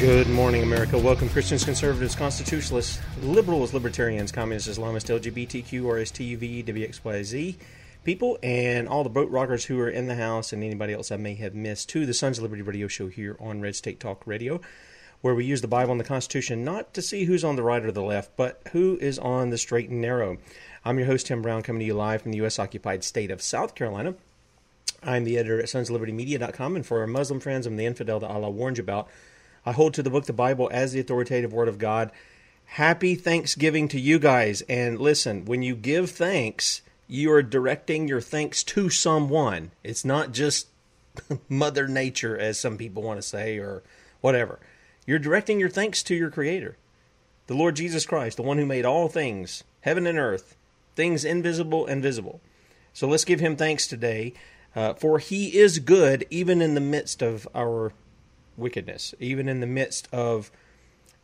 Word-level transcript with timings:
Good 0.00 0.30
morning, 0.30 0.62
America. 0.62 0.96
Welcome, 0.96 1.28
Christians, 1.28 1.62
conservatives, 1.62 2.14
constitutionalists, 2.14 2.98
liberals, 3.20 3.74
libertarians, 3.74 4.32
communists, 4.32 4.78
Islamists, 4.78 5.20
LGBTQ, 5.20 5.82
RSTUV, 5.82 6.64
WXYZ 6.64 7.56
people, 8.02 8.38
and 8.42 8.88
all 8.88 9.04
the 9.04 9.10
boat 9.10 9.30
rockers 9.30 9.66
who 9.66 9.78
are 9.78 9.90
in 9.90 10.06
the 10.06 10.14
house 10.14 10.54
and 10.54 10.64
anybody 10.64 10.94
else 10.94 11.12
I 11.12 11.18
may 11.18 11.34
have 11.34 11.54
missed 11.54 11.90
to 11.90 12.06
the 12.06 12.14
Sons 12.14 12.38
of 12.38 12.44
Liberty 12.44 12.62
radio 12.62 12.88
show 12.88 13.08
here 13.08 13.36
on 13.38 13.60
Red 13.60 13.76
State 13.76 14.00
Talk 14.00 14.26
Radio, 14.26 14.62
where 15.20 15.34
we 15.34 15.44
use 15.44 15.60
the 15.60 15.68
Bible 15.68 15.92
and 15.92 16.00
the 16.00 16.04
Constitution 16.04 16.64
not 16.64 16.94
to 16.94 17.02
see 17.02 17.24
who's 17.24 17.44
on 17.44 17.56
the 17.56 17.62
right 17.62 17.84
or 17.84 17.92
the 17.92 18.02
left, 18.02 18.34
but 18.38 18.62
who 18.72 18.96
is 19.02 19.18
on 19.18 19.50
the 19.50 19.58
straight 19.58 19.90
and 19.90 20.00
narrow. 20.00 20.38
I'm 20.82 20.96
your 20.96 21.08
host, 21.08 21.26
Tim 21.26 21.42
Brown, 21.42 21.62
coming 21.62 21.80
to 21.80 21.84
you 21.84 21.92
live 21.92 22.22
from 22.22 22.30
the 22.30 22.38
U.S. 22.38 22.58
occupied 22.58 23.04
state 23.04 23.30
of 23.30 23.42
South 23.42 23.74
Carolina. 23.74 24.14
I'm 25.02 25.24
the 25.24 25.36
editor 25.36 25.58
at 25.58 25.66
sonsoflibertymedia.com, 25.66 26.74
and 26.74 26.86
for 26.86 27.00
our 27.00 27.06
Muslim 27.06 27.38
friends, 27.38 27.66
I'm 27.66 27.76
the 27.76 27.84
infidel 27.84 28.18
that 28.20 28.30
Allah 28.30 28.48
warned 28.48 28.78
you 28.78 28.84
about. 28.84 29.10
I 29.64 29.72
hold 29.72 29.94
to 29.94 30.02
the 30.02 30.10
book, 30.10 30.26
the 30.26 30.32
Bible, 30.32 30.68
as 30.72 30.92
the 30.92 31.00
authoritative 31.00 31.52
word 31.52 31.68
of 31.68 31.78
God. 31.78 32.10
Happy 32.64 33.14
Thanksgiving 33.14 33.88
to 33.88 34.00
you 34.00 34.18
guys. 34.18 34.62
And 34.62 35.00
listen, 35.00 35.44
when 35.44 35.62
you 35.62 35.74
give 35.74 36.10
thanks, 36.10 36.82
you 37.08 37.32
are 37.32 37.42
directing 37.42 38.08
your 38.08 38.20
thanks 38.20 38.62
to 38.64 38.88
someone. 38.88 39.72
It's 39.82 40.04
not 40.04 40.32
just 40.32 40.68
Mother 41.48 41.88
Nature, 41.88 42.38
as 42.38 42.58
some 42.58 42.78
people 42.78 43.02
want 43.02 43.18
to 43.18 43.26
say, 43.26 43.58
or 43.58 43.82
whatever. 44.20 44.60
You're 45.06 45.18
directing 45.18 45.58
your 45.58 45.68
thanks 45.68 46.02
to 46.04 46.14
your 46.14 46.30
Creator, 46.30 46.76
the 47.48 47.54
Lord 47.54 47.76
Jesus 47.76 48.06
Christ, 48.06 48.36
the 48.36 48.42
one 48.42 48.58
who 48.58 48.66
made 48.66 48.86
all 48.86 49.08
things, 49.08 49.64
heaven 49.80 50.06
and 50.06 50.18
earth, 50.18 50.56
things 50.94 51.24
invisible 51.24 51.86
and 51.86 52.02
visible. 52.02 52.40
So 52.92 53.08
let's 53.08 53.24
give 53.24 53.40
him 53.40 53.56
thanks 53.56 53.86
today, 53.86 54.34
uh, 54.76 54.94
for 54.94 55.18
he 55.18 55.58
is 55.58 55.80
good 55.80 56.26
even 56.30 56.62
in 56.62 56.74
the 56.74 56.80
midst 56.80 57.22
of 57.22 57.48
our 57.54 57.92
wickedness, 58.56 59.14
even 59.18 59.48
in 59.48 59.60
the 59.60 59.66
midst 59.66 60.08
of 60.12 60.50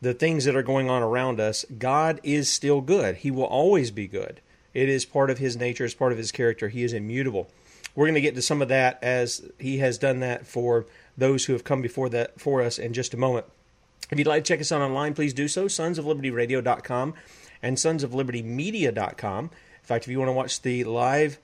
the 0.01 0.13
things 0.13 0.45
that 0.45 0.55
are 0.55 0.63
going 0.63 0.89
on 0.89 1.01
around 1.01 1.39
us, 1.39 1.65
God 1.77 2.19
is 2.23 2.49
still 2.49 2.81
good. 2.81 3.17
He 3.17 3.31
will 3.31 3.43
always 3.43 3.91
be 3.91 4.07
good. 4.07 4.41
It 4.73 4.89
is 4.89 5.05
part 5.05 5.29
of 5.29 5.39
his 5.39 5.57
nature, 5.57 5.85
it's 5.85 5.93
part 5.93 6.11
of 6.11 6.17
his 6.17 6.31
character. 6.31 6.69
He 6.69 6.83
is 6.83 6.93
immutable. 6.93 7.49
We're 7.95 8.05
going 8.05 8.15
to 8.15 8.21
get 8.21 8.35
to 8.35 8.41
some 8.43 8.61
of 8.61 8.67
that 8.67 8.99
as 9.01 9.49
he 9.57 9.79
has 9.79 9.97
done 9.97 10.19
that 10.19 10.45
for 10.45 10.85
those 11.17 11.45
who 11.45 11.53
have 11.53 11.63
come 11.63 11.81
before 11.81 12.09
that 12.09 12.39
for 12.39 12.61
us 12.61 12.77
in 12.77 12.93
just 12.93 13.13
a 13.15 13.17
moment. 13.17 13.47
If 14.11 14.19
you'd 14.19 14.27
like 14.27 14.43
to 14.43 14.47
check 14.47 14.61
us 14.61 14.71
out 14.71 14.81
online, 14.81 15.15
please 15.15 15.33
do 15.33 15.47
so, 15.47 15.67
Sons 15.67 15.97
of 15.97 16.05
Liberty 16.05 16.29
sonsoflibertyradio.com 16.29 17.15
and 17.63 17.79
sons 17.79 18.03
of 18.03 18.13
Liberty 18.13 18.43
sonsoflibertymedia.com. 18.43 19.45
In 19.45 19.49
fact, 19.81 20.05
if 20.05 20.11
you 20.11 20.19
want 20.19 20.29
to 20.29 20.33
watch 20.33 20.61
the 20.61 20.83
live 20.83 21.39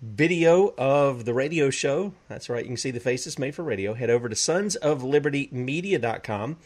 video 0.00 0.74
of 0.76 1.24
the 1.24 1.34
radio 1.34 1.70
show. 1.70 2.12
That's 2.28 2.48
right, 2.48 2.64
you 2.64 2.68
can 2.68 2.76
see 2.76 2.90
the 2.90 2.98
faces 3.00 3.38
made 3.38 3.54
for 3.54 3.62
radio. 3.62 3.94
Head 3.94 4.10
over 4.10 4.28
to 4.28 4.34
sonsoflibertymedia.com 4.34 6.56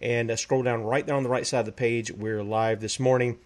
and 0.00 0.30
uh, 0.30 0.36
scroll 0.36 0.62
down 0.62 0.84
right 0.84 1.06
there 1.06 1.16
on 1.16 1.22
the 1.22 1.28
right 1.28 1.46
side 1.46 1.60
of 1.60 1.66
the 1.66 1.72
page. 1.72 2.10
We're 2.10 2.42
live 2.42 2.80
this 2.80 2.98
morning. 2.98 3.38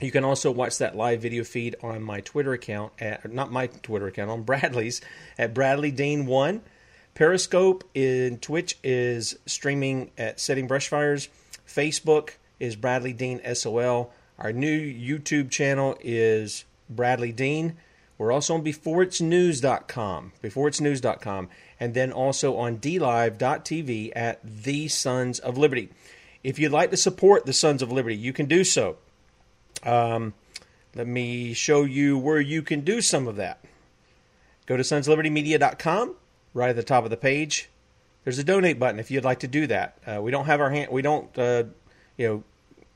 You 0.00 0.12
can 0.12 0.22
also 0.22 0.52
watch 0.52 0.78
that 0.78 0.96
live 0.96 1.20
video 1.20 1.42
feed 1.42 1.74
on 1.82 2.02
my 2.02 2.20
Twitter 2.20 2.52
account, 2.52 2.92
at, 3.00 3.32
not 3.32 3.50
my 3.50 3.66
Twitter 3.66 4.06
account, 4.06 4.30
on 4.30 4.42
Bradley's 4.44 5.00
at 5.36 5.54
Bradley 5.54 5.90
Dean 5.90 6.26
One. 6.26 6.62
Periscope 7.14 7.82
in 7.94 8.38
Twitch 8.38 8.78
is 8.84 9.36
streaming 9.44 10.12
at 10.16 10.38
Setting 10.38 10.68
Brushfires. 10.68 11.26
Facebook 11.66 12.34
is 12.60 12.76
Bradley 12.76 13.12
Dean 13.12 13.40
SOL. 13.54 14.12
Our 14.38 14.52
new 14.52 14.78
YouTube 14.78 15.50
channel 15.50 15.96
is 16.00 16.64
Bradley 16.88 17.32
Dean. 17.32 17.76
We're 18.18 18.32
also 18.32 18.54
on 18.54 18.64
beforeitsnews.com, 18.64 20.32
beforeitsnews.com, 20.42 21.48
and 21.78 21.94
then 21.94 22.12
also 22.12 22.56
on 22.56 22.78
dlive.tv 22.78 24.12
at 24.14 24.40
the 24.42 24.88
Sons 24.88 25.38
of 25.38 25.56
Liberty. 25.56 25.88
If 26.42 26.58
you'd 26.58 26.72
like 26.72 26.90
to 26.90 26.96
support 26.96 27.46
the 27.46 27.52
Sons 27.52 27.80
of 27.80 27.92
Liberty, 27.92 28.16
you 28.16 28.32
can 28.32 28.46
do 28.46 28.64
so. 28.64 28.96
Um, 29.84 30.34
let 30.96 31.06
me 31.06 31.52
show 31.54 31.84
you 31.84 32.18
where 32.18 32.40
you 32.40 32.62
can 32.62 32.80
do 32.80 33.00
some 33.00 33.28
of 33.28 33.36
that. 33.36 33.64
Go 34.66 34.76
to 34.76 34.82
sonslibertymedia.com, 34.82 36.16
right 36.54 36.70
at 36.70 36.76
the 36.76 36.82
top 36.82 37.04
of 37.04 37.10
the 37.10 37.16
page. 37.16 37.68
There's 38.24 38.38
a 38.38 38.44
donate 38.44 38.80
button 38.80 38.98
if 38.98 39.10
you'd 39.12 39.24
like 39.24 39.40
to 39.40 39.48
do 39.48 39.68
that. 39.68 39.96
Uh, 40.04 40.20
we 40.20 40.32
don't 40.32 40.46
have 40.46 40.60
our 40.60 40.70
hand, 40.70 40.90
we 40.90 41.02
don't, 41.02 41.38
uh, 41.38 41.64
you 42.16 42.26
know, 42.26 42.44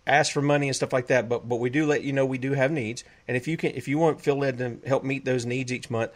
ask 0.06 0.32
for 0.32 0.42
money 0.42 0.68
and 0.68 0.76
stuff 0.76 0.92
like 0.92 1.06
that, 1.08 1.28
but 1.28 1.48
but 1.48 1.56
we 1.56 1.70
do 1.70 1.86
let 1.86 2.02
you 2.02 2.12
know 2.12 2.26
we 2.26 2.38
do 2.38 2.52
have 2.52 2.70
needs. 2.70 3.04
And 3.28 3.36
if 3.36 3.46
you 3.46 3.56
can, 3.56 3.72
if 3.72 3.88
you 3.88 3.98
want 3.98 4.20
feel 4.20 4.36
led 4.36 4.58
to 4.58 4.78
help 4.86 5.04
meet 5.04 5.24
those 5.24 5.46
needs 5.46 5.72
each 5.72 5.90
month, 5.90 6.12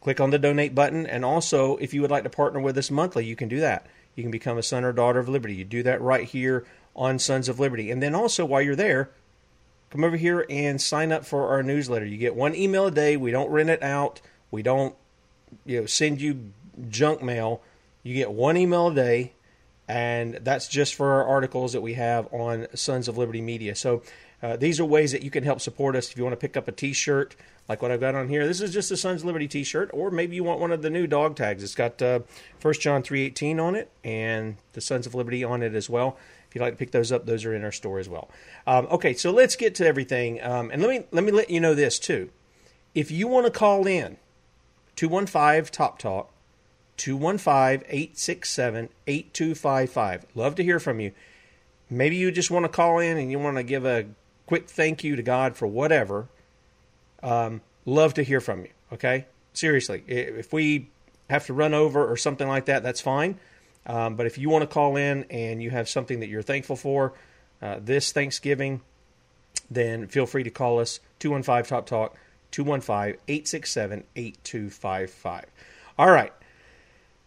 click 0.00 0.20
on 0.20 0.30
the 0.30 0.38
donate 0.38 0.74
button. 0.74 1.06
And 1.06 1.24
also, 1.24 1.76
if 1.76 1.94
you 1.94 2.02
would 2.02 2.10
like 2.10 2.24
to 2.24 2.30
partner 2.30 2.60
with 2.60 2.76
us 2.78 2.90
monthly, 2.90 3.24
you 3.24 3.36
can 3.36 3.48
do 3.48 3.60
that. 3.60 3.86
You 4.14 4.22
can 4.22 4.30
become 4.30 4.58
a 4.58 4.62
son 4.62 4.84
or 4.84 4.92
daughter 4.92 5.18
of 5.18 5.28
liberty. 5.28 5.54
You 5.54 5.64
do 5.64 5.82
that 5.84 6.00
right 6.00 6.24
here 6.24 6.64
on 6.94 7.18
Sons 7.18 7.48
of 7.48 7.58
Liberty. 7.58 7.90
And 7.90 8.02
then 8.02 8.14
also, 8.14 8.44
while 8.44 8.62
you're 8.62 8.76
there, 8.76 9.10
come 9.90 10.04
over 10.04 10.16
here 10.16 10.46
and 10.48 10.80
sign 10.80 11.10
up 11.10 11.24
for 11.24 11.48
our 11.48 11.62
newsletter. 11.62 12.06
You 12.06 12.16
get 12.16 12.36
one 12.36 12.54
email 12.54 12.86
a 12.86 12.90
day. 12.92 13.16
We 13.16 13.32
don't 13.32 13.50
rent 13.50 13.70
it 13.70 13.82
out. 13.82 14.20
We 14.52 14.62
don't, 14.62 14.94
you 15.64 15.80
know, 15.80 15.86
send 15.86 16.20
you 16.20 16.52
junk 16.88 17.22
mail. 17.22 17.60
You 18.04 18.14
get 18.14 18.30
one 18.30 18.56
email 18.56 18.88
a 18.88 18.94
day 18.94 19.32
and 19.88 20.34
that's 20.42 20.68
just 20.68 20.94
for 20.94 21.12
our 21.12 21.24
articles 21.24 21.72
that 21.72 21.80
we 21.80 21.94
have 21.94 22.32
on 22.32 22.66
Sons 22.74 23.08
of 23.08 23.18
Liberty 23.18 23.42
Media. 23.42 23.74
So 23.74 24.02
uh, 24.42 24.56
these 24.56 24.80
are 24.80 24.84
ways 24.84 25.12
that 25.12 25.22
you 25.22 25.30
can 25.30 25.44
help 25.44 25.60
support 25.60 25.96
us. 25.96 26.10
If 26.10 26.16
you 26.16 26.22
want 26.22 26.32
to 26.32 26.38
pick 26.40 26.56
up 26.56 26.68
a 26.68 26.72
T-shirt 26.72 27.36
like 27.68 27.80
what 27.80 27.90
I've 27.90 28.00
got 28.00 28.14
on 28.14 28.28
here, 28.28 28.46
this 28.46 28.60
is 28.60 28.72
just 28.72 28.90
a 28.90 28.96
Sons 28.96 29.22
of 29.22 29.26
Liberty 29.26 29.48
T-shirt, 29.48 29.90
or 29.94 30.10
maybe 30.10 30.36
you 30.36 30.44
want 30.44 30.60
one 30.60 30.70
of 30.70 30.82
the 30.82 30.90
new 30.90 31.06
dog 31.06 31.34
tags. 31.36 31.62
It's 31.62 31.74
got 31.74 32.00
uh, 32.02 32.20
1 32.60 32.74
John 32.74 33.02
three 33.02 33.22
eighteen 33.22 33.58
on 33.58 33.74
it 33.74 33.90
and 34.02 34.56
the 34.74 34.80
Sons 34.80 35.06
of 35.06 35.14
Liberty 35.14 35.42
on 35.42 35.62
it 35.62 35.74
as 35.74 35.88
well. 35.88 36.18
If 36.48 36.54
you'd 36.54 36.62
like 36.62 36.74
to 36.74 36.78
pick 36.78 36.90
those 36.90 37.10
up, 37.10 37.26
those 37.26 37.44
are 37.44 37.54
in 37.54 37.64
our 37.64 37.72
store 37.72 37.98
as 37.98 38.08
well. 38.08 38.28
Um, 38.66 38.86
okay, 38.90 39.14
so 39.14 39.30
let's 39.30 39.56
get 39.56 39.74
to 39.76 39.86
everything, 39.86 40.42
um, 40.42 40.70
and 40.70 40.82
let 40.82 40.90
me 40.90 41.06
let 41.10 41.24
me 41.24 41.32
let 41.32 41.50
you 41.50 41.58
know 41.58 41.74
this 41.74 41.98
too. 41.98 42.30
If 42.94 43.10
you 43.10 43.26
want 43.28 43.46
to 43.46 43.50
call 43.50 43.86
in, 43.86 44.18
two 44.94 45.08
one 45.08 45.26
five 45.26 45.70
Top 45.70 45.98
Talk 45.98 46.33
215 46.96 47.86
867 47.88 48.88
8255. 49.06 50.26
Love 50.34 50.54
to 50.56 50.64
hear 50.64 50.80
from 50.80 51.00
you. 51.00 51.12
Maybe 51.90 52.16
you 52.16 52.30
just 52.30 52.50
want 52.50 52.64
to 52.64 52.68
call 52.68 52.98
in 52.98 53.18
and 53.18 53.30
you 53.30 53.38
want 53.38 53.56
to 53.56 53.62
give 53.62 53.84
a 53.84 54.06
quick 54.46 54.68
thank 54.68 55.04
you 55.04 55.16
to 55.16 55.22
God 55.22 55.56
for 55.56 55.66
whatever. 55.66 56.28
Um, 57.22 57.60
love 57.84 58.14
to 58.14 58.22
hear 58.22 58.40
from 58.40 58.62
you. 58.62 58.70
Okay? 58.92 59.26
Seriously. 59.52 60.02
If 60.06 60.52
we 60.52 60.88
have 61.30 61.46
to 61.46 61.52
run 61.52 61.74
over 61.74 62.06
or 62.06 62.16
something 62.16 62.48
like 62.48 62.66
that, 62.66 62.82
that's 62.82 63.00
fine. 63.00 63.38
Um, 63.86 64.16
but 64.16 64.26
if 64.26 64.38
you 64.38 64.48
want 64.48 64.62
to 64.62 64.66
call 64.66 64.96
in 64.96 65.24
and 65.30 65.62
you 65.62 65.70
have 65.70 65.88
something 65.88 66.20
that 66.20 66.28
you're 66.28 66.42
thankful 66.42 66.76
for 66.76 67.12
uh, 67.60 67.78
this 67.80 68.12
Thanksgiving, 68.12 68.80
then 69.70 70.06
feel 70.06 70.26
free 70.26 70.42
to 70.42 70.50
call 70.50 70.78
us 70.80 71.00
215 71.18 71.64
Top 71.68 71.86
Talk 71.86 72.16
215 72.50 73.20
867 73.28 74.04
8255. 74.16 75.44
All 75.98 76.10
right. 76.10 76.32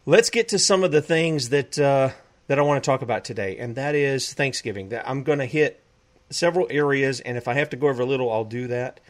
Let's 0.10 0.30
get 0.30 0.48
to 0.48 0.58
some 0.58 0.86
of 0.86 0.94
the 0.94 1.02
things 1.02 1.50
that 1.50 1.78
uh, 1.78 2.12
that 2.48 2.58
I 2.58 2.62
want 2.62 2.82
to 2.82 2.90
talk 2.90 3.02
about 3.02 3.26
today, 3.26 3.58
and 3.58 3.76
that 3.76 3.94
is 3.94 4.34
Thanksgiving. 4.34 4.88
That 4.88 5.06
I'm 5.06 5.24
going 5.24 5.40
to 5.40 5.46
hit 5.46 5.84
several 6.30 6.66
areas, 6.70 7.20
and 7.20 7.36
if 7.36 7.50
I 7.50 7.56
have 7.56 7.70
to 7.72 7.76
go 7.76 7.90
over 7.90 8.04
a 8.04 8.06
little, 8.06 8.32
I'll 8.32 8.46
do 8.46 8.68
that. 8.68 9.02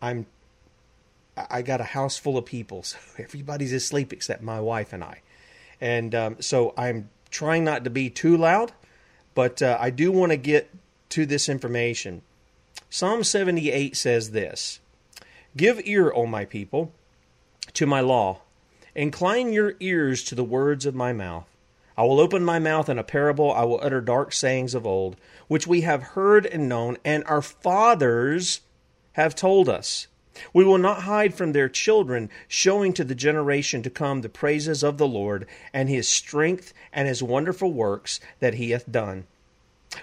I'm 0.00 0.26
I 1.36 1.62
got 1.62 1.80
a 1.80 1.84
house 1.84 2.18
full 2.18 2.38
of 2.38 2.46
people, 2.46 2.84
so 2.84 2.98
everybody's 3.18 3.72
asleep 3.72 4.12
except 4.12 4.42
my 4.42 4.60
wife 4.60 4.92
and 4.92 5.02
I. 5.02 5.22
And 5.80 6.14
um, 6.14 6.36
so 6.38 6.72
I'm 6.76 7.10
trying 7.32 7.64
not 7.64 7.82
to 7.82 7.90
be 7.90 8.08
too 8.08 8.36
loud, 8.36 8.70
but 9.34 9.60
uh, 9.60 9.76
I 9.80 9.90
do 9.90 10.12
want 10.12 10.30
to 10.30 10.36
get 10.36 10.70
to 11.08 11.26
this 11.26 11.48
information. 11.48 12.22
Psalm 12.88 13.24
78 13.24 13.96
says 13.96 14.30
this 14.30 14.78
Give 15.56 15.80
ear, 15.84 16.12
O 16.14 16.26
my 16.26 16.44
people, 16.44 16.92
to 17.72 17.86
my 17.86 17.98
law. 17.98 18.42
Incline 18.94 19.52
your 19.52 19.74
ears 19.80 20.22
to 20.24 20.34
the 20.34 20.44
words 20.44 20.86
of 20.86 20.94
my 20.94 21.12
mouth. 21.12 21.46
I 21.96 22.02
will 22.04 22.20
open 22.20 22.44
my 22.44 22.58
mouth 22.58 22.88
in 22.88 22.98
a 22.98 23.04
parable. 23.04 23.52
I 23.52 23.64
will 23.64 23.80
utter 23.82 24.00
dark 24.00 24.32
sayings 24.32 24.74
of 24.74 24.86
old, 24.86 25.16
which 25.48 25.66
we 25.66 25.80
have 25.80 26.02
heard 26.02 26.46
and 26.46 26.68
known, 26.68 26.98
and 27.04 27.24
our 27.24 27.42
fathers 27.42 28.60
have 29.12 29.34
told 29.34 29.68
us. 29.68 30.06
We 30.52 30.64
will 30.64 30.78
not 30.78 31.02
hide 31.02 31.34
from 31.34 31.52
their 31.52 31.68
children, 31.68 32.30
showing 32.48 32.92
to 32.94 33.04
the 33.04 33.14
generation 33.14 33.82
to 33.82 33.90
come 33.90 34.20
the 34.20 34.28
praises 34.28 34.82
of 34.82 34.98
the 34.98 35.06
Lord 35.06 35.46
and 35.72 35.88
his 35.88 36.08
strength 36.08 36.72
and 36.92 37.06
his 37.06 37.22
wonderful 37.22 37.72
works 37.72 38.20
that 38.40 38.54
he 38.54 38.70
hath 38.70 38.90
done. 38.90 39.26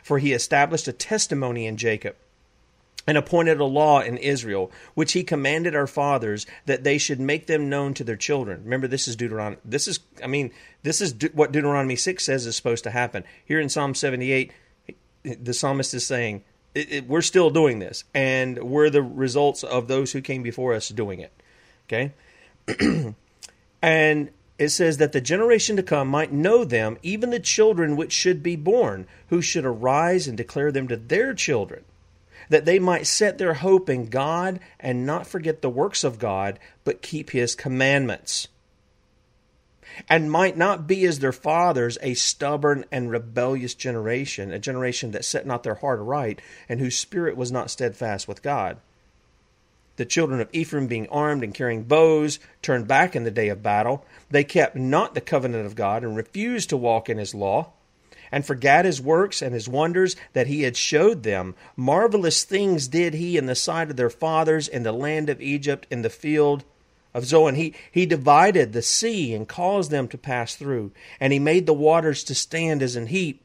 For 0.03 0.19
he 0.19 0.31
established 0.31 0.87
a 0.87 0.93
testimony 0.93 1.65
in 1.65 1.75
Jacob 1.75 2.15
and 3.07 3.17
appointed 3.17 3.59
a 3.59 3.65
law 3.65 4.01
in 4.01 4.17
Israel, 4.17 4.71
which 4.93 5.13
he 5.13 5.23
commanded 5.23 5.75
our 5.75 5.87
fathers 5.87 6.45
that 6.65 6.83
they 6.83 6.97
should 6.97 7.19
make 7.19 7.47
them 7.47 7.69
known 7.69 7.93
to 7.95 8.03
their 8.03 8.15
children. 8.15 8.63
Remember, 8.63 8.87
this 8.87 9.07
is 9.07 9.15
Deuteronomy. 9.15 9.57
This 9.65 9.87
is, 9.87 9.99
I 10.23 10.27
mean, 10.27 10.51
this 10.83 11.01
is 11.01 11.13
De- 11.13 11.29
what 11.29 11.51
Deuteronomy 11.51 11.95
6 11.95 12.23
says 12.23 12.45
is 12.45 12.55
supposed 12.55 12.83
to 12.83 12.91
happen. 12.91 13.23
Here 13.45 13.59
in 13.59 13.69
Psalm 13.69 13.95
78, 13.95 14.51
the 15.23 15.53
psalmist 15.53 15.93
is 15.93 16.05
saying, 16.05 16.43
it, 16.73 16.91
it, 16.91 17.07
we're 17.07 17.21
still 17.21 17.49
doing 17.49 17.79
this, 17.79 18.03
and 18.13 18.61
we're 18.63 18.89
the 18.89 19.01
results 19.01 19.63
of 19.63 19.87
those 19.87 20.11
who 20.11 20.21
came 20.21 20.43
before 20.43 20.73
us 20.73 20.89
doing 20.89 21.19
it. 21.19 21.33
Okay? 21.87 22.13
and 23.81 24.29
it 24.57 24.69
says 24.69 24.97
that 24.97 25.11
the 25.11 25.21
generation 25.21 25.75
to 25.75 25.83
come 25.83 26.07
might 26.07 26.31
know 26.31 26.63
them, 26.63 26.97
even 27.01 27.31
the 27.31 27.39
children 27.39 27.95
which 27.95 28.13
should 28.13 28.43
be 28.43 28.55
born, 28.55 29.07
who 29.27 29.41
should 29.41 29.65
arise 29.65 30.27
and 30.27 30.37
declare 30.37 30.71
them 30.71 30.87
to 30.87 30.95
their 30.95 31.33
children, 31.33 31.83
that 32.51 32.65
they 32.65 32.79
might 32.79 33.07
set 33.07 33.37
their 33.37 33.55
hope 33.55 33.89
in 33.89 34.07
God 34.07 34.59
and 34.79 35.05
not 35.05 35.25
forget 35.25 35.61
the 35.61 35.69
works 35.69 36.03
of 36.03 36.19
God, 36.19 36.59
but 36.83 37.01
keep 37.01 37.29
his 37.29 37.55
commandments 37.55 38.49
and 40.09 40.31
might 40.31 40.57
not 40.57 40.87
be 40.87 41.05
as 41.05 41.19
their 41.19 41.31
fathers 41.31 41.97
a 42.01 42.13
stubborn 42.13 42.85
and 42.91 43.09
rebellious 43.09 43.73
generation, 43.73 44.51
a 44.51 44.59
generation 44.59 45.11
that 45.11 45.25
set 45.25 45.45
not 45.45 45.63
their 45.63 45.75
heart 45.75 45.99
aright, 45.99 46.41
and 46.67 46.79
whose 46.79 46.97
spirit 46.97 47.37
was 47.37 47.51
not 47.51 47.71
steadfast 47.71 48.27
with 48.27 48.41
God. 48.41 48.77
The 49.97 50.05
children 50.05 50.39
of 50.39 50.49
Ephraim, 50.51 50.87
being 50.87 51.07
armed 51.09 51.43
and 51.43 51.53
carrying 51.53 51.83
bows, 51.83 52.39
turned 52.61 52.87
back 52.87 53.15
in 53.15 53.23
the 53.23 53.31
day 53.31 53.49
of 53.49 53.63
battle. 53.63 54.05
They 54.29 54.43
kept 54.43 54.75
not 54.75 55.13
the 55.13 55.21
covenant 55.21 55.65
of 55.65 55.75
God, 55.75 56.03
and 56.03 56.15
refused 56.15 56.69
to 56.69 56.77
walk 56.77 57.09
in 57.09 57.17
his 57.17 57.35
law, 57.35 57.71
and 58.31 58.45
forgat 58.45 58.85
his 58.85 59.01
works 59.01 59.41
and 59.41 59.53
his 59.53 59.67
wonders 59.67 60.15
that 60.33 60.47
he 60.47 60.63
had 60.63 60.77
showed 60.77 61.23
them. 61.23 61.55
Marvelous 61.75 62.43
things 62.43 62.87
did 62.87 63.13
he 63.13 63.37
in 63.37 63.45
the 63.45 63.55
sight 63.55 63.89
of 63.89 63.97
their 63.97 64.09
fathers 64.09 64.67
in 64.67 64.83
the 64.83 64.91
land 64.91 65.29
of 65.29 65.41
Egypt, 65.41 65.85
in 65.89 66.01
the 66.01 66.09
field 66.09 66.63
of 67.13 67.25
Zoan. 67.25 67.55
He, 67.55 67.73
he 67.91 68.05
divided 68.05 68.73
the 68.73 68.81
sea 68.81 69.33
and 69.33 69.47
caused 69.47 69.91
them 69.91 70.07
to 70.09 70.17
pass 70.17 70.55
through, 70.55 70.91
and 71.19 71.33
he 71.33 71.39
made 71.39 71.65
the 71.65 71.73
waters 71.73 72.23
to 72.25 72.35
stand 72.35 72.81
as 72.81 72.95
an 72.95 73.07
heap. 73.07 73.41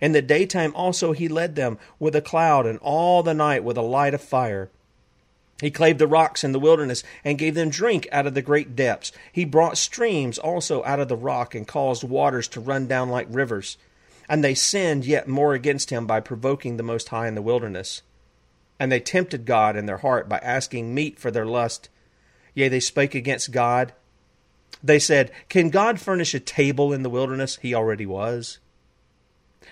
In 0.00 0.12
the 0.12 0.22
daytime 0.22 0.74
also 0.74 1.12
he 1.12 1.28
led 1.28 1.54
them 1.54 1.78
with 1.98 2.14
a 2.16 2.20
cloud, 2.20 2.66
and 2.66 2.78
all 2.80 3.22
the 3.22 3.34
night 3.34 3.64
with 3.64 3.76
a 3.76 3.82
light 3.82 4.14
of 4.14 4.20
fire. 4.20 4.68
He 5.60 5.70
clave 5.70 5.96
the 5.96 6.06
rocks 6.06 6.44
in 6.44 6.52
the 6.52 6.60
wilderness, 6.60 7.02
and 7.24 7.38
gave 7.38 7.54
them 7.54 7.70
drink 7.70 8.06
out 8.12 8.26
of 8.26 8.34
the 8.34 8.42
great 8.42 8.76
depths. 8.76 9.12
He 9.32 9.46
brought 9.46 9.78
streams 9.78 10.38
also 10.38 10.84
out 10.84 11.00
of 11.00 11.08
the 11.08 11.16
rock, 11.16 11.54
and 11.54 11.66
caused 11.66 12.04
waters 12.04 12.48
to 12.48 12.60
run 12.60 12.86
down 12.86 13.08
like 13.08 13.26
rivers. 13.30 13.78
And 14.28 14.42
they 14.42 14.54
sinned 14.54 15.04
yet 15.04 15.28
more 15.28 15.54
against 15.54 15.90
him 15.90 16.06
by 16.06 16.20
provoking 16.20 16.76
the 16.76 16.82
Most 16.82 17.08
High 17.10 17.28
in 17.28 17.34
the 17.34 17.42
wilderness. 17.42 18.02
And 18.78 18.90
they 18.90 19.00
tempted 19.00 19.46
God 19.46 19.76
in 19.76 19.86
their 19.86 19.98
heart 19.98 20.28
by 20.28 20.38
asking 20.38 20.94
meat 20.94 21.18
for 21.18 21.30
their 21.30 21.46
lust 21.46 21.88
Yea, 22.56 22.68
they 22.68 22.80
spake 22.80 23.14
against 23.14 23.52
God. 23.52 23.92
They 24.82 24.98
said, 24.98 25.30
Can 25.50 25.68
God 25.68 26.00
furnish 26.00 26.34
a 26.34 26.40
table 26.40 26.92
in 26.92 27.02
the 27.02 27.10
wilderness? 27.10 27.58
He 27.60 27.74
already 27.74 28.06
was. 28.06 28.58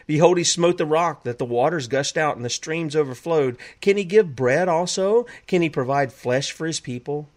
Behold, 0.07 0.37
he 0.37 0.45
smote 0.45 0.77
the 0.77 0.85
rock, 0.85 1.25
that 1.25 1.39
the 1.39 1.47
waters 1.47 1.89
gushed 1.89 2.19
out 2.19 2.37
and 2.37 2.45
the 2.45 2.51
streams 2.51 2.95
overflowed. 2.95 3.57
Can 3.81 3.97
he 3.97 4.05
give 4.05 4.37
bread 4.37 4.69
also? 4.69 5.25
Can 5.47 5.63
he 5.63 5.71
provide 5.71 6.13
flesh 6.13 6.53
for 6.53 6.67
his 6.67 6.79
people? 6.79 7.29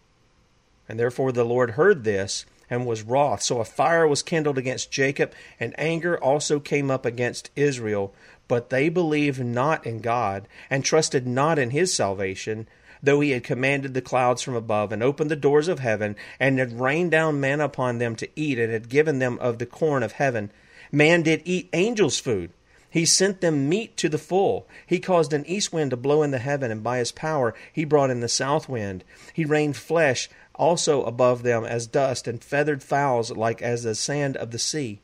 And 0.89 0.99
therefore 0.99 1.31
the 1.31 1.45
Lord 1.45 1.71
heard 1.71 2.03
this 2.03 2.45
and 2.69 2.85
was 2.85 3.03
wroth. 3.03 3.41
So 3.41 3.59
a 3.59 3.65
fire 3.65 4.07
was 4.07 4.21
kindled 4.21 4.57
against 4.57 4.91
Jacob, 4.91 5.33
and 5.59 5.73
anger 5.77 6.17
also 6.17 6.59
came 6.59 6.91
up 6.91 7.05
against 7.05 7.49
Israel. 7.55 8.13
But 8.47 8.69
they 8.69 8.89
believed 8.89 9.43
not 9.43 9.85
in 9.85 9.99
God, 9.99 10.47
and 10.69 10.83
trusted 10.83 11.27
not 11.27 11.59
in 11.59 11.71
his 11.71 11.93
salvation, 11.93 12.67
though 13.03 13.19
he 13.19 13.31
had 13.31 13.43
commanded 13.43 13.93
the 13.93 14.01
clouds 14.01 14.41
from 14.41 14.55
above, 14.55 14.91
and 14.91 15.03
opened 15.03 15.29
the 15.29 15.35
doors 15.35 15.67
of 15.67 15.79
heaven, 15.79 16.15
and 16.39 16.59
had 16.59 16.79
rained 16.79 17.11
down 17.11 17.39
manna 17.39 17.65
upon 17.65 17.97
them 17.97 18.15
to 18.15 18.29
eat, 18.35 18.57
and 18.57 18.71
had 18.71 18.89
given 18.89 19.19
them 19.19 19.37
of 19.39 19.59
the 19.59 19.65
corn 19.65 20.03
of 20.03 20.13
heaven. 20.13 20.51
Man 20.91 21.21
did 21.21 21.41
eat 21.45 21.69
angels' 21.73 22.19
food. 22.19 22.51
He 22.89 23.05
sent 23.05 23.41
them 23.41 23.67
meat 23.67 23.97
to 23.97 24.09
the 24.09 24.17
full. 24.17 24.67
He 24.85 24.99
caused 24.99 25.33
an 25.33 25.45
east 25.45 25.73
wind 25.73 25.91
to 25.91 25.97
blow 25.97 26.23
in 26.23 26.31
the 26.31 26.39
heaven, 26.39 26.71
and 26.71 26.81
by 26.81 26.99
his 26.99 27.11
power 27.11 27.53
he 27.73 27.83
brought 27.83 28.09
in 28.09 28.21
the 28.21 28.29
south 28.29 28.69
wind. 28.69 29.03
He 29.33 29.43
rained 29.43 29.75
flesh 29.75 30.29
also 30.57 31.03
above 31.03 31.43
them 31.43 31.63
as 31.63 31.87
dust, 31.87 32.27
and 32.27 32.43
feathered 32.43 32.83
fowls 32.83 33.31
like 33.31 33.61
as 33.61 33.83
the 33.83 33.95
sand 33.95 34.35
of 34.37 34.51
the 34.51 34.59
sea. 34.59 34.99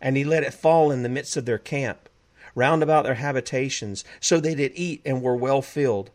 And 0.00 0.16
he 0.16 0.24
let 0.24 0.42
it 0.42 0.54
fall 0.54 0.90
in 0.90 1.02
the 1.02 1.08
midst 1.08 1.36
of 1.36 1.44
their 1.44 1.58
camp, 1.58 2.08
round 2.54 2.82
about 2.82 3.04
their 3.04 3.14
habitations, 3.14 4.04
so 4.20 4.40
they 4.40 4.54
did 4.54 4.72
eat 4.74 5.00
and 5.04 5.22
were 5.22 5.36
well 5.36 5.62
filled 5.62 6.10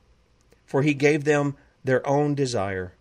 for 0.68 0.83
he 0.83 0.94
gave 0.94 1.24
them 1.24 1.56
their 1.83 2.06
own 2.06 2.36
desire. 2.36 2.94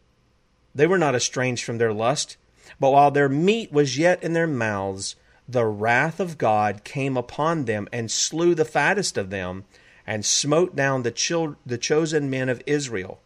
They 0.75 0.87
were 0.87 0.97
not 0.97 1.17
estranged 1.17 1.65
from 1.65 1.79
their 1.79 1.93
lust, 1.93 2.37
but 2.81 2.93
while 2.93 3.11
their 3.11 3.29
meat 3.29 3.73
was 3.73 3.99
yet 3.99 4.23
in 4.23 4.33
their 4.33 4.47
mouths, 4.47 5.17
the 5.49 5.67
wrath 5.67 6.21
of 6.21 6.39
God 6.39 6.85
came 6.85 7.17
upon 7.17 7.65
them 7.65 7.89
and 7.93 8.11
slew 8.11 8.55
the 8.55 8.65
fattest 8.65 9.19
of 9.19 9.31
them, 9.31 9.65
and 10.07 10.25
smote 10.25 10.77
down 10.77 11.03
the, 11.03 11.11
chil- 11.11 11.57
the 11.67 11.79
chosen 11.79 12.31
men 12.31 12.49
of 12.49 12.63
Israel. 12.65 13.21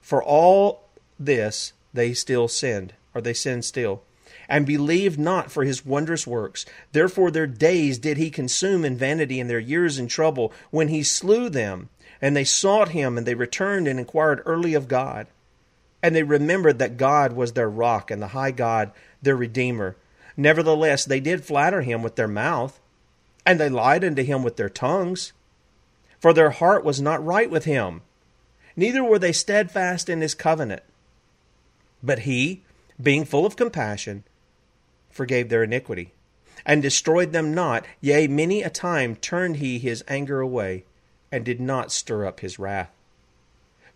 For 0.00 0.22
all 0.22 0.88
this 1.20 1.72
they 1.92 2.14
still 2.14 2.48
sinned, 2.48 2.94
or 3.14 3.20
they 3.20 3.34
sinned 3.34 3.64
still, 3.64 4.02
and 4.48 4.66
believed 4.66 5.18
not 5.18 5.52
for 5.52 5.64
his 5.64 5.86
wondrous 5.86 6.26
works. 6.26 6.66
Therefore 6.92 7.30
their 7.30 7.46
days 7.46 7.98
did 7.98 8.16
he 8.16 8.30
consume 8.30 8.84
in 8.84 8.96
vanity, 8.96 9.38
and 9.38 9.48
their 9.48 9.60
years 9.60 9.98
in 9.98 10.08
trouble, 10.08 10.52
when 10.70 10.88
he 10.88 11.02
slew 11.02 11.48
them 11.48 11.88
and 12.20 12.36
they 12.36 12.44
sought 12.44 12.90
him, 12.90 13.16
and 13.16 13.26
they 13.26 13.34
returned 13.34 13.88
and 13.88 13.98
inquired 13.98 14.42
early 14.44 14.74
of 14.74 14.88
God. 14.88 15.26
And 16.02 16.14
they 16.14 16.22
remembered 16.22 16.78
that 16.78 16.96
God 16.96 17.32
was 17.32 17.52
their 17.52 17.68
rock, 17.68 18.10
and 18.10 18.20
the 18.20 18.28
high 18.28 18.50
God 18.50 18.92
their 19.22 19.36
Redeemer. 19.36 19.96
Nevertheless, 20.36 21.04
they 21.04 21.20
did 21.20 21.44
flatter 21.44 21.82
him 21.82 22.02
with 22.02 22.16
their 22.16 22.28
mouth, 22.28 22.78
and 23.46 23.58
they 23.58 23.68
lied 23.68 24.04
unto 24.04 24.22
him 24.22 24.42
with 24.42 24.56
their 24.56 24.68
tongues. 24.68 25.32
For 26.18 26.32
their 26.32 26.50
heart 26.50 26.84
was 26.84 27.00
not 27.00 27.24
right 27.24 27.50
with 27.50 27.64
him, 27.64 28.02
neither 28.76 29.02
were 29.02 29.18
they 29.18 29.32
steadfast 29.32 30.08
in 30.08 30.20
his 30.20 30.34
covenant. 30.34 30.82
But 32.02 32.20
he, 32.20 32.62
being 33.00 33.24
full 33.24 33.46
of 33.46 33.56
compassion, 33.56 34.24
forgave 35.10 35.48
their 35.48 35.64
iniquity, 35.64 36.12
and 36.64 36.82
destroyed 36.82 37.32
them 37.32 37.54
not, 37.54 37.86
yea, 38.00 38.26
many 38.26 38.62
a 38.62 38.70
time 38.70 39.16
turned 39.16 39.56
he 39.56 39.78
his 39.78 40.04
anger 40.08 40.40
away 40.40 40.84
and 41.32 41.44
did 41.44 41.60
not 41.60 41.92
stir 41.92 42.26
up 42.26 42.40
his 42.40 42.58
wrath. 42.58 42.90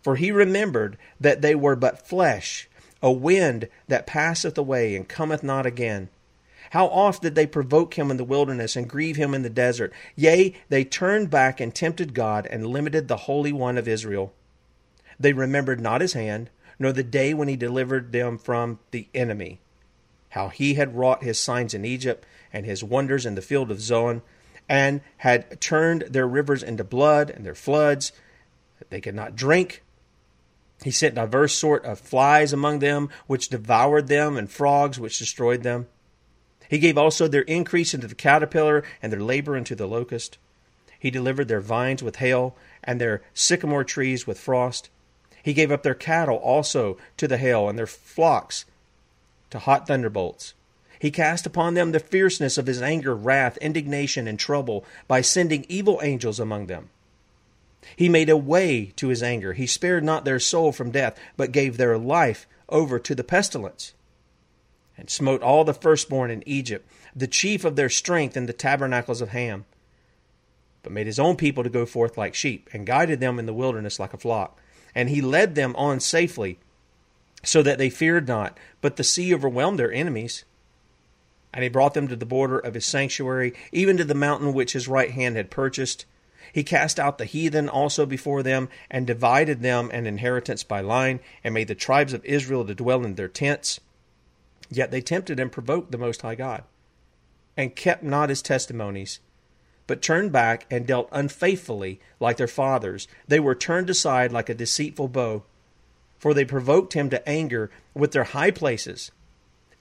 For 0.01 0.15
he 0.15 0.31
remembered 0.31 0.97
that 1.19 1.41
they 1.41 1.55
were 1.55 1.75
but 1.75 2.07
flesh, 2.07 2.67
a 3.01 3.11
wind 3.11 3.67
that 3.87 4.07
passeth 4.07 4.57
away 4.57 4.95
and 4.95 5.07
cometh 5.07 5.43
not 5.43 5.65
again. 5.65 6.09
How 6.71 6.87
oft 6.87 7.21
did 7.21 7.35
they 7.35 7.47
provoke 7.47 7.95
him 7.95 8.09
in 8.09 8.17
the 8.17 8.23
wilderness 8.23 8.75
and 8.75 8.89
grieve 8.89 9.15
him 9.15 9.33
in 9.33 9.43
the 9.43 9.49
desert? 9.49 9.93
Yea, 10.15 10.55
they 10.69 10.83
turned 10.83 11.29
back 11.29 11.59
and 11.59 11.73
tempted 11.73 12.13
God 12.13 12.47
and 12.47 12.67
limited 12.67 13.07
the 13.07 13.17
Holy 13.17 13.53
One 13.53 13.77
of 13.77 13.87
Israel. 13.87 14.33
They 15.19 15.33
remembered 15.33 15.79
not 15.79 16.01
his 16.01 16.13
hand, 16.13 16.49
nor 16.79 16.91
the 16.91 17.03
day 17.03 17.33
when 17.33 17.47
he 17.47 17.55
delivered 17.55 18.11
them 18.11 18.37
from 18.37 18.79
the 18.91 19.07
enemy. 19.13 19.59
How 20.29 20.49
he 20.49 20.73
had 20.73 20.95
wrought 20.95 21.23
his 21.23 21.39
signs 21.39 21.73
in 21.73 21.85
Egypt 21.85 22.25
and 22.51 22.65
his 22.65 22.83
wonders 22.83 23.25
in 23.25 23.35
the 23.35 23.41
field 23.41 23.71
of 23.71 23.81
Zoan, 23.81 24.21
and 24.67 25.01
had 25.17 25.61
turned 25.61 26.01
their 26.03 26.27
rivers 26.27 26.63
into 26.63 26.83
blood 26.83 27.29
and 27.29 27.45
their 27.45 27.55
floods 27.55 28.11
that 28.79 28.89
they 28.89 29.01
could 29.01 29.15
not 29.15 29.35
drink. 29.35 29.83
He 30.83 30.91
sent 30.91 31.15
diverse 31.15 31.53
sort 31.53 31.85
of 31.85 31.99
flies 31.99 32.51
among 32.51 32.79
them, 32.79 33.09
which 33.27 33.49
devoured 33.49 34.07
them, 34.07 34.35
and 34.37 34.51
frogs, 34.51 34.99
which 34.99 35.19
destroyed 35.19 35.63
them. 35.63 35.87
He 36.69 36.79
gave 36.79 36.97
also 36.97 37.27
their 37.27 37.43
increase 37.43 37.93
into 37.93 38.07
the 38.07 38.15
caterpillar, 38.15 38.83
and 39.01 39.11
their 39.11 39.21
labor 39.21 39.55
into 39.55 39.75
the 39.75 39.87
locust. 39.87 40.37
He 40.99 41.11
delivered 41.11 41.47
their 41.47 41.61
vines 41.61 42.03
with 42.03 42.17
hail, 42.17 42.55
and 42.83 42.99
their 42.99 43.21
sycamore 43.33 43.83
trees 43.83 44.27
with 44.27 44.39
frost. 44.39 44.89
He 45.45 45.53
gave 45.53 45.71
up 45.71 45.83
their 45.83 45.93
cattle 45.93 46.37
also 46.37 46.97
to 47.17 47.27
the 47.27 47.37
hail, 47.37 47.69
and 47.69 47.77
their 47.77 47.85
flocks 47.85 48.65
to 49.51 49.59
hot 49.59 49.85
thunderbolts. 49.85 50.55
He 50.97 51.11
cast 51.11 51.45
upon 51.45 51.75
them 51.75 51.91
the 51.91 51.99
fierceness 51.99 52.57
of 52.57 52.65
his 52.65 52.81
anger, 52.81 53.15
wrath, 53.15 53.55
indignation, 53.57 54.27
and 54.27 54.39
trouble 54.39 54.83
by 55.07 55.21
sending 55.21 55.63
evil 55.69 55.99
angels 56.01 56.39
among 56.39 56.65
them. 56.65 56.89
He 57.95 58.09
made 58.09 58.27
a 58.27 58.35
way 58.35 58.91
to 58.95 59.09
his 59.09 59.21
anger. 59.21 59.53
He 59.53 59.67
spared 59.67 60.03
not 60.03 60.25
their 60.25 60.39
soul 60.39 60.71
from 60.71 60.89
death, 60.89 61.15
but 61.37 61.51
gave 61.51 61.77
their 61.77 61.95
life 61.95 62.47
over 62.67 62.97
to 62.97 63.13
the 63.13 63.23
pestilence, 63.23 63.93
and 64.97 65.11
smote 65.11 65.43
all 65.43 65.63
the 65.63 65.75
firstborn 65.75 66.31
in 66.31 66.41
Egypt, 66.47 66.89
the 67.15 67.27
chief 67.27 67.63
of 67.63 67.75
their 67.75 67.89
strength 67.89 68.35
in 68.35 68.47
the 68.47 68.51
tabernacles 68.51 69.21
of 69.21 69.29
Ham, 69.29 69.65
but 70.81 70.91
made 70.91 71.05
his 71.05 71.19
own 71.19 71.35
people 71.35 71.61
to 71.61 71.69
go 71.69 71.85
forth 71.85 72.17
like 72.17 72.33
sheep, 72.33 72.67
and 72.73 72.87
guided 72.87 73.19
them 73.19 73.37
in 73.37 73.45
the 73.45 73.53
wilderness 73.53 73.99
like 73.99 74.15
a 74.15 74.17
flock. 74.17 74.59
And 74.95 75.09
he 75.09 75.21
led 75.21 75.55
them 75.55 75.75
on 75.75 75.99
safely, 75.99 76.57
so 77.43 77.61
that 77.61 77.77
they 77.77 77.89
feared 77.89 78.27
not, 78.27 78.57
but 78.81 78.95
the 78.95 79.03
sea 79.03 79.35
overwhelmed 79.35 79.77
their 79.77 79.91
enemies. 79.91 80.45
And 81.53 81.63
he 81.63 81.69
brought 81.69 81.93
them 81.93 82.07
to 82.07 82.15
the 82.15 82.25
border 82.25 82.57
of 82.57 82.73
his 82.73 82.85
sanctuary, 82.85 83.53
even 83.71 83.97
to 83.97 84.03
the 84.03 84.15
mountain 84.15 84.53
which 84.53 84.73
his 84.73 84.87
right 84.87 85.11
hand 85.11 85.35
had 85.35 85.51
purchased. 85.51 86.05
He 86.51 86.63
cast 86.63 86.99
out 86.99 87.17
the 87.17 87.25
heathen 87.25 87.67
also 87.67 88.05
before 88.05 88.41
them, 88.41 88.69
and 88.89 89.05
divided 89.05 89.61
them 89.61 89.89
an 89.91 90.07
inheritance 90.07 90.63
by 90.63 90.81
line, 90.81 91.19
and 91.43 91.53
made 91.53 91.67
the 91.67 91.75
tribes 91.75 92.13
of 92.13 92.23
Israel 92.25 92.65
to 92.65 92.73
dwell 92.73 93.03
in 93.03 93.15
their 93.15 93.27
tents. 93.27 93.79
Yet 94.69 94.91
they 94.91 95.01
tempted 95.01 95.39
and 95.39 95.51
provoked 95.51 95.91
the 95.91 95.97
Most 95.97 96.21
High 96.21 96.35
God, 96.35 96.63
and 97.57 97.75
kept 97.75 98.03
not 98.03 98.29
his 98.29 98.41
testimonies, 98.41 99.19
but 99.87 100.01
turned 100.01 100.31
back 100.31 100.65
and 100.71 100.87
dealt 100.87 101.09
unfaithfully 101.11 101.99
like 102.19 102.37
their 102.37 102.47
fathers. 102.47 103.07
They 103.27 103.39
were 103.39 103.55
turned 103.55 103.89
aside 103.89 104.31
like 104.31 104.49
a 104.49 104.53
deceitful 104.53 105.09
bow, 105.09 105.43
for 106.17 106.33
they 106.33 106.45
provoked 106.45 106.93
him 106.93 107.09
to 107.09 107.27
anger 107.27 107.69
with 107.93 108.11
their 108.11 108.23
high 108.23 108.51
places, 108.51 109.11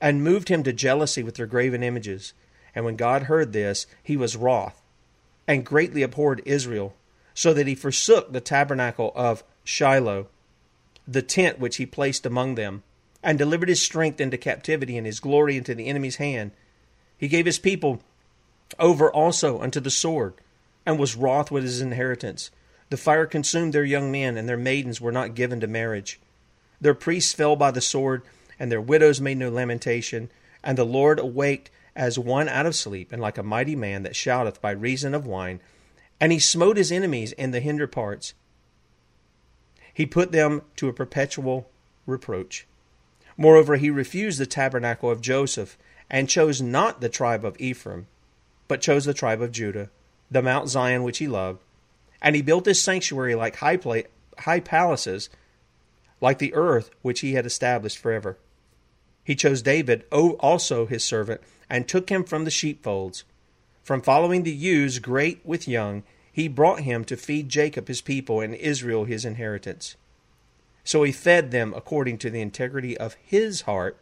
and 0.01 0.23
moved 0.23 0.49
him 0.49 0.63
to 0.65 0.73
jealousy 0.73 1.23
with 1.23 1.37
their 1.37 1.47
graven 1.47 1.83
images. 1.83 2.35
And 2.75 2.85
when 2.85 2.97
God 2.97 3.25
heard 3.25 3.53
this, 3.53 3.87
he 4.03 4.17
was 4.17 4.37
wroth 4.37 4.81
and 5.47 5.65
greatly 5.65 6.03
abhorred 6.03 6.43
Israel, 6.45 6.95
so 7.35 7.53
that 7.53 7.67
he 7.67 7.75
forsook 7.75 8.33
the 8.33 8.41
tabernacle 8.41 9.13
of 9.15 9.45
Shiloh, 9.63 10.29
the 11.07 11.23
tent 11.23 11.59
which 11.59 11.77
he 11.77 11.87
placed 11.87 12.25
among 12.25 12.55
them, 12.55 12.83
and 13.23 13.39
delivered 13.39 13.69
his 13.69 13.83
strength 13.83 14.21
into 14.21 14.39
captivity 14.39 14.97
and 14.97 15.07
his 15.07 15.21
glory 15.21 15.57
into 15.57 15.75
the 15.75 15.87
enemy's 15.87 16.17
hand. 16.17 16.53
He 17.17 17.29
gave 17.29 17.47
his 17.47 17.59
people 17.59 18.03
over 18.79 19.13
also 19.13 19.61
unto 19.61 19.81
the 19.81 19.91
sword, 19.91 20.35
and 20.87 20.99
was 20.99 21.17
wroth 21.17 21.51
with 21.51 21.63
his 21.65 21.81
inheritance. 21.81 22.51
The 22.91 22.97
fire 22.97 23.27
consumed 23.27 23.73
their 23.73 23.85
young 23.85 24.13
men, 24.13 24.37
and 24.37 24.49
their 24.49 24.57
maidens 24.57 25.01
were 25.01 25.13
not 25.13 25.35
given 25.35 25.61
to 25.61 25.67
marriage. 25.67 26.21
Their 26.81 26.95
priests 26.95 27.33
fell 27.33 27.57
by 27.57 27.71
the 27.71 27.81
sword, 27.81 28.23
and 28.59 28.71
their 28.71 28.81
widows 28.81 29.21
made 29.21 29.39
no 29.39 29.51
lamentation. 29.51 30.31
And 30.63 30.79
the 30.79 30.85
Lord 30.85 31.19
awaked 31.19 31.71
as 31.97 32.19
one 32.19 32.49
out 32.49 32.67
of 32.67 32.75
sleep, 32.75 33.13
and 33.13 33.21
like 33.23 33.39
a 33.39 33.43
mighty 33.43 33.77
man 33.77 34.03
that 34.03 34.17
shouteth 34.17 34.61
by 34.61 34.71
reason 34.71 35.15
of 35.15 35.27
wine. 35.27 35.61
And 36.21 36.33
he 36.33 36.39
smote 36.39 36.77
his 36.77 36.93
enemies 36.93 37.33
in 37.33 37.51
the 37.51 37.61
hinder 37.61 37.87
parts. 37.87 38.35
He 39.93 40.07
put 40.07 40.33
them 40.33 40.63
to 40.77 40.89
a 40.89 40.93
perpetual 40.93 41.69
reproach. 42.07 42.67
Moreover, 43.37 43.77
he 43.77 43.91
refused 43.91 44.39
the 44.39 44.47
tabernacle 44.47 45.11
of 45.11 45.21
Joseph, 45.21 45.79
and 46.11 46.29
chose 46.29 46.61
not 46.61 47.01
the 47.01 47.09
tribe 47.09 47.45
of 47.45 47.59
Ephraim, 47.59 48.07
but 48.69 48.81
chose 48.81 49.05
the 49.05 49.15
tribe 49.15 49.41
of 49.41 49.53
Judah, 49.53 49.91
the 50.31 50.43
Mount 50.43 50.69
Zion 50.69 51.03
which 51.03 51.19
he 51.19 51.29
loved. 51.29 51.61
And 52.23 52.35
he 52.35 52.43
built 52.43 52.67
his 52.67 52.83
sanctuary 52.83 53.35
like 53.35 53.57
high, 53.57 53.77
pla- 53.77 54.03
high 54.39 54.61
palaces, 54.61 55.29
like 56.21 56.39
the 56.39 56.55
earth 56.55 56.91
which 57.03 57.21
he 57.21 57.35
had 57.35 57.47
established 57.47 57.99
forever. 57.99 58.39
He 59.23 59.35
chose 59.35 59.63
David, 59.63 60.05
also 60.11 60.87
his 60.87 61.05
servant, 61.05 61.41
and 61.69 61.89
took 61.89 62.11
him 62.11 62.25
from 62.25 62.45
the 62.45 62.51
sheepfolds. 62.51 63.25
From 63.83 64.01
following 64.01 64.43
the 64.43 64.53
ewes 64.53 64.99
great 64.99 65.41
with 65.45 65.69
young, 65.69 66.03
he 66.33 66.49
brought 66.49 66.81
him 66.81 67.05
to 67.05 67.17
feed 67.17 67.49
Jacob 67.49 67.89
his 67.89 68.01
people 68.01 68.41
and 68.41 68.55
Israel 68.55 69.05
his 69.05 69.25
inheritance. 69.25 69.97
So 70.83 71.03
he 71.03 71.13
fed 71.13 71.51
them 71.51 71.73
according 71.75 72.19
to 72.19 72.31
the 72.31 72.41
integrity 72.41 72.97
of 72.97 73.17
his 73.25 73.63
heart, 73.63 73.99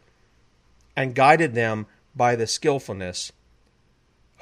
and 0.95 1.15
guided 1.15 1.53
them 1.53 1.87
by 2.15 2.35
the 2.35 2.47
skillfulness 2.47 3.31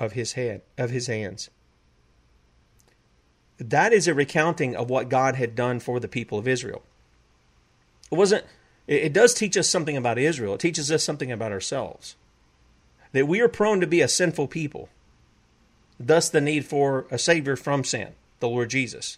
of 0.01 0.13
his 0.13 0.33
head 0.33 0.61
of 0.77 0.89
his 0.89 1.05
hands. 1.07 1.49
That 3.59 3.93
is 3.93 4.07
a 4.07 4.15
recounting 4.15 4.75
of 4.75 4.89
what 4.89 5.07
God 5.07 5.35
had 5.35 5.55
done 5.55 5.79
for 5.79 5.99
the 5.99 6.07
people 6.07 6.39
of 6.39 6.47
Israel. 6.47 6.81
It 8.11 8.15
wasn't 8.15 8.45
it 8.87 9.13
does 9.13 9.33
teach 9.33 9.55
us 9.55 9.69
something 9.69 9.95
about 9.95 10.17
Israel. 10.17 10.55
It 10.55 10.59
teaches 10.59 10.91
us 10.91 11.03
something 11.03 11.31
about 11.31 11.51
ourselves 11.51 12.15
that 13.13 13.27
we 13.27 13.41
are 13.41 13.47
prone 13.47 13.79
to 13.81 13.87
be 13.87 14.01
a 14.01 14.07
sinful 14.07 14.47
people. 14.47 14.89
Thus, 15.99 16.29
the 16.29 16.41
need 16.41 16.65
for 16.65 17.05
a 17.11 17.19
Savior 17.19 17.55
from 17.55 17.83
sin, 17.83 18.13
the 18.39 18.47
Lord 18.47 18.69
Jesus. 18.69 19.17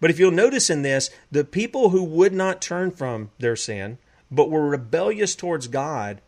But 0.00 0.10
if 0.10 0.18
you'll 0.18 0.32
notice 0.32 0.68
in 0.68 0.82
this, 0.82 1.08
the 1.30 1.44
people 1.44 1.90
who 1.90 2.02
would 2.02 2.34
not 2.34 2.60
turn 2.60 2.90
from 2.90 3.30
their 3.38 3.56
sin, 3.56 3.98
but 4.30 4.50
were 4.50 4.68
rebellious 4.68 5.34
towards 5.34 5.68
God, 5.68 6.20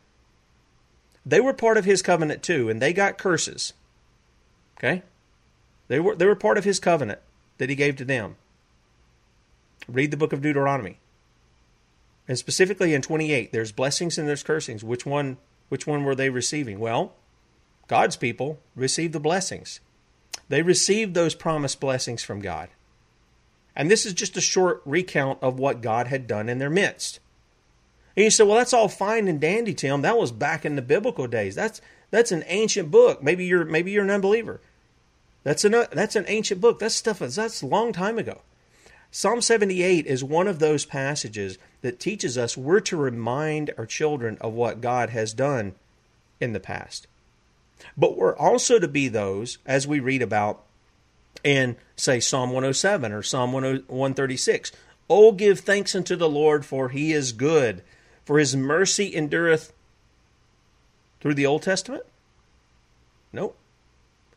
they 1.26 1.40
were 1.40 1.52
part 1.52 1.76
of 1.76 1.84
His 1.84 2.00
covenant 2.00 2.42
too, 2.42 2.70
and 2.70 2.80
they 2.80 2.92
got 2.92 3.18
curses. 3.18 3.72
Okay? 4.78 5.02
They 5.88 6.00
were, 6.00 6.14
they 6.14 6.26
were 6.26 6.36
part 6.36 6.56
of 6.56 6.64
His 6.64 6.78
covenant 6.80 7.18
that 7.58 7.68
He 7.68 7.74
gave 7.74 7.96
to 7.96 8.04
them. 8.04 8.36
Read 9.88 10.12
the 10.12 10.16
book 10.16 10.32
of 10.32 10.40
Deuteronomy. 10.40 10.98
And 12.28 12.38
specifically 12.38 12.94
in 12.94 13.02
28, 13.02 13.52
there's 13.52 13.72
blessings 13.72 14.18
and 14.18 14.26
there's 14.26 14.42
cursings. 14.42 14.82
Which 14.82 15.04
one 15.04 15.36
which 15.68 15.86
one 15.86 16.04
were 16.04 16.14
they 16.14 16.30
receiving? 16.30 16.78
Well, 16.78 17.12
God's 17.88 18.16
people 18.16 18.58
received 18.74 19.12
the 19.12 19.20
blessings. 19.20 19.80
They 20.48 20.62
received 20.62 21.14
those 21.14 21.34
promised 21.34 21.80
blessings 21.80 22.22
from 22.22 22.40
God. 22.40 22.68
And 23.74 23.90
this 23.90 24.06
is 24.06 24.14
just 24.14 24.36
a 24.36 24.40
short 24.40 24.80
recount 24.84 25.42
of 25.42 25.58
what 25.58 25.82
God 25.82 26.06
had 26.06 26.26
done 26.26 26.48
in 26.48 26.58
their 26.58 26.70
midst. 26.70 27.20
And 28.16 28.24
you 28.24 28.30
say, 28.30 28.44
well, 28.44 28.56
that's 28.56 28.72
all 28.72 28.88
fine 28.88 29.28
and 29.28 29.40
dandy, 29.40 29.74
Tim. 29.74 30.02
That 30.02 30.18
was 30.18 30.32
back 30.32 30.64
in 30.64 30.76
the 30.76 30.82
biblical 30.82 31.26
days. 31.26 31.54
That's 31.54 31.80
that's 32.10 32.32
an 32.32 32.44
ancient 32.46 32.90
book. 32.90 33.22
Maybe 33.22 33.44
you're 33.44 33.64
maybe 33.64 33.90
you're 33.90 34.04
an 34.04 34.10
unbeliever. 34.10 34.60
That's 35.44 35.64
an 35.64 35.86
that's 35.92 36.16
an 36.16 36.24
ancient 36.28 36.60
book. 36.60 36.78
That's 36.78 36.94
stuff 36.94 37.18
that's 37.18 37.62
a 37.62 37.66
long 37.66 37.92
time 37.92 38.18
ago. 38.18 38.40
Psalm 39.10 39.40
78 39.40 40.06
is 40.06 40.24
one 40.24 40.48
of 40.48 40.58
those 40.58 40.84
passages 40.84 41.58
that 41.82 42.00
teaches 42.00 42.36
us 42.36 42.56
we're 42.56 42.80
to 42.80 42.96
remind 42.96 43.70
our 43.78 43.86
children 43.86 44.36
of 44.40 44.52
what 44.52 44.80
God 44.80 45.10
has 45.10 45.32
done 45.32 45.74
in 46.40 46.52
the 46.52 46.60
past. 46.60 47.06
But 47.96 48.16
we're 48.16 48.36
also 48.36 48.78
to 48.78 48.88
be 48.88 49.08
those, 49.08 49.58
as 49.64 49.86
we 49.86 50.00
read 50.00 50.22
about 50.22 50.62
in, 51.44 51.76
say, 51.96 52.20
Psalm 52.20 52.50
107 52.50 53.12
or 53.12 53.22
Psalm 53.22 53.52
136. 53.52 54.72
Oh, 55.08 55.32
give 55.32 55.60
thanks 55.60 55.94
unto 55.94 56.16
the 56.16 56.28
Lord, 56.28 56.66
for 56.66 56.88
he 56.88 57.12
is 57.12 57.32
good, 57.32 57.82
for 58.26 58.38
his 58.38 58.54
mercy 58.54 59.16
endureth 59.16 59.72
through 61.20 61.34
the 61.34 61.46
Old 61.46 61.62
Testament? 61.62 62.02
Nope. 63.32 63.56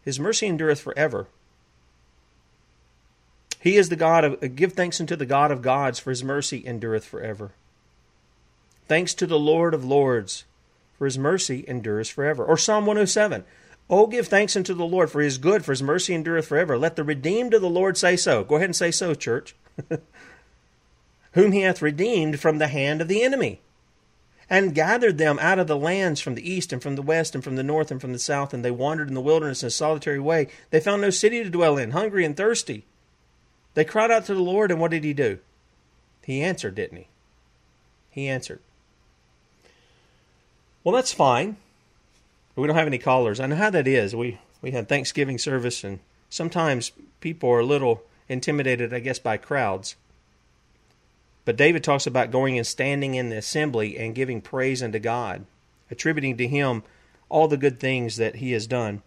His 0.05 0.19
mercy 0.19 0.47
endureth 0.47 0.79
forever. 0.79 1.27
He 3.59 3.75
is 3.75 3.89
the 3.89 3.97
God 3.97 4.23
of, 4.23 4.55
give 4.55 4.73
thanks 4.73 5.01
unto 5.01 5.15
the 5.15 5.25
God 5.25 5.51
of 5.51 5.61
gods, 5.61 5.99
for 5.99 6.11
his 6.11 6.23
mercy 6.23 6.63
endureth 6.65 7.03
forever. 7.03 7.51
Thanks 8.87 9.13
to 9.15 9.27
the 9.27 9.39
Lord 9.39 9.73
of 9.73 9.83
lords, 9.83 10.45
for 10.97 11.05
his 11.05 11.17
mercy 11.17 11.65
endures 11.67 12.09
forever. 12.09 12.45
Or 12.45 12.57
Psalm 12.57 12.85
107. 12.85 13.43
Oh, 13.89 14.05
give 14.07 14.27
thanks 14.27 14.55
unto 14.55 14.73
the 14.75 14.85
Lord, 14.85 15.09
for 15.09 15.19
his 15.19 15.39
good, 15.39 15.65
for 15.65 15.71
his 15.71 15.83
mercy 15.83 16.13
endureth 16.13 16.47
forever. 16.47 16.77
Let 16.77 16.95
the 16.95 17.03
redeemed 17.03 17.55
of 17.55 17.61
the 17.61 17.69
Lord 17.69 17.97
say 17.97 18.15
so. 18.15 18.43
Go 18.43 18.55
ahead 18.55 18.69
and 18.69 18.75
say 18.75 18.91
so, 18.91 19.15
church. 19.15 19.55
Whom 21.33 21.51
he 21.51 21.61
hath 21.61 21.81
redeemed 21.81 22.39
from 22.39 22.59
the 22.59 22.67
hand 22.67 23.01
of 23.01 23.07
the 23.07 23.23
enemy, 23.23 23.61
and 24.49 24.73
gathered 24.73 25.17
them 25.17 25.37
out 25.39 25.59
of 25.59 25.67
the 25.67 25.77
lands 25.77 26.19
from 26.19 26.35
the 26.35 26.49
east 26.49 26.73
and 26.73 26.81
from 26.81 26.95
the 26.95 27.01
west 27.01 27.35
and 27.35 27.43
from 27.43 27.55
the 27.55 27.63
north 27.63 27.91
and 27.91 28.01
from 28.01 28.13
the 28.13 28.19
south, 28.19 28.53
and 28.53 28.65
they 28.65 28.71
wandered 28.71 29.07
in 29.07 29.13
the 29.13 29.21
wilderness 29.21 29.61
in 29.61 29.67
a 29.67 29.71
solitary 29.71 30.19
way. 30.19 30.47
They 30.71 30.79
found 30.79 31.01
no 31.01 31.09
city 31.09 31.43
to 31.43 31.49
dwell 31.49 31.77
in, 31.77 31.91
hungry 31.91 32.25
and 32.25 32.35
thirsty. 32.35 32.85
They 33.75 33.85
cried 33.85 34.11
out 34.11 34.25
to 34.25 34.33
the 34.33 34.41
Lord, 34.41 34.71
and 34.71 34.79
what 34.79 34.91
did 34.91 35.03
he 35.03 35.13
do? 35.13 35.39
He 36.23 36.41
answered, 36.41 36.75
didn't 36.75 36.97
he? 36.97 37.07
He 38.09 38.27
answered. 38.27 38.59
Well, 40.83 40.95
that's 40.95 41.13
fine. 41.13 41.57
We 42.55 42.67
don't 42.67 42.75
have 42.75 42.87
any 42.87 42.97
callers. 42.97 43.39
I 43.39 43.45
know 43.45 43.55
how 43.55 43.69
that 43.69 43.87
is. 43.87 44.15
We 44.15 44.39
we 44.61 44.71
had 44.71 44.89
Thanksgiving 44.89 45.37
service, 45.37 45.83
and 45.83 45.99
sometimes 46.29 46.91
people 47.21 47.49
are 47.49 47.59
a 47.59 47.65
little 47.65 48.03
intimidated, 48.27 48.93
I 48.93 48.99
guess, 48.99 49.19
by 49.19 49.37
crowds. 49.37 49.95
But 51.45 51.57
David 51.57 51.83
talks 51.83 52.05
about 52.05 52.31
going 52.31 52.57
and 52.57 52.67
standing 52.67 53.15
in 53.15 53.29
the 53.29 53.37
assembly 53.37 53.97
and 53.97 54.15
giving 54.15 54.41
praise 54.41 54.83
unto 54.83 54.99
God, 54.99 55.45
attributing 55.89 56.37
to 56.37 56.47
Him 56.47 56.83
all 57.29 57.47
the 57.47 57.57
good 57.57 57.79
things 57.79 58.17
that 58.17 58.35
He 58.35 58.51
has 58.51 58.67
done. 58.67 59.01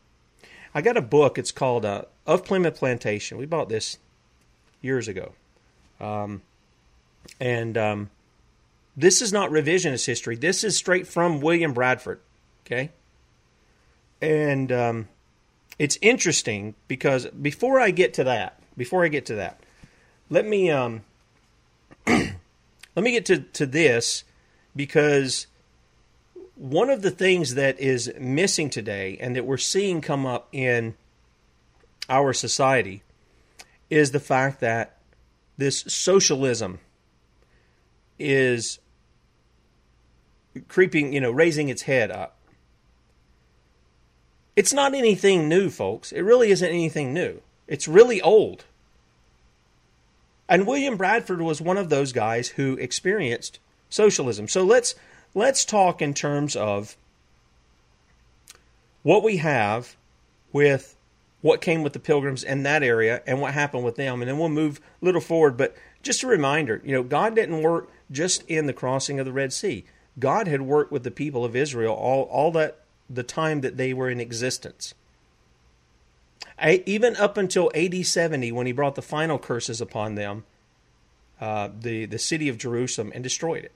I 0.74 0.80
got 0.80 0.96
a 0.96 1.02
book. 1.02 1.38
It's 1.38 1.52
called 1.52 1.84
uh, 1.84 2.02
Of 2.26 2.44
Plymouth 2.44 2.76
Plantation. 2.76 3.38
We 3.38 3.46
bought 3.46 3.68
this 3.68 3.98
years 4.80 5.08
ago. 5.08 5.32
Um, 6.00 6.42
And 7.40 7.78
um, 7.78 8.10
this 8.96 9.22
is 9.22 9.32
not 9.32 9.50
revisionist 9.50 10.06
history. 10.06 10.34
This 10.34 10.64
is 10.64 10.76
straight 10.76 11.06
from 11.06 11.40
William 11.40 11.72
Bradford. 11.72 12.20
Okay. 12.66 12.90
And 14.20 14.72
um, 14.72 15.08
it's 15.78 15.98
interesting 16.00 16.74
because 16.88 17.26
before 17.26 17.78
I 17.78 17.92
get 17.92 18.14
to 18.14 18.24
that, 18.24 18.60
before 18.76 19.04
I 19.04 19.08
get 19.08 19.26
to 19.26 19.36
that, 19.36 19.60
let 20.30 20.46
me 20.46 20.70
um, 20.70 21.02
me 22.96 23.12
get 23.12 23.26
to, 23.26 23.38
to 23.38 23.66
this 23.66 24.24
because 24.76 25.46
one 26.56 26.90
of 26.90 27.02
the 27.02 27.10
things 27.10 27.54
that 27.54 27.80
is 27.80 28.12
missing 28.20 28.70
today 28.70 29.16
and 29.20 29.34
that 29.34 29.44
we're 29.44 29.56
seeing 29.56 30.00
come 30.00 30.26
up 30.26 30.48
in 30.52 30.94
our 32.08 32.32
society 32.32 33.02
is 33.88 34.10
the 34.10 34.20
fact 34.20 34.60
that 34.60 34.96
this 35.56 35.80
socialism 35.86 36.78
is 38.18 38.78
creeping, 40.68 41.12
you 41.12 41.20
know, 41.20 41.30
raising 41.30 41.68
its 41.68 41.82
head 41.82 42.10
up. 42.10 42.36
It's 44.54 44.72
not 44.72 44.94
anything 44.94 45.48
new, 45.48 45.70
folks. 45.70 46.12
It 46.12 46.22
really 46.22 46.50
isn't 46.50 46.68
anything 46.68 47.14
new. 47.14 47.40
It's 47.66 47.88
really 47.88 48.20
old. 48.20 48.64
And 50.52 50.66
William 50.66 50.98
Bradford 50.98 51.40
was 51.40 51.62
one 51.62 51.78
of 51.78 51.88
those 51.88 52.12
guys 52.12 52.48
who 52.48 52.74
experienced 52.74 53.58
socialism. 53.88 54.48
So 54.48 54.62
let's 54.62 54.94
let's 55.34 55.64
talk 55.64 56.02
in 56.02 56.12
terms 56.12 56.54
of 56.56 56.94
what 59.02 59.22
we 59.22 59.38
have 59.38 59.96
with 60.52 60.94
what 61.40 61.62
came 61.62 61.82
with 61.82 61.94
the 61.94 61.98
pilgrims 61.98 62.44
in 62.44 62.64
that 62.64 62.82
area 62.82 63.22
and 63.26 63.40
what 63.40 63.54
happened 63.54 63.82
with 63.82 63.96
them. 63.96 64.20
And 64.20 64.28
then 64.28 64.38
we'll 64.38 64.50
move 64.50 64.78
a 65.00 65.06
little 65.06 65.22
forward. 65.22 65.56
But 65.56 65.74
just 66.02 66.22
a 66.22 66.26
reminder 66.26 66.82
you 66.84 66.92
know 66.92 67.02
god 67.02 67.34
didn't 67.34 67.62
work 67.62 67.88
just 68.10 68.44
in 68.46 68.66
the 68.66 68.74
crossing 68.74 69.18
of 69.18 69.24
the 69.24 69.32
red 69.32 69.54
sea. 69.54 69.86
God 70.18 70.48
had 70.48 70.60
worked 70.60 70.92
with 70.92 71.02
the 71.02 71.10
people 71.10 71.46
of 71.46 71.56
israel 71.56 71.94
all, 71.94 72.24
all 72.24 72.52
that 72.52 72.80
the 73.08 73.22
time 73.22 73.62
that 73.62 73.78
they 73.78 73.94
were 73.94 74.10
in 74.10 74.20
existence 74.20 74.92
even 76.62 77.16
up 77.16 77.36
until 77.36 77.70
AD 77.74 78.06
70 78.06 78.52
when 78.52 78.66
he 78.66 78.72
brought 78.72 78.94
the 78.94 79.02
final 79.02 79.38
curses 79.38 79.80
upon 79.80 80.14
them 80.14 80.44
uh, 81.40 81.68
the, 81.80 82.06
the 82.06 82.18
city 82.18 82.48
of 82.48 82.56
jerusalem 82.56 83.10
and 83.14 83.24
destroyed 83.24 83.64
it 83.64 83.72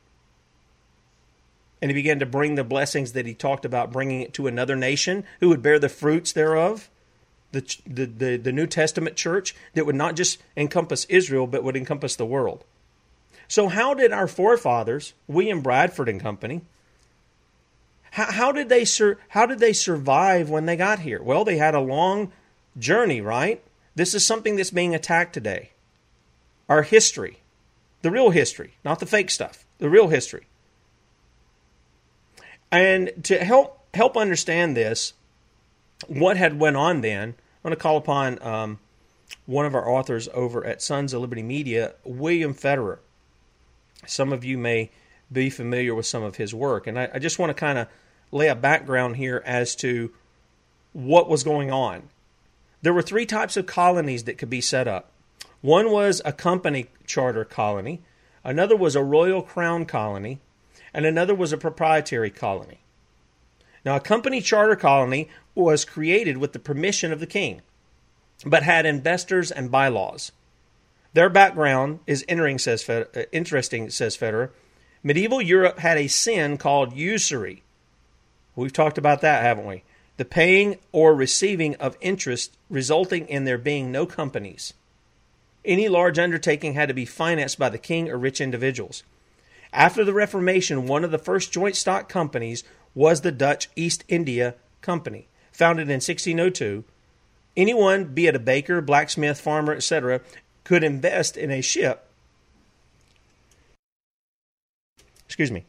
and 1.83 1.91
he 1.91 1.95
began 1.95 2.19
to 2.19 2.27
bring 2.27 2.55
the 2.55 2.65
blessings 2.65 3.13
that 3.13 3.27
he 3.27 3.35
talked 3.35 3.65
about 3.65 3.93
bringing 3.93 4.23
it 4.23 4.33
to 4.35 4.47
another 4.47 4.77
nation 4.77 5.25
who 5.41 5.49
would 5.49 5.63
bear 5.63 5.79
the 5.79 5.89
fruits 5.89 6.33
thereof 6.33 6.89
the, 7.53 7.77
the, 7.87 8.07
the, 8.07 8.37
the 8.37 8.53
New 8.53 8.67
Testament 8.67 9.17
church 9.17 9.55
that 9.75 9.87
would 9.87 9.95
not 9.95 10.17
just 10.17 10.39
encompass 10.57 11.05
Israel, 11.07 11.47
but 11.47 11.65
would 11.65 11.77
encompass 11.77 12.17
the 12.17 12.27
world. 12.27 12.65
So, 13.49 13.69
how 13.69 13.95
did 13.95 14.13
our 14.13 14.27
forefathers, 14.27 15.15
William 15.27 15.61
Bradford 15.61 16.09
and 16.09 16.21
Company, 16.21 16.63
how, 18.11 18.33
how 18.33 18.53
did 18.53 18.69
they 18.69 18.85
sur- 18.85 19.19
how 19.29 19.47
did 19.47 19.61
they 19.61 19.73
survive 19.73 20.51
when 20.51 20.67
they 20.67 20.77
got 20.77 21.01
here? 21.01 21.23
Well, 21.23 21.45
they 21.45 21.57
had 21.57 21.75
a 21.75 21.81
long 21.81 22.33
journey, 22.79 23.21
right? 23.21 23.63
This 23.95 24.15
is 24.15 24.25
something 24.25 24.57
that's 24.57 24.71
being 24.71 24.95
attacked 24.95 25.33
today. 25.33 25.71
Our 26.69 26.83
history, 26.83 27.41
the 28.03 28.11
real 28.11 28.31
history, 28.31 28.75
not 28.85 28.99
the 28.99 29.07
fake 29.07 29.31
stuff, 29.31 29.65
the 29.79 29.89
real 29.89 30.09
history. 30.09 30.47
And 32.71 33.13
to 33.25 33.39
help 33.45 33.81
help 33.95 34.17
understand 34.17 34.77
this, 34.77 35.15
what 36.07 36.37
had 36.37 36.59
went 36.59 36.77
on 36.77 37.01
then, 37.01 37.31
I'm 37.31 37.35
going 37.63 37.75
to 37.75 37.81
call 37.81 37.97
upon 37.97 38.43
um, 38.43 38.79
one 39.47 39.65
of 39.65 39.75
our 39.75 39.89
authors 39.89 40.29
over 40.35 40.65
at 40.65 40.83
Sons 40.83 41.15
of 41.15 41.21
Liberty 41.21 41.43
Media, 41.43 41.95
William 42.05 42.55
Federer. 42.55 42.99
Some 44.07 44.33
of 44.33 44.45
you 44.45 44.59
may 44.59 44.91
be 45.33 45.51
familiar 45.51 45.95
with 45.95 46.07
some 46.07 46.23
of 46.23 46.37
his 46.37 46.55
work, 46.55 46.87
and 46.87 46.99
I, 46.99 47.09
I 47.15 47.19
just 47.19 47.39
want 47.39 47.51
to 47.51 47.55
kind 47.55 47.79
of 47.79 47.89
lay 48.31 48.49
a 48.49 48.55
background 48.55 49.17
here 49.17 49.43
as 49.47 49.75
to 49.77 50.13
what 50.93 51.29
was 51.29 51.43
going 51.43 51.71
on. 51.71 52.09
There 52.87 52.95
were 52.95 53.03
three 53.03 53.27
types 53.27 53.57
of 53.57 53.67
colonies 53.67 54.23
that 54.25 54.39
could 54.39 54.49
be 54.49 54.61
set 54.61 54.87
up. 54.87 55.11
One 55.61 55.91
was 55.91 56.23
a 56.25 56.33
company 56.33 56.87
charter 57.05 57.45
colony, 57.45 58.01
another 58.45 58.77
was 58.77 58.95
a 58.95 59.03
royal 59.03 59.43
crown 59.43 59.87
colony, 59.87 60.39
and 60.95 61.05
another 61.05 61.35
was 61.35 61.53
a 61.53 61.59
proprietary 61.59 62.31
colony. 62.31 62.79
Now, 63.85 63.97
a 63.97 64.01
company 64.01 64.41
charter 64.41 64.77
colony 64.77 65.29
was 65.53 65.85
created 65.85 66.39
with 66.39 66.53
the 66.53 66.61
permission 66.61 67.13
of 67.13 67.19
the 67.19 67.27
king, 67.27 67.61
but 68.45 68.63
had 68.63 68.87
investors 68.87 69.51
and 69.51 69.69
bylaws. 69.69 70.31
Their 71.13 71.29
background 71.29 71.99
is 72.07 72.25
says 72.59 72.85
Fed, 72.85 73.09
uh, 73.17 73.23
interesting, 73.33 73.91
says 73.91 74.17
Federer. 74.17 74.51
Medieval 75.03 75.43
Europe 75.43 75.81
had 75.81 75.99
a 75.99 76.07
sin 76.07 76.57
called 76.57 76.93
usury. 76.93 77.65
We've 78.55 78.73
talked 78.73 78.97
about 78.97 79.23
that, 79.23 79.43
haven't 79.43 79.67
we? 79.67 79.83
The 80.17 80.25
paying 80.25 80.77
or 80.93 81.15
receiving 81.15 81.75
of 81.77 81.99
interest 82.01 82.57
resulting 82.71 83.29
in 83.29 83.45
there 83.45 83.59
being 83.59 83.93
no 83.93 84.07
companies. 84.07 84.73
Any 85.65 85.89
large 85.89 86.19
undertaking 86.19 86.75
had 86.75 86.89
to 86.89 86.95
be 86.95 87.05
financed 87.05 87.59
by 87.59 87.69
the 87.69 87.79
king 87.79 88.09
or 88.09 88.17
rich 88.17 88.41
individuals. 88.41 89.03
After 89.73 90.05
the 90.05 90.15
Reformation, 90.15 90.87
one 90.87 91.05
of 91.05 91.11
the 91.11 91.19
first 91.19 91.53
joint 91.53 91.77
stock 91.77 92.09
companies 92.09 92.65
was 92.95 93.21
the 93.21 93.33
Dutch 93.33 93.69
East 93.77 94.05
India 94.09 94.55
Company 94.81 95.29
founded 95.57 95.89
in 95.89 95.95
1602, 95.95 96.85
anyone, 97.57 98.05
be 98.05 98.27
it 98.27 98.37
a 98.37 98.39
baker, 98.39 98.83
blacksmith, 98.83 99.41
farmer, 99.41 99.73
etc., 99.73 100.21
could 100.65 100.85
invest 100.85 101.37
in 101.37 101.51
a 101.51 101.63
ship. 101.63 102.07
Excuse 105.25 105.51
me. 105.51 105.65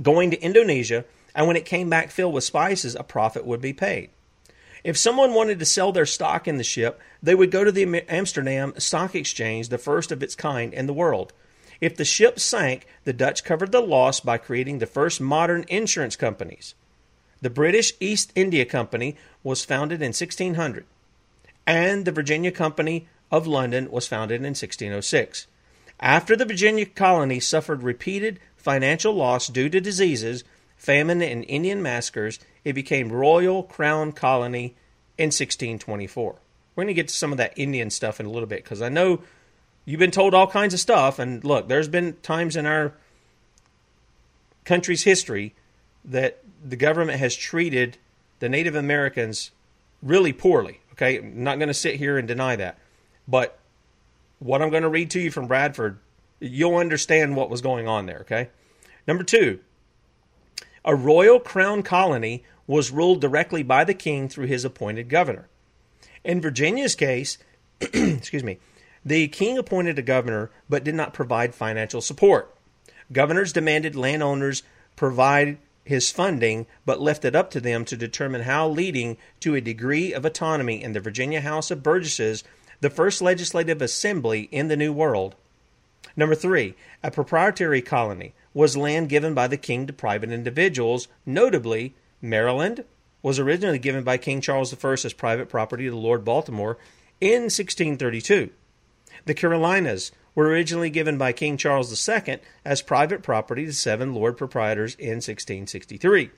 Going 0.00 0.30
to 0.30 0.40
Indonesia, 0.40 1.04
and 1.34 1.46
when 1.46 1.56
it 1.56 1.64
came 1.64 1.90
back 1.90 2.10
filled 2.10 2.34
with 2.34 2.44
spices, 2.44 2.94
a 2.94 3.02
profit 3.02 3.44
would 3.44 3.60
be 3.60 3.72
paid. 3.72 4.10
If 4.84 4.98
someone 4.98 5.32
wanted 5.32 5.58
to 5.58 5.64
sell 5.64 5.92
their 5.92 6.06
stock 6.06 6.46
in 6.46 6.58
the 6.58 6.64
ship, 6.64 7.00
they 7.22 7.34
would 7.34 7.50
go 7.50 7.64
to 7.64 7.72
the 7.72 8.04
Amsterdam 8.08 8.74
Stock 8.76 9.14
Exchange, 9.14 9.70
the 9.70 9.78
first 9.78 10.12
of 10.12 10.22
its 10.22 10.36
kind 10.36 10.74
in 10.74 10.86
the 10.86 10.92
world. 10.92 11.32
If 11.80 11.96
the 11.96 12.04
ship 12.04 12.38
sank, 12.38 12.86
the 13.04 13.12
Dutch 13.12 13.44
covered 13.44 13.72
the 13.72 13.80
loss 13.80 14.20
by 14.20 14.38
creating 14.38 14.78
the 14.78 14.86
first 14.86 15.20
modern 15.20 15.64
insurance 15.68 16.16
companies. 16.16 16.74
The 17.40 17.50
British 17.50 17.94
East 17.98 18.32
India 18.34 18.64
Company 18.64 19.16
was 19.42 19.64
founded 19.64 20.00
in 20.00 20.08
1600, 20.08 20.84
and 21.66 22.04
the 22.04 22.12
Virginia 22.12 22.52
Company 22.52 23.08
of 23.30 23.46
London 23.46 23.90
was 23.90 24.06
founded 24.06 24.40
in 24.40 24.54
1606. 24.54 25.46
After 26.00 26.36
the 26.36 26.44
Virginia 26.44 26.86
colony 26.86 27.40
suffered 27.40 27.82
repeated 27.82 28.38
financial 28.56 29.14
loss 29.14 29.48
due 29.48 29.68
to 29.68 29.80
diseases, 29.80 30.44
famine, 30.84 31.22
and 31.22 31.44
Indian 31.48 31.82
massacres, 31.82 32.38
it 32.64 32.74
became 32.74 33.10
Royal 33.10 33.62
Crown 33.62 34.12
Colony 34.12 34.76
in 35.16 35.26
1624. 35.26 36.36
We're 36.74 36.82
going 36.82 36.88
to 36.88 36.94
get 36.94 37.08
to 37.08 37.14
some 37.14 37.32
of 37.32 37.38
that 37.38 37.52
Indian 37.56 37.90
stuff 37.90 38.20
in 38.20 38.26
a 38.26 38.30
little 38.30 38.48
bit 38.48 38.62
because 38.64 38.82
I 38.82 38.88
know 38.88 39.22
you've 39.84 40.00
been 40.00 40.10
told 40.10 40.34
all 40.34 40.46
kinds 40.46 40.74
of 40.74 40.80
stuff. 40.80 41.18
And 41.18 41.42
look, 41.44 41.68
there's 41.68 41.88
been 41.88 42.14
times 42.22 42.56
in 42.56 42.66
our 42.66 42.92
country's 44.64 45.04
history 45.04 45.54
that 46.04 46.42
the 46.64 46.76
government 46.76 47.18
has 47.18 47.34
treated 47.34 47.96
the 48.40 48.48
Native 48.48 48.74
Americans 48.74 49.52
really 50.02 50.32
poorly. 50.32 50.80
Okay, 50.92 51.18
I'm 51.18 51.42
not 51.42 51.58
going 51.58 51.68
to 51.68 51.74
sit 51.74 51.96
here 51.96 52.18
and 52.18 52.28
deny 52.28 52.56
that. 52.56 52.78
But 53.26 53.58
what 54.38 54.60
I'm 54.60 54.70
going 54.70 54.82
to 54.82 54.88
read 54.88 55.10
to 55.10 55.20
you 55.20 55.30
from 55.30 55.46
Bradford, 55.46 55.98
you'll 56.40 56.76
understand 56.76 57.36
what 57.36 57.50
was 57.50 57.62
going 57.62 57.88
on 57.88 58.06
there. 58.06 58.20
Okay. 58.20 58.48
Number 59.06 59.24
two, 59.24 59.60
a 60.84 60.94
royal 60.94 61.40
crown 61.40 61.82
colony 61.82 62.44
was 62.66 62.90
ruled 62.90 63.20
directly 63.20 63.62
by 63.62 63.84
the 63.84 63.94
king 63.94 64.28
through 64.28 64.46
his 64.46 64.64
appointed 64.64 65.08
governor. 65.08 65.48
In 66.24 66.40
Virginia's 66.40 66.94
case, 66.94 67.38
excuse 67.80 68.44
me, 68.44 68.58
the 69.04 69.28
king 69.28 69.58
appointed 69.58 69.98
a 69.98 70.02
governor 70.02 70.50
but 70.68 70.84
did 70.84 70.94
not 70.94 71.12
provide 71.12 71.54
financial 71.54 72.00
support. 72.00 72.54
Governors 73.12 73.52
demanded 73.52 73.94
landowners 73.94 74.62
provide 74.96 75.58
his 75.84 76.10
funding, 76.10 76.66
but 76.86 77.00
left 77.00 77.24
it 77.24 77.36
up 77.36 77.50
to 77.50 77.60
them 77.60 77.84
to 77.84 77.96
determine 77.96 78.42
how, 78.42 78.66
leading 78.66 79.18
to 79.40 79.54
a 79.54 79.60
degree 79.60 80.14
of 80.14 80.24
autonomy 80.24 80.82
in 80.82 80.92
the 80.92 81.00
Virginia 81.00 81.42
House 81.42 81.70
of 81.70 81.82
Burgesses, 81.82 82.42
the 82.80 82.88
first 82.88 83.20
legislative 83.20 83.82
assembly 83.82 84.48
in 84.50 84.68
the 84.68 84.76
New 84.76 84.92
World. 84.92 85.34
Number 86.16 86.34
three, 86.34 86.74
a 87.02 87.10
proprietary 87.10 87.82
colony 87.82 88.32
was 88.54 88.76
land 88.76 89.08
given 89.08 89.34
by 89.34 89.48
the 89.48 89.56
king 89.56 89.86
to 89.86 89.92
private 89.92 90.30
individuals. 90.30 91.08
Notably, 91.26 91.94
Maryland 92.22 92.84
was 93.20 93.38
originally 93.38 93.78
given 93.78 94.04
by 94.04 94.16
King 94.16 94.40
Charles 94.40 94.72
I 94.72 94.92
as 94.92 95.12
private 95.12 95.48
property 95.48 95.88
to 95.88 95.96
Lord 95.96 96.24
Baltimore 96.24 96.78
in 97.20 97.44
1632. 97.44 98.50
The 99.26 99.34
Carolinas 99.34 100.12
were 100.34 100.46
originally 100.46 100.90
given 100.90 101.16
by 101.16 101.32
King 101.32 101.56
Charles 101.56 102.08
II 102.08 102.38
as 102.64 102.82
private 102.82 103.22
property 103.22 103.66
to 103.66 103.72
seven 103.72 104.14
lord 104.14 104.36
proprietors 104.36 104.94
in 104.96 105.16
1663. 105.16 106.30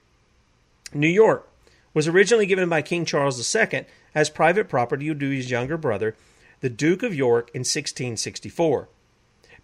New 0.95 1.09
York 1.09 1.49
was 1.93 2.07
originally 2.07 2.47
given 2.47 2.69
by 2.69 2.83
King 2.83 3.05
Charles 3.05 3.55
II 3.55 3.87
as 4.15 4.31
private 4.31 4.69
property 4.69 5.15
to 5.15 5.31
his 5.31 5.51
younger 5.51 5.77
brother, 5.77 6.15
the 6.61 6.71
Duke 6.71 7.03
of 7.03 7.15
York, 7.15 7.51
in 7.55 7.61
1664. 7.61 8.89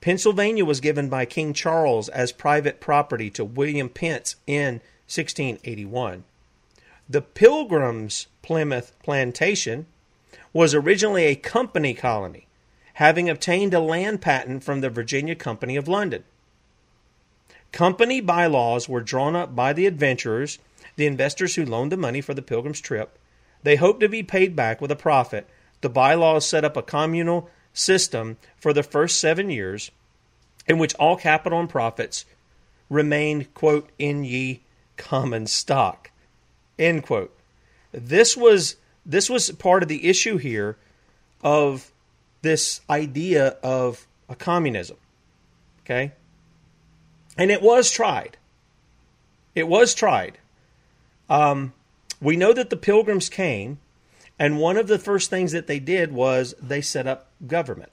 Pennsylvania 0.03 0.65
was 0.65 0.81
given 0.81 1.09
by 1.09 1.25
King 1.25 1.55
Charles 1.55 2.09
as 2.09 2.33
private 2.33 2.81
property 2.81 3.31
to 3.31 3.45
William 3.45 3.89
Penn 3.89 4.23
in 4.49 4.75
1681. 5.07 6.25
The 7.09 7.23
Pilgrims 7.23 8.27
Plymouth 8.43 8.93
Plantation 9.05 9.87
was 10.53 10.75
originally 10.75 11.25
a 11.27 11.37
company 11.37 11.95
colony, 11.95 12.49
having 12.95 13.31
obtained 13.31 13.73
a 13.73 13.81
land 13.81 14.21
patent 14.21 14.65
from 14.65 14.81
the 14.81 14.91
Virginia 14.91 15.37
Company 15.37 15.77
of 15.77 15.87
London. 15.87 16.25
Company 17.71 18.21
bylaws 18.21 18.89
were 18.89 19.01
drawn 19.01 19.37
up 19.37 19.55
by 19.55 19.73
the 19.73 19.87
adventurers, 19.87 20.59
the 20.97 21.07
investors 21.07 21.55
who 21.55 21.65
loaned 21.65 21.93
the 21.93 21.97
money 21.97 22.21
for 22.21 22.35
the 22.35 22.43
Pilgrims' 22.43 22.81
trip. 22.81 23.19
They 23.63 23.77
hoped 23.77 24.01
to 24.01 24.09
be 24.09 24.25
paid 24.25 24.57
back 24.57 24.81
with 24.81 24.91
a 24.91 24.97
profit. 24.97 25.49
The 25.81 25.89
bylaws 25.89 26.45
set 26.45 26.65
up 26.65 26.77
a 26.77 26.83
communal 26.83 27.49
system 27.73 28.37
for 28.57 28.73
the 28.73 28.83
first 28.83 29.19
seven 29.21 29.51
years 29.51 29.91
in 30.67 30.79
which 30.79 30.95
all 30.95 31.17
capital 31.17 31.61
and 31.61 31.69
profits 31.69 32.25
remained, 32.89 33.53
quote, 33.55 33.91
in 33.99 34.25
ye 34.25 34.61
common 34.97 35.47
stock, 35.47 36.11
end 36.79 37.03
quote. 37.03 37.37
This 37.93 38.37
was 38.37 38.77
this 39.05 39.29
was 39.29 39.51
part 39.51 39.83
of 39.83 39.89
the 39.89 40.07
issue 40.07 40.37
here 40.37 40.77
of 41.43 41.91
this 42.43 42.81
idea 42.89 43.57
of 43.63 44.07
a 44.29 44.37
communism. 44.37 44.97
Okay? 45.85 46.13
And 47.37 47.51
it 47.51 47.63
was 47.63 47.91
tried. 47.91 48.37
It 49.55 49.67
was 49.67 49.95
tried. 49.95 50.39
Um, 51.29 51.73
we 52.21 52.37
know 52.37 52.53
that 52.53 52.71
the 52.71 52.77
pilgrims 52.77 53.29
came, 53.29 53.79
and 54.43 54.59
one 54.59 54.77
of 54.77 54.89
the 54.89 54.99
first 54.99 55.31
things 55.31 55.53
that 55.53 55.69
they 55.69 55.79
did 55.79 56.11
was 56.11 56.53
they 56.61 56.81
set 56.81 57.07
up 57.07 57.29
government. 57.47 57.93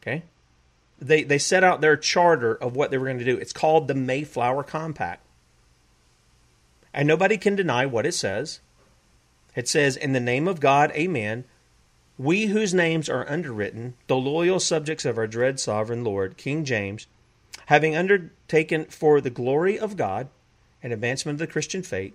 Okay? 0.00 0.22
They, 1.00 1.24
they 1.24 1.38
set 1.38 1.64
out 1.64 1.80
their 1.80 1.96
charter 1.96 2.54
of 2.54 2.76
what 2.76 2.92
they 2.92 2.98
were 2.98 3.06
going 3.06 3.18
to 3.18 3.24
do. 3.24 3.36
It's 3.36 3.52
called 3.52 3.88
the 3.88 3.96
Mayflower 3.96 4.62
Compact. 4.62 5.20
And 6.92 7.08
nobody 7.08 7.36
can 7.36 7.56
deny 7.56 7.84
what 7.86 8.06
it 8.06 8.14
says. 8.14 8.60
It 9.56 9.66
says, 9.66 9.96
In 9.96 10.12
the 10.12 10.20
name 10.20 10.46
of 10.46 10.60
God, 10.60 10.92
amen. 10.92 11.42
We 12.16 12.46
whose 12.46 12.72
names 12.72 13.08
are 13.08 13.28
underwritten, 13.28 13.94
the 14.06 14.14
loyal 14.14 14.60
subjects 14.60 15.04
of 15.04 15.18
our 15.18 15.26
dread 15.26 15.58
sovereign 15.58 16.04
Lord, 16.04 16.36
King 16.36 16.64
James, 16.64 17.08
having 17.66 17.96
undertaken 17.96 18.84
for 18.84 19.20
the 19.20 19.28
glory 19.28 19.76
of 19.76 19.96
God 19.96 20.28
and 20.84 20.92
advancement 20.92 21.34
of 21.34 21.40
the 21.40 21.52
Christian 21.52 21.82
faith, 21.82 22.14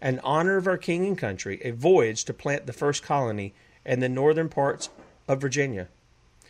and 0.00 0.20
honor 0.22 0.56
of 0.56 0.66
our 0.66 0.78
king 0.78 1.06
and 1.06 1.18
country, 1.18 1.60
a 1.64 1.70
voyage 1.70 2.24
to 2.24 2.34
plant 2.34 2.66
the 2.66 2.72
first 2.72 3.02
colony 3.02 3.54
in 3.84 4.00
the 4.00 4.08
northern 4.08 4.48
parts 4.48 4.90
of 5.26 5.40
Virginia. 5.40 5.88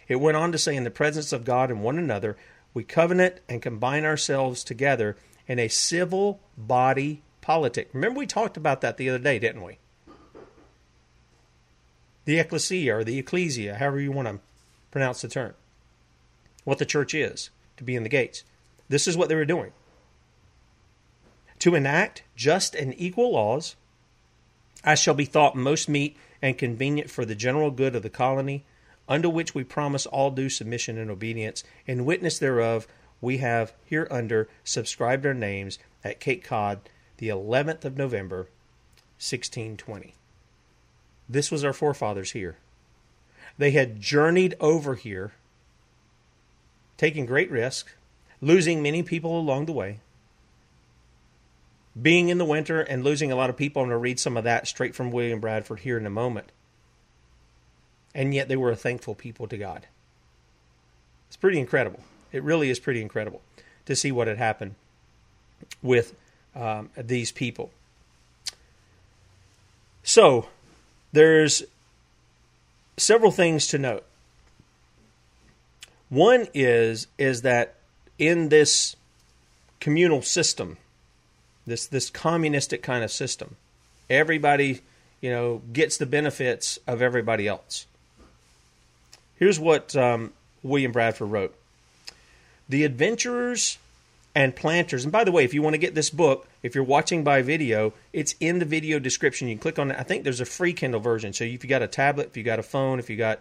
It 0.06 0.16
went 0.16 0.36
on 0.36 0.52
to 0.52 0.58
say, 0.58 0.74
In 0.74 0.84
the 0.84 0.90
presence 0.90 1.32
of 1.32 1.44
God 1.44 1.70
and 1.70 1.82
one 1.82 1.98
another, 1.98 2.36
we 2.74 2.84
covenant 2.84 3.40
and 3.48 3.62
combine 3.62 4.04
ourselves 4.04 4.64
together 4.64 5.16
in 5.46 5.58
a 5.58 5.68
civil 5.68 6.40
body 6.56 7.22
politic. 7.40 7.88
Remember, 7.92 8.18
we 8.18 8.26
talked 8.26 8.56
about 8.56 8.80
that 8.82 8.96
the 8.96 9.08
other 9.08 9.18
day, 9.18 9.38
didn't 9.38 9.62
we? 9.64 9.78
The 12.24 12.38
ecclesia 12.38 12.96
or 12.96 13.04
the 13.04 13.18
ecclesia, 13.18 13.76
however 13.76 14.00
you 14.00 14.12
want 14.12 14.28
to 14.28 14.40
pronounce 14.90 15.22
the 15.22 15.28
term. 15.28 15.54
What 16.64 16.78
the 16.78 16.84
church 16.84 17.14
is 17.14 17.48
to 17.78 17.84
be 17.84 17.96
in 17.96 18.02
the 18.02 18.10
gates. 18.10 18.44
This 18.90 19.06
is 19.06 19.16
what 19.16 19.30
they 19.30 19.34
were 19.34 19.46
doing 19.46 19.72
to 21.60 21.74
enact 21.74 22.22
just 22.36 22.74
and 22.74 22.94
equal 22.96 23.32
laws, 23.32 23.76
as 24.84 24.98
shall 24.98 25.14
be 25.14 25.24
thought 25.24 25.56
most 25.56 25.88
meet 25.88 26.16
and 26.40 26.56
convenient 26.56 27.10
for 27.10 27.24
the 27.24 27.34
general 27.34 27.70
good 27.70 27.96
of 27.96 28.02
the 28.02 28.10
colony, 28.10 28.64
unto 29.08 29.28
which 29.28 29.54
we 29.54 29.64
promise 29.64 30.06
all 30.06 30.30
due 30.30 30.48
submission 30.48 30.98
and 30.98 31.10
obedience. 31.10 31.64
In 31.86 32.04
witness 32.04 32.38
thereof, 32.38 32.86
we 33.20 33.38
have 33.38 33.72
hereunder 33.88 34.48
subscribed 34.62 35.26
our 35.26 35.34
names 35.34 35.78
at 36.04 36.20
Cape 36.20 36.44
Cod, 36.44 36.80
the 37.16 37.28
11th 37.28 37.84
of 37.84 37.96
November, 37.96 38.48
1620. 39.18 40.14
This 41.28 41.50
was 41.50 41.64
our 41.64 41.72
forefathers 41.72 42.32
here. 42.32 42.56
They 43.56 43.72
had 43.72 44.00
journeyed 44.00 44.54
over 44.60 44.94
here, 44.94 45.32
taking 46.96 47.26
great 47.26 47.50
risk, 47.50 47.92
losing 48.40 48.82
many 48.82 49.02
people 49.02 49.38
along 49.38 49.66
the 49.66 49.72
way, 49.72 49.98
being 52.00 52.28
in 52.28 52.38
the 52.38 52.44
winter 52.44 52.80
and 52.80 53.04
losing 53.04 53.32
a 53.32 53.36
lot 53.36 53.50
of 53.50 53.56
people. 53.56 53.82
I'm 53.82 53.88
going 53.88 53.94
to 53.94 53.98
read 53.98 54.20
some 54.20 54.36
of 54.36 54.44
that 54.44 54.66
straight 54.66 54.94
from 54.94 55.10
William 55.10 55.40
Bradford 55.40 55.80
here 55.80 55.98
in 55.98 56.06
a 56.06 56.10
moment. 56.10 56.52
And 58.14 58.34
yet 58.34 58.48
they 58.48 58.56
were 58.56 58.70
a 58.70 58.76
thankful 58.76 59.14
people 59.14 59.46
to 59.48 59.56
God. 59.56 59.86
It's 61.28 61.36
pretty 61.36 61.58
incredible. 61.58 62.00
It 62.32 62.42
really 62.42 62.70
is 62.70 62.78
pretty 62.78 63.02
incredible 63.02 63.42
to 63.86 63.96
see 63.96 64.12
what 64.12 64.28
had 64.28 64.38
happened 64.38 64.74
with 65.82 66.14
um, 66.54 66.90
these 66.96 67.32
people. 67.32 67.70
So, 70.02 70.48
there's 71.12 71.62
several 72.96 73.30
things 73.30 73.66
to 73.68 73.78
note. 73.78 74.04
One 76.08 76.48
is 76.54 77.06
is 77.18 77.42
that 77.42 77.74
in 78.18 78.48
this 78.48 78.96
communal 79.80 80.22
system, 80.22 80.78
this 81.68 81.86
this 81.86 82.10
communistic 82.10 82.82
kind 82.82 83.04
of 83.04 83.10
system, 83.10 83.56
everybody, 84.08 84.80
you 85.20 85.30
know, 85.30 85.62
gets 85.72 85.96
the 85.96 86.06
benefits 86.06 86.78
of 86.86 87.02
everybody 87.02 87.46
else. 87.46 87.86
Here's 89.36 89.60
what 89.60 89.94
um, 89.94 90.32
William 90.62 90.92
Bradford 90.92 91.30
wrote: 91.30 91.54
The 92.68 92.84
adventurers 92.84 93.78
and 94.34 94.54
planters. 94.54 95.04
And 95.04 95.12
by 95.12 95.24
the 95.24 95.32
way, 95.32 95.44
if 95.44 95.52
you 95.52 95.62
want 95.62 95.74
to 95.74 95.78
get 95.78 95.96
this 95.96 96.10
book, 96.10 96.46
if 96.62 96.74
you're 96.74 96.84
watching 96.84 97.24
by 97.24 97.42
video, 97.42 97.92
it's 98.12 98.34
in 98.38 98.60
the 98.60 98.64
video 98.64 98.98
description. 98.98 99.48
You 99.48 99.56
can 99.56 99.62
click 99.62 99.78
on 99.78 99.90
it. 99.90 99.96
I 99.98 100.04
think 100.04 100.22
there's 100.22 100.40
a 100.40 100.46
free 100.46 100.72
Kindle 100.72 101.00
version. 101.00 101.32
So 101.32 101.44
if 101.44 101.64
you 101.64 101.68
got 101.68 101.82
a 101.82 101.88
tablet, 101.88 102.28
if 102.28 102.36
you 102.36 102.44
got 102.44 102.58
a 102.58 102.62
phone, 102.62 102.98
if 103.00 103.10
you 103.10 103.16
got 103.16 103.40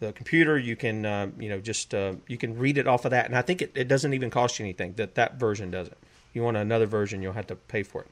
the 0.00 0.12
computer, 0.12 0.58
you 0.58 0.74
can 0.74 1.06
uh, 1.06 1.28
you 1.38 1.48
know 1.48 1.60
just 1.60 1.94
uh, 1.94 2.14
you 2.26 2.36
can 2.36 2.58
read 2.58 2.76
it 2.76 2.88
off 2.88 3.04
of 3.04 3.12
that. 3.12 3.26
And 3.26 3.36
I 3.36 3.42
think 3.42 3.62
it, 3.62 3.72
it 3.74 3.88
doesn't 3.88 4.14
even 4.14 4.30
cost 4.30 4.58
you 4.58 4.64
anything. 4.64 4.94
That 4.94 5.14
that 5.14 5.36
version 5.36 5.70
doesn't. 5.70 5.96
You 6.32 6.42
want 6.42 6.56
another 6.56 6.86
version, 6.86 7.22
you'll 7.22 7.32
have 7.32 7.46
to 7.48 7.56
pay 7.56 7.82
for 7.82 8.02
it. 8.02 8.08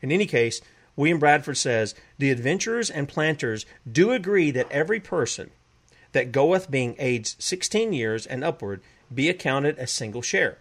In 0.00 0.12
any 0.12 0.26
case, 0.26 0.60
William 0.96 1.18
Bradford 1.18 1.56
says 1.56 1.94
the 2.18 2.30
adventurers 2.30 2.90
and 2.90 3.08
planters 3.08 3.66
do 3.90 4.12
agree 4.12 4.50
that 4.52 4.70
every 4.70 5.00
person 5.00 5.50
that 6.12 6.32
goeth 6.32 6.70
being 6.70 6.94
aged 6.98 7.42
sixteen 7.42 7.92
years 7.92 8.26
and 8.26 8.44
upward 8.44 8.80
be 9.12 9.28
accounted 9.28 9.78
a 9.78 9.86
single 9.86 10.22
share 10.22 10.58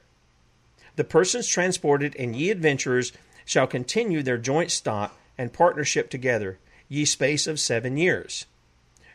the 0.95 1.03
persons 1.03 1.47
transported 1.47 2.15
and 2.17 2.35
ye 2.35 2.49
adventurers 2.51 3.11
shall 3.45 3.67
continue 3.67 4.21
their 4.21 4.37
joint 4.37 4.71
stock 4.71 5.17
and 5.37 5.53
partnership 5.53 6.09
together, 6.09 6.59
ye 6.87 7.05
space 7.05 7.47
of 7.47 7.59
seven 7.59 7.97
years, 7.97 8.45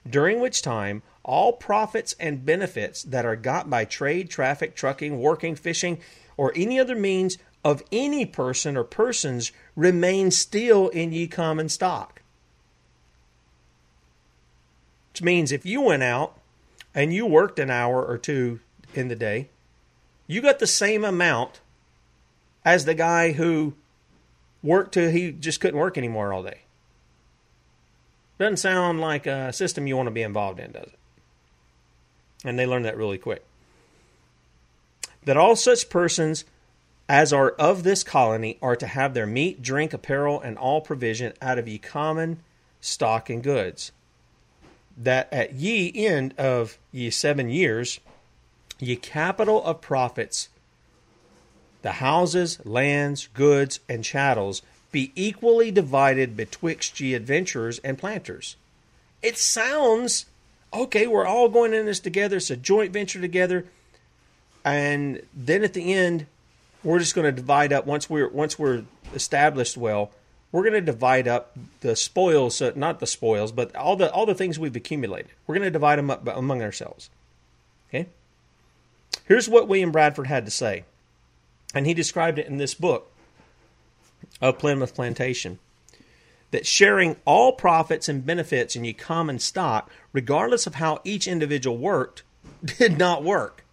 during 0.08 0.40
which 0.40 0.62
time 0.62 1.02
all 1.22 1.52
profits 1.52 2.14
and 2.18 2.44
benefits 2.44 3.02
that 3.02 3.24
are 3.24 3.36
got 3.36 3.70
by 3.70 3.84
trade, 3.84 4.28
traffic, 4.30 4.74
trucking, 4.74 5.20
working, 5.20 5.54
fishing, 5.54 5.98
or 6.36 6.52
any 6.56 6.80
other 6.80 6.96
means 6.96 7.38
of 7.64 7.82
any 7.90 8.24
person 8.24 8.76
or 8.76 8.84
persons 8.84 9.52
remain 9.76 10.30
still 10.30 10.88
in 10.88 11.12
ye 11.12 11.26
common 11.26 11.68
stock. 11.68 12.22
Which 15.12 15.22
means 15.22 15.50
if 15.50 15.66
you 15.66 15.80
went 15.80 16.02
out 16.02 16.38
and 16.94 17.12
you 17.12 17.26
worked 17.26 17.58
an 17.58 17.70
hour 17.70 18.04
or 18.04 18.18
two 18.18 18.60
in 18.94 19.08
the 19.08 19.16
day, 19.16 19.48
you 20.26 20.40
got 20.40 20.58
the 20.58 20.66
same 20.66 21.04
amount 21.04 21.60
as 22.64 22.84
the 22.84 22.94
guy 22.94 23.32
who 23.32 23.74
worked 24.62 24.94
till 24.94 25.10
he 25.10 25.32
just 25.32 25.60
couldn't 25.60 25.80
work 25.80 25.98
anymore 25.98 26.32
all 26.32 26.42
day. 26.42 26.60
Doesn't 28.38 28.58
sound 28.58 29.00
like 29.00 29.26
a 29.26 29.52
system 29.52 29.86
you 29.86 29.96
want 29.96 30.06
to 30.06 30.12
be 30.12 30.22
involved 30.22 30.60
in, 30.60 30.72
does 30.72 30.84
it? 30.84 30.98
And 32.44 32.58
they 32.58 32.66
learned 32.66 32.84
that 32.84 32.96
really 32.96 33.18
quick. 33.18 33.44
That 35.24 35.36
all 35.36 35.56
such 35.56 35.90
persons 35.90 36.44
as 37.08 37.32
are 37.32 37.50
of 37.50 37.82
this 37.82 38.04
colony 38.04 38.58
are 38.60 38.76
to 38.76 38.86
have 38.86 39.14
their 39.14 39.26
meat, 39.26 39.62
drink, 39.62 39.92
apparel, 39.92 40.40
and 40.40 40.58
all 40.58 40.80
provision 40.80 41.32
out 41.40 41.58
of 41.58 41.66
ye 41.66 41.78
common 41.78 42.40
stock 42.80 43.30
and 43.30 43.42
goods. 43.42 43.92
That 44.96 45.32
at 45.32 45.54
ye 45.54 45.92
end 45.94 46.34
of 46.36 46.78
ye 46.92 47.10
seven 47.10 47.48
years, 47.48 48.00
ye 48.78 48.96
capital 48.96 49.64
of 49.64 49.80
profits 49.80 50.48
the 51.82 51.92
houses, 51.92 52.58
lands, 52.64 53.28
goods, 53.34 53.80
and 53.88 54.02
chattels 54.02 54.62
be 54.90 55.12
equally 55.14 55.70
divided 55.70 56.36
betwixt 56.36 56.98
ye 57.00 57.14
adventurers 57.14 57.78
and 57.80 57.96
planters. 57.96 58.56
It 59.22 59.38
sounds 59.38 60.26
okay, 60.72 61.06
we're 61.06 61.26
all 61.26 61.48
going 61.48 61.72
in 61.72 61.86
this 61.86 62.00
together, 62.00 62.36
it's 62.36 62.50
a 62.50 62.56
joint 62.56 62.92
venture 62.92 63.20
together, 63.20 63.64
and 64.64 65.22
then 65.34 65.64
at 65.64 65.72
the 65.72 65.94
end, 65.94 66.26
we're 66.84 66.98
just 66.98 67.14
going 67.14 67.24
to 67.24 67.32
divide 67.32 67.72
up 67.72 67.86
once 67.86 68.08
we're 68.08 68.28
once 68.28 68.58
we're 68.58 68.84
established 69.14 69.76
well, 69.76 70.10
we're 70.52 70.62
going 70.62 70.74
to 70.74 70.80
divide 70.80 71.28
up 71.28 71.56
the 71.80 71.96
spoils, 71.96 72.62
uh, 72.62 72.72
not 72.74 73.00
the 73.00 73.06
spoils, 73.06 73.52
but 73.52 73.74
all 73.74 73.96
the 73.96 74.10
all 74.12 74.26
the 74.26 74.34
things 74.34 74.58
we've 74.58 74.76
accumulated. 74.76 75.30
We're 75.46 75.54
going 75.54 75.66
to 75.66 75.70
divide 75.70 75.98
them 75.98 76.10
up 76.10 76.26
among 76.26 76.62
ourselves. 76.62 77.10
Okay? 77.88 78.08
Here's 79.24 79.48
what 79.48 79.68
William 79.68 79.92
Bradford 79.92 80.26
had 80.26 80.44
to 80.44 80.50
say, 80.50 80.84
and 81.74 81.86
he 81.86 81.94
described 81.94 82.38
it 82.38 82.46
in 82.46 82.58
this 82.58 82.74
book 82.74 83.10
of 84.40 84.58
Plymouth 84.58 84.94
Plantation 84.94 85.58
that 86.50 86.66
sharing 86.66 87.16
all 87.24 87.52
profits 87.52 88.08
and 88.08 88.24
benefits 88.24 88.74
in 88.74 88.84
your 88.84 88.94
common 88.94 89.38
stock, 89.38 89.90
regardless 90.12 90.66
of 90.66 90.76
how 90.76 91.00
each 91.04 91.26
individual 91.26 91.76
worked, 91.76 92.22
did 92.64 92.98
not 92.98 93.22
work. 93.22 93.64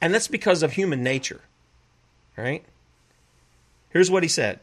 And 0.00 0.14
that's 0.14 0.28
because 0.28 0.62
of 0.62 0.72
human 0.72 1.02
nature. 1.02 1.42
Right? 2.36 2.64
Here's 3.90 4.10
what 4.10 4.22
he 4.22 4.28
said 4.28 4.60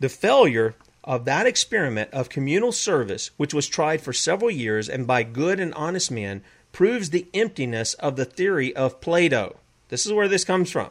The 0.00 0.08
failure 0.08 0.74
of 1.04 1.24
that 1.24 1.46
experiment 1.46 2.10
of 2.12 2.28
communal 2.28 2.72
service, 2.72 3.30
which 3.36 3.54
was 3.54 3.68
tried 3.68 4.00
for 4.00 4.12
several 4.12 4.50
years 4.50 4.88
and 4.88 5.06
by 5.06 5.22
good 5.22 5.58
and 5.58 5.74
honest 5.74 6.10
men, 6.10 6.42
proves 6.72 7.10
the 7.10 7.26
emptiness 7.34 7.94
of 7.94 8.16
the 8.16 8.24
theory 8.24 8.74
of 8.74 9.00
Plato. 9.00 9.56
This 9.88 10.06
is 10.06 10.12
where 10.12 10.28
this 10.28 10.44
comes 10.44 10.70
from. 10.70 10.90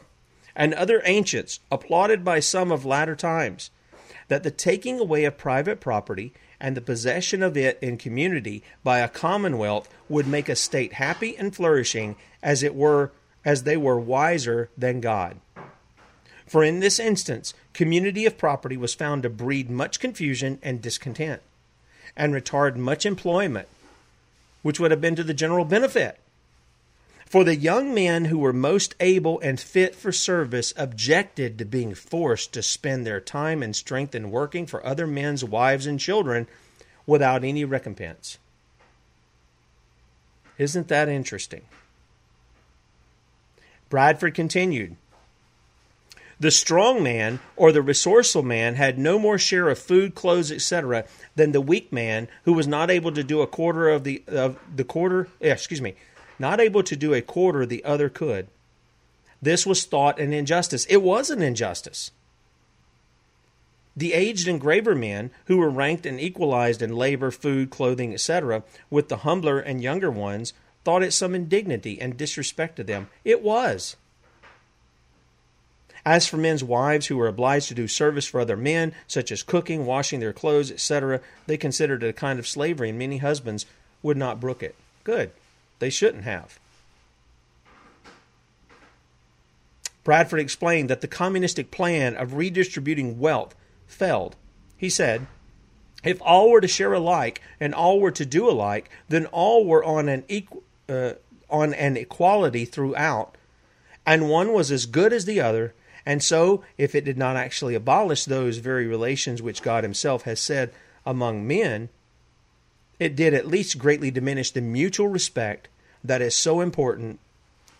And 0.56 0.74
other 0.74 1.02
ancients, 1.06 1.60
applauded 1.72 2.26
by 2.26 2.40
some 2.40 2.72
of 2.72 2.86
latter 2.86 3.16
times, 3.16 3.72
that 4.28 4.44
the 4.44 4.52
taking 4.52 5.00
away 5.00 5.24
of 5.24 5.38
private 5.38 5.80
property 5.80 6.34
and 6.60 6.78
the 6.78 6.82
possession 6.82 7.42
of 7.42 7.58
it 7.58 7.80
in 7.82 7.98
community 7.98 8.64
by 8.84 9.00
a 9.00 9.10
commonwealth 9.10 9.90
would 10.08 10.28
make 10.28 10.50
a 10.50 10.56
state 10.56 10.94
happy 10.94 11.38
and 11.38 11.56
flourishing 11.56 12.16
as 12.44 12.64
it 12.64 12.76
were 12.76 13.12
as 13.44 13.64
they 13.64 13.76
were 13.76 14.00
wiser 14.00 14.70
than 14.78 15.02
God. 15.02 15.38
For 16.52 16.66
in 16.66 16.82
this 16.82 17.00
instance, 17.00 17.54
community 17.72 18.26
of 18.26 18.38
property 18.38 18.76
was 18.76 18.94
found 18.94 19.24
to 19.24 19.30
breed 19.30 19.70
much 19.70 20.02
confusion 20.02 20.60
and 20.62 20.82
discontent, 20.82 21.42
and 22.14 22.34
retard 22.34 22.76
much 22.76 23.06
employment, 23.06 23.70
which 24.62 24.78
would 24.78 24.92
have 24.92 25.00
been 25.00 25.16
to 25.16 25.24
the 25.24 25.34
general 25.34 25.64
benefit. 25.64 26.20
For 27.26 27.46
the 27.46 27.56
young 27.56 27.94
men 27.94 28.26
who 28.26 28.38
were 28.38 28.52
most 28.52 28.96
able 29.00 29.40
and 29.40 29.62
fit 29.62 29.96
for 29.96 30.12
service 30.12 30.74
objected 30.76 31.58
to 31.58 31.64
being 31.64 31.96
forced 31.96 32.52
to 32.52 32.62
spend 32.62 33.08
their 33.08 33.22
time 33.22 33.64
and 33.64 33.74
strength 33.74 34.14
in 34.14 34.30
working 34.30 34.66
for 34.66 34.86
other 34.86 35.08
men's 35.08 35.46
wives 35.46 35.86
and 35.86 36.02
children 36.02 36.48
without 37.06 37.46
any 37.46 37.64
recompense. 37.64 38.40
Isn't 40.58 40.90
that 40.90 41.08
interesting? 41.08 41.62
Bradford 43.88 44.34
continued 44.34 44.98
The 46.42 46.52
strong 46.52 47.04
man 47.04 47.40
or 47.56 47.72
the 47.72 47.82
resourceful 47.82 48.44
man 48.44 48.76
had 48.76 48.98
no 48.98 49.18
more 49.18 49.38
share 49.38 49.70
of 49.70 49.80
food, 49.80 50.16
clothes, 50.16 50.52
etc., 50.52 51.06
than 51.36 51.54
the 51.54 51.62
weak 51.62 51.94
man 51.94 52.28
who 52.44 52.54
was 52.54 52.68
not 52.68 52.90
able 52.90 53.14
to 53.14 53.24
do 53.24 53.42
a 53.42 53.48
quarter 53.48 53.88
of 53.88 54.04
the 54.04 54.24
of 54.28 54.58
the 54.76 54.84
quarter. 54.84 55.30
Excuse 55.40 55.82
me 55.82 55.96
not 56.42 56.60
able 56.60 56.84
to 56.84 56.96
do 56.96 57.14
a 57.14 57.22
quarter 57.22 57.66
the 57.66 57.86
other 57.86 58.10
could. 58.10 58.48
This 59.42 59.66
was 59.66 59.86
thought 59.86 60.20
an 60.20 60.34
injustice. 60.34 60.86
It 60.86 61.02
was 61.04 61.30
an 61.30 61.42
injustice. 61.42 62.12
The 63.96 64.14
aged 64.14 64.48
and 64.48 64.60
graver 64.60 64.96
men, 64.96 65.30
who 65.46 65.58
were 65.58 65.70
ranked 65.70 66.06
and 66.06 66.20
equalized 66.20 66.82
in 66.82 66.96
labor, 66.96 67.30
food, 67.30 67.70
clothing, 67.70 68.14
etc., 68.14 68.64
with 68.90 69.10
the 69.10 69.18
humbler 69.18 69.60
and 69.60 69.84
younger 69.84 70.10
ones, 70.10 70.54
thought 70.84 71.04
it 71.04 71.14
some 71.14 71.36
indignity 71.36 72.02
and 72.02 72.18
disrespect 72.18 72.78
to 72.78 72.84
them. 72.84 73.08
It 73.24 73.42
was. 73.42 73.96
As 76.06 76.28
for 76.28 76.38
men's 76.38 76.64
wives 76.64 77.08
who 77.08 77.18
were 77.18 77.28
obliged 77.28 77.68
to 77.68 77.76
do 77.76 77.88
service 77.88 78.26
for 78.26 78.42
other 78.42 78.58
men, 78.58 78.94
such 79.08 79.32
as 79.32 79.44
cooking, 79.44 79.86
washing 79.86 80.20
their 80.20 80.34
clothes, 80.34 80.72
etc., 80.72 81.22
they 81.48 81.58
considered 81.58 82.04
it 82.04 82.10
a 82.10 82.14
kind 82.14 82.40
of 82.40 82.48
slavery, 82.48 82.90
and 82.90 83.00
many 83.00 83.18
husbands 83.18 83.66
would 84.02 84.18
not 84.18 84.40
brook 84.40 84.64
it. 84.64 84.76
Good. 85.04 85.32
They 85.80 85.90
shouldn't 85.90 86.24
have. 86.24 86.60
Bradford 90.04 90.40
explained 90.40 90.90
that 90.90 91.02
the 91.02 91.08
communistic 91.08 91.70
plan 91.70 92.16
of 92.16 92.34
redistributing 92.34 93.20
wealth 93.20 93.54
failed. 93.86 94.36
He 94.78 94.90
said, 94.90 95.28
if 96.04 96.20
all 96.22 96.50
were 96.50 96.62
to 96.62 96.68
share 96.68 96.94
alike 96.94 97.42
and 97.60 97.76
all 97.76 98.00
were 98.00 98.12
to 98.12 98.26
do 98.26 98.50
alike, 98.50 98.90
then 99.10 99.28
all 99.28 99.66
were 99.66 99.84
on 99.84 100.10
an 100.10 100.24
uh, 100.90 101.14
on 101.50 101.74
an 101.74 101.98
equality 101.98 102.66
throughout, 102.66 103.36
and 104.06 104.30
one 104.30 104.54
was 104.54 104.72
as 104.72 104.86
good 104.86 105.14
as 105.14 105.26
the 105.26 105.40
other. 105.40 105.74
And 106.06 106.24
so, 106.24 106.64
if 106.78 106.96
it 106.96 107.06
did 107.06 107.18
not 107.18 107.36
actually 107.36 107.76
abolish 107.76 108.26
those 108.26 108.58
very 108.58 108.88
relations 108.88 109.42
which 109.42 109.62
God 109.62 109.84
Himself 109.84 110.24
has 110.24 110.40
said 110.40 110.72
among 111.06 111.48
men, 111.48 111.90
it 113.00 113.16
did 113.16 113.34
at 113.34 113.48
least 113.48 113.78
greatly 113.78 114.12
diminish 114.12 114.52
the 114.52 114.62
mutual 114.62 115.08
respect 115.08 115.68
that 116.04 116.22
is 116.22 116.36
so 116.36 116.62
important 116.62 117.20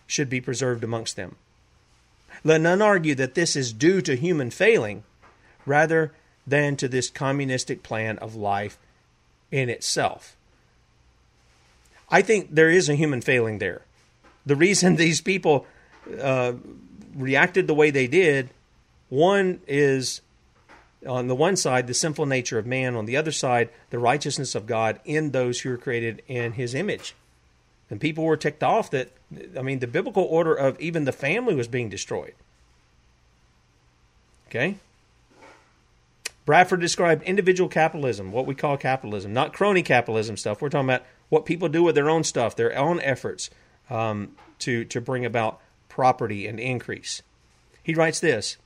should 0.06 0.28
be 0.28 0.40
preserved 0.40 0.84
amongst 0.84 1.16
them. 1.16 1.36
Let 2.44 2.60
none 2.60 2.82
argue 2.82 3.14
that 3.16 3.34
this 3.34 3.56
is 3.56 3.72
due 3.72 4.00
to 4.02 4.16
human 4.16 4.50
failing 4.50 5.04
rather 5.64 6.12
than 6.46 6.76
to 6.76 6.88
this 6.88 7.10
communistic 7.10 7.82
plan 7.82 8.18
of 8.18 8.34
life 8.34 8.78
in 9.50 9.68
itself. 9.68 10.36
I 12.10 12.22
think 12.22 12.48
there 12.50 12.70
is 12.70 12.88
a 12.88 12.94
human 12.94 13.20
failing 13.20 13.58
there. 13.58 13.82
The 14.44 14.56
reason 14.56 14.96
these 14.96 15.20
people 15.20 15.66
uh, 16.20 16.54
reacted 17.14 17.66
the 17.66 17.74
way 17.74 17.90
they 17.90 18.06
did, 18.06 18.50
one 19.08 19.60
is 19.66 20.20
on 21.06 21.26
the 21.26 21.34
one 21.34 21.56
side, 21.56 21.86
the 21.86 21.94
sinful 21.94 22.26
nature 22.26 22.58
of 22.58 22.66
man, 22.66 22.94
on 22.94 23.06
the 23.06 23.16
other 23.16 23.32
side, 23.32 23.68
the 23.90 23.98
righteousness 23.98 24.54
of 24.54 24.66
God 24.66 25.00
in 25.04 25.30
those 25.30 25.60
who 25.60 25.72
are 25.72 25.78
created 25.78 26.22
in 26.28 26.52
his 26.52 26.74
image. 26.74 27.14
And 27.90 28.00
people 28.00 28.24
were 28.24 28.36
ticked 28.36 28.62
off 28.62 28.90
that, 28.90 29.10
I 29.58 29.62
mean, 29.62 29.80
the 29.80 29.86
biblical 29.86 30.22
order 30.22 30.54
of 30.54 30.80
even 30.80 31.04
the 31.04 31.12
family 31.12 31.54
was 31.54 31.68
being 31.68 31.90
destroyed. 31.90 32.34
Okay? 34.48 34.76
Bradford 36.44 36.80
described 36.80 37.22
individual 37.24 37.68
capitalism, 37.68 38.32
what 38.32 38.46
we 38.46 38.54
call 38.54 38.76
capitalism, 38.76 39.32
not 39.32 39.52
crony 39.52 39.82
capitalism 39.82 40.36
stuff. 40.36 40.60
We're 40.60 40.70
talking 40.70 40.88
about 40.88 41.04
what 41.28 41.46
people 41.46 41.68
do 41.68 41.82
with 41.82 41.94
their 41.94 42.10
own 42.10 42.24
stuff, 42.24 42.56
their 42.56 42.76
own 42.76 43.00
efforts 43.00 43.50
um, 43.90 44.32
to, 44.60 44.84
to 44.86 45.00
bring 45.00 45.24
about 45.24 45.60
property 45.92 46.46
and 46.46 46.58
increase. 46.58 47.20
He 47.82 47.94
writes 47.94 48.18
this 48.18 48.56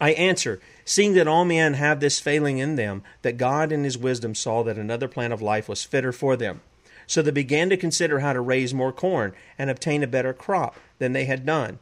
I 0.00 0.12
answer, 0.12 0.58
seeing 0.86 1.12
that 1.14 1.28
all 1.28 1.44
men 1.44 1.74
have 1.74 2.00
this 2.00 2.18
failing 2.18 2.56
in 2.56 2.76
them, 2.76 3.02
that 3.20 3.36
God 3.36 3.70
in 3.70 3.84
his 3.84 3.98
wisdom 3.98 4.34
saw 4.34 4.62
that 4.64 4.78
another 4.78 5.06
plan 5.06 5.32
of 5.32 5.42
life 5.42 5.68
was 5.68 5.84
fitter 5.84 6.12
for 6.12 6.36
them. 6.36 6.62
So 7.06 7.20
they 7.20 7.30
began 7.30 7.68
to 7.68 7.76
consider 7.76 8.20
how 8.20 8.32
to 8.32 8.40
raise 8.40 8.72
more 8.72 8.92
corn 8.92 9.34
and 9.58 9.68
obtain 9.68 10.02
a 10.02 10.06
better 10.06 10.32
crop 10.32 10.76
than 10.98 11.12
they 11.12 11.26
had 11.26 11.44
done, 11.44 11.78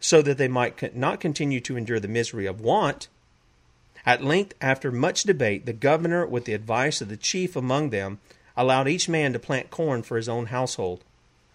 so 0.00 0.22
that 0.22 0.38
they 0.38 0.48
might 0.48 0.96
not 0.96 1.20
continue 1.20 1.60
to 1.60 1.76
endure 1.76 2.00
the 2.00 2.08
misery 2.08 2.46
of 2.46 2.60
want. 2.60 3.06
At 4.04 4.24
length, 4.24 4.54
after 4.60 4.90
much 4.90 5.22
debate, 5.22 5.66
the 5.66 5.72
governor, 5.72 6.26
with 6.26 6.46
the 6.46 6.54
advice 6.54 7.00
of 7.00 7.08
the 7.08 7.16
chief 7.16 7.54
among 7.54 7.90
them, 7.90 8.18
allowed 8.56 8.88
each 8.88 9.08
man 9.08 9.32
to 9.32 9.38
plant 9.38 9.70
corn 9.70 10.02
for 10.02 10.16
his 10.16 10.28
own 10.28 10.46
household. 10.46 11.04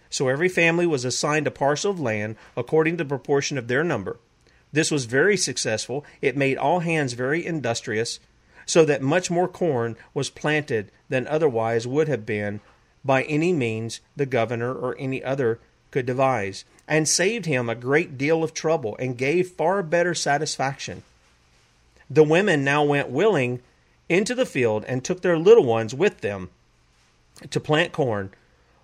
So 0.09 0.27
every 0.27 0.49
family 0.49 0.87
was 0.87 1.05
assigned 1.05 1.47
a 1.47 1.51
parcel 1.51 1.91
of 1.91 1.99
land 1.99 2.35
according 2.57 2.97
to 2.97 3.03
the 3.03 3.09
proportion 3.09 3.57
of 3.57 3.67
their 3.67 3.83
number. 3.83 4.17
This 4.71 4.91
was 4.91 5.05
very 5.05 5.37
successful. 5.37 6.05
It 6.21 6.37
made 6.37 6.57
all 6.57 6.79
hands 6.79 7.13
very 7.13 7.45
industrious, 7.45 8.19
so 8.65 8.85
that 8.85 9.01
much 9.01 9.31
more 9.31 9.47
corn 9.47 9.95
was 10.13 10.29
planted 10.29 10.91
than 11.09 11.27
otherwise 11.27 11.87
would 11.87 12.07
have 12.07 12.25
been 12.25 12.59
by 13.03 13.23
any 13.23 13.53
means 13.53 14.01
the 14.15 14.25
governor 14.25 14.73
or 14.73 14.95
any 14.99 15.23
other 15.23 15.59
could 15.91 16.05
devise, 16.05 16.65
and 16.87 17.07
saved 17.07 17.45
him 17.45 17.69
a 17.69 17.75
great 17.75 18.17
deal 18.17 18.43
of 18.43 18.53
trouble 18.53 18.95
and 18.99 19.17
gave 19.17 19.49
far 19.49 19.81
better 19.81 20.13
satisfaction. 20.13 21.03
The 22.09 22.23
women 22.23 22.63
now 22.63 22.83
went 22.83 23.09
willing 23.09 23.61
into 24.07 24.35
the 24.35 24.45
field 24.45 24.85
and 24.87 25.03
took 25.03 25.21
their 25.21 25.37
little 25.37 25.63
ones 25.63 25.95
with 25.95 26.21
them 26.21 26.49
to 27.49 27.59
plant 27.59 27.91
corn, 27.91 28.31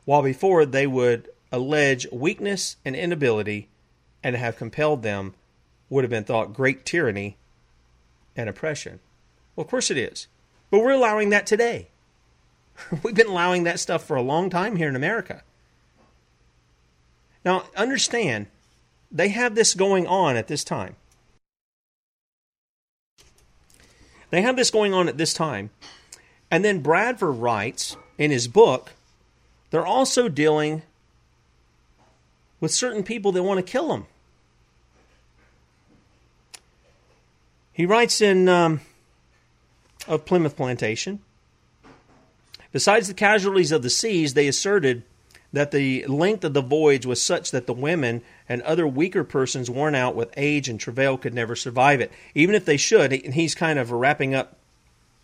while 0.06 0.22
before 0.22 0.66
they 0.66 0.88
would 0.88 1.30
allege 1.52 2.08
weakness 2.12 2.78
and 2.86 2.96
inability 2.96 3.68
and 4.24 4.36
have 4.36 4.58
compelled 4.58 5.04
them 5.04 5.34
would 5.90 6.04
have 6.04 6.12
been 6.12 6.24
thought 6.24 6.54
great 6.54 6.86
tyranny 6.86 7.38
and 8.36 8.50
oppression. 8.50 9.00
Well, 9.56 9.64
of 9.64 9.70
course 9.70 9.92
it 9.92 9.98
is. 9.98 10.28
But 10.70 10.80
we're 10.80 10.92
allowing 10.92 11.30
that 11.30 11.46
today. 11.46 11.88
We've 13.04 13.16
been 13.16 13.28
allowing 13.28 13.64
that 13.64 13.80
stuff 13.80 14.04
for 14.04 14.16
a 14.16 14.22
long 14.22 14.50
time 14.50 14.76
here 14.76 14.90
in 14.90 14.96
America. 14.96 15.44
Now, 17.44 17.66
understand, 17.76 18.48
they 19.12 19.30
have 19.30 19.56
this 19.56 19.74
going 19.76 20.08
on 20.08 20.36
at 20.36 20.48
this 20.48 20.64
time. 20.64 20.96
They 24.32 24.42
have 24.42 24.56
this 24.56 24.72
going 24.72 24.94
on 24.94 25.08
at 25.08 25.18
this 25.18 25.34
time. 25.34 25.70
And 26.50 26.66
then 26.66 26.82
Bradford 26.82 27.36
writes 27.36 27.96
in 28.18 28.32
his 28.32 28.48
book, 28.48 28.94
they're 29.76 29.86
also 29.86 30.30
dealing 30.30 30.84
with 32.62 32.74
certain 32.74 33.04
people 33.04 33.34
that 33.34 33.44
want 33.44 33.58
to 33.58 33.62
kill 33.62 33.90
them. 33.90 34.06
He 37.74 37.86
writes 37.86 38.22
in 38.22 38.48
um, 38.48 38.80
of 40.08 40.24
Plymouth 40.24 40.56
Plantation. 40.56 41.20
Besides 42.72 43.10
the 43.10 43.14
casualties 43.14 43.74
of 43.74 43.84
the 43.84 43.90
seas, 43.90 44.34
they 44.34 44.48
asserted 44.48 45.04
that 45.52 45.72
the 45.72 46.06
length 46.08 46.46
of 46.46 46.54
the 46.54 46.62
voyage 46.62 47.06
was 47.06 47.22
such 47.22 47.52
that 47.52 47.68
the 47.68 47.74
women 47.74 48.22
and 48.48 48.62
other 48.62 48.88
weaker 48.88 49.26
persons 49.26 49.70
worn 49.70 49.94
out 49.94 50.16
with 50.16 50.34
age 50.38 50.70
and 50.70 50.80
travail 50.80 51.18
could 51.18 51.34
never 51.34 51.54
survive 51.54 52.00
it. 52.00 52.14
Even 52.34 52.56
if 52.56 52.64
they 52.64 52.78
should, 52.78 53.12
And 53.12 53.34
he's 53.34 53.54
kind 53.54 53.78
of 53.78 53.92
wrapping 53.92 54.34
up 54.34 54.56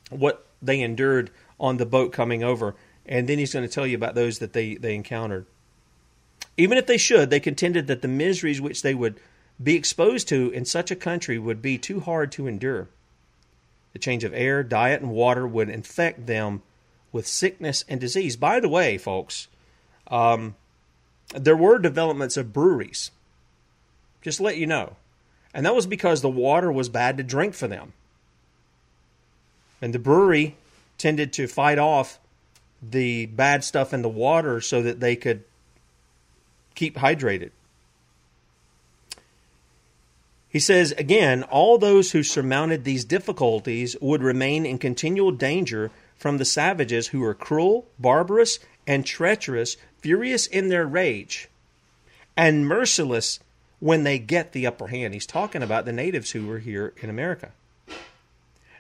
what 0.10 0.46
they 0.62 0.82
endured 0.82 1.32
on 1.58 1.78
the 1.78 1.86
boat 1.86 2.12
coming 2.12 2.44
over, 2.44 2.76
and 3.06 3.28
then 3.28 3.40
he's 3.40 3.54
going 3.54 3.68
to 3.68 3.74
tell 3.74 3.88
you 3.88 3.96
about 3.96 4.16
those 4.16 4.40
that 4.40 4.54
they, 4.54 4.76
they 4.76 4.96
encountered. 4.96 5.46
Even 6.58 6.78
if 6.78 6.86
they 6.86 6.98
should, 6.98 7.30
they 7.30 7.40
contended 7.40 7.88
that 7.88 8.02
the 8.02 8.08
miseries 8.08 8.62
which 8.62 8.82
they 8.82 8.94
would 8.94 9.20
be 9.62 9.76
exposed 9.76 10.28
to 10.30 10.50
in 10.52 10.66
such 10.66 10.92
a 10.92 10.96
country 10.96 11.38
would 11.38 11.62
be 11.62 11.78
too 11.78 12.00
hard 12.00 12.32
to 12.34 12.48
endure. 12.48 12.90
The 13.94 14.00
change 14.00 14.24
of 14.24 14.34
air, 14.34 14.64
diet, 14.64 15.02
and 15.02 15.12
water 15.12 15.48
would 15.48 15.70
infect 15.70 16.26
them 16.26 16.62
with 17.12 17.28
sickness 17.28 17.84
and 17.88 18.00
disease. 18.00 18.36
By 18.36 18.60
the 18.60 18.70
way, 18.70 18.98
folks, 18.98 19.48
um, 20.08 20.56
there 21.34 21.58
were 21.58 21.78
developments 21.78 22.38
of 22.38 22.54
breweries. 22.54 23.12
Just 24.22 24.40
let 24.40 24.58
you 24.58 24.68
know. 24.68 24.96
And 25.54 25.66
that 25.66 25.76
was 25.76 25.86
because 25.86 26.22
the 26.22 26.30
water 26.30 26.72
was 26.72 26.90
bad 26.90 27.18
to 27.18 27.24
drink 27.24 27.54
for 27.54 27.68
them. 27.68 27.94
And 29.82 29.94
the 29.94 30.00
brewery 30.00 30.56
tended 30.98 31.34
to 31.34 31.48
fight 31.48 31.80
off 31.80 32.20
the 32.82 33.28
bad 33.28 33.64
stuff 33.64 33.94
in 33.94 34.02
the 34.02 34.10
water 34.10 34.60
so 34.62 34.82
that 34.82 35.00
they 35.00 35.16
could 35.16 35.44
keep 36.76 36.96
hydrated. 36.96 37.52
He 40.50 40.60
says 40.60 40.92
again, 40.94 41.44
all 41.44 41.78
those 41.78 42.12
who 42.12 42.24
surmounted 42.24 42.84
these 42.84 43.06
difficulties 43.06 43.96
would 44.02 44.22
remain 44.22 44.66
in 44.66 44.80
continual 44.80 45.32
danger 45.32 45.92
from 46.18 46.38
the 46.38 46.46
savages 46.46 47.08
who 47.08 47.24
are 47.24 47.34
cruel, 47.34 47.88
barbarous, 47.98 48.60
and 48.86 49.06
treacherous, 49.06 49.78
furious 50.00 50.48
in 50.48 50.68
their 50.68 50.86
rage, 50.86 51.48
and 52.36 52.68
merciless 52.68 53.40
when 53.80 54.04
they 54.04 54.20
get 54.20 54.52
the 54.52 54.68
upper 54.68 54.88
hand. 54.88 55.14
He's 55.14 55.26
talking 55.26 55.64
about 55.64 55.86
the 55.86 55.94
natives 55.94 56.32
who 56.32 56.48
were 56.48 56.60
here 56.60 56.94
in 56.98 57.10
America. 57.10 57.52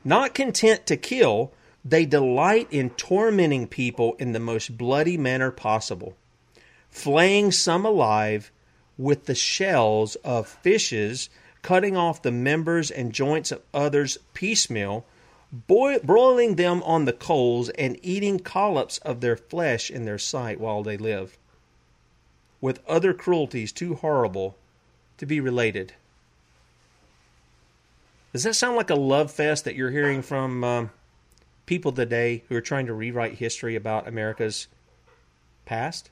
Not 0.04 0.34
content 0.34 0.86
to 0.88 0.98
kill, 0.98 1.52
they 1.84 2.06
delight 2.06 2.68
in 2.72 2.92
tormenting 2.92 3.68
people 3.68 4.16
in 4.20 4.34
the 4.34 4.40
most 4.40 4.78
bloody 4.78 5.18
manner 5.18 5.52
possible, 5.52 6.16
flaying 6.90 7.52
some 7.52 7.86
alive 7.86 8.52
with 8.98 9.26
the 9.26 9.36
shells 9.36 10.16
of 10.18 10.48
fishes, 10.48 11.30
cutting 11.62 11.98
off 11.98 12.22
the 12.22 12.32
members 12.32 12.92
and 12.92 13.14
joints 13.14 13.52
of 13.52 13.62
others 13.74 14.18
piecemeal, 14.34 15.06
broiling 15.68 16.56
them 16.56 16.84
on 16.84 17.06
the 17.06 17.14
coals, 17.14 17.70
and 17.70 17.98
eating 18.02 18.40
collops 18.40 19.00
of 19.00 19.22
their 19.22 19.36
flesh 19.36 19.90
in 19.90 20.06
their 20.06 20.20
sight 20.20 20.60
while 20.60 20.84
they 20.84 20.98
live, 20.98 21.38
with 22.62 22.80
other 22.88 23.14
cruelties 23.14 23.72
too 23.72 23.96
horrible 23.96 24.56
to 25.18 25.26
be 25.26 25.40
related. 25.40 25.94
Does 28.34 28.44
that 28.44 28.56
sound 28.56 28.78
like 28.78 28.90
a 28.90 28.96
love 28.96 29.32
fest 29.32 29.66
that 29.66 29.76
you're 29.76 29.92
hearing 29.92 30.22
from 30.22 30.64
um, 30.64 30.92
people 31.72 31.94
today 31.94 32.44
who 32.50 32.56
are 32.58 32.60
trying 32.60 32.86
to 32.86 32.94
rewrite 32.94 33.36
history 33.36 33.78
about 33.78 34.06
America's 34.06 34.68
past? 35.64 36.10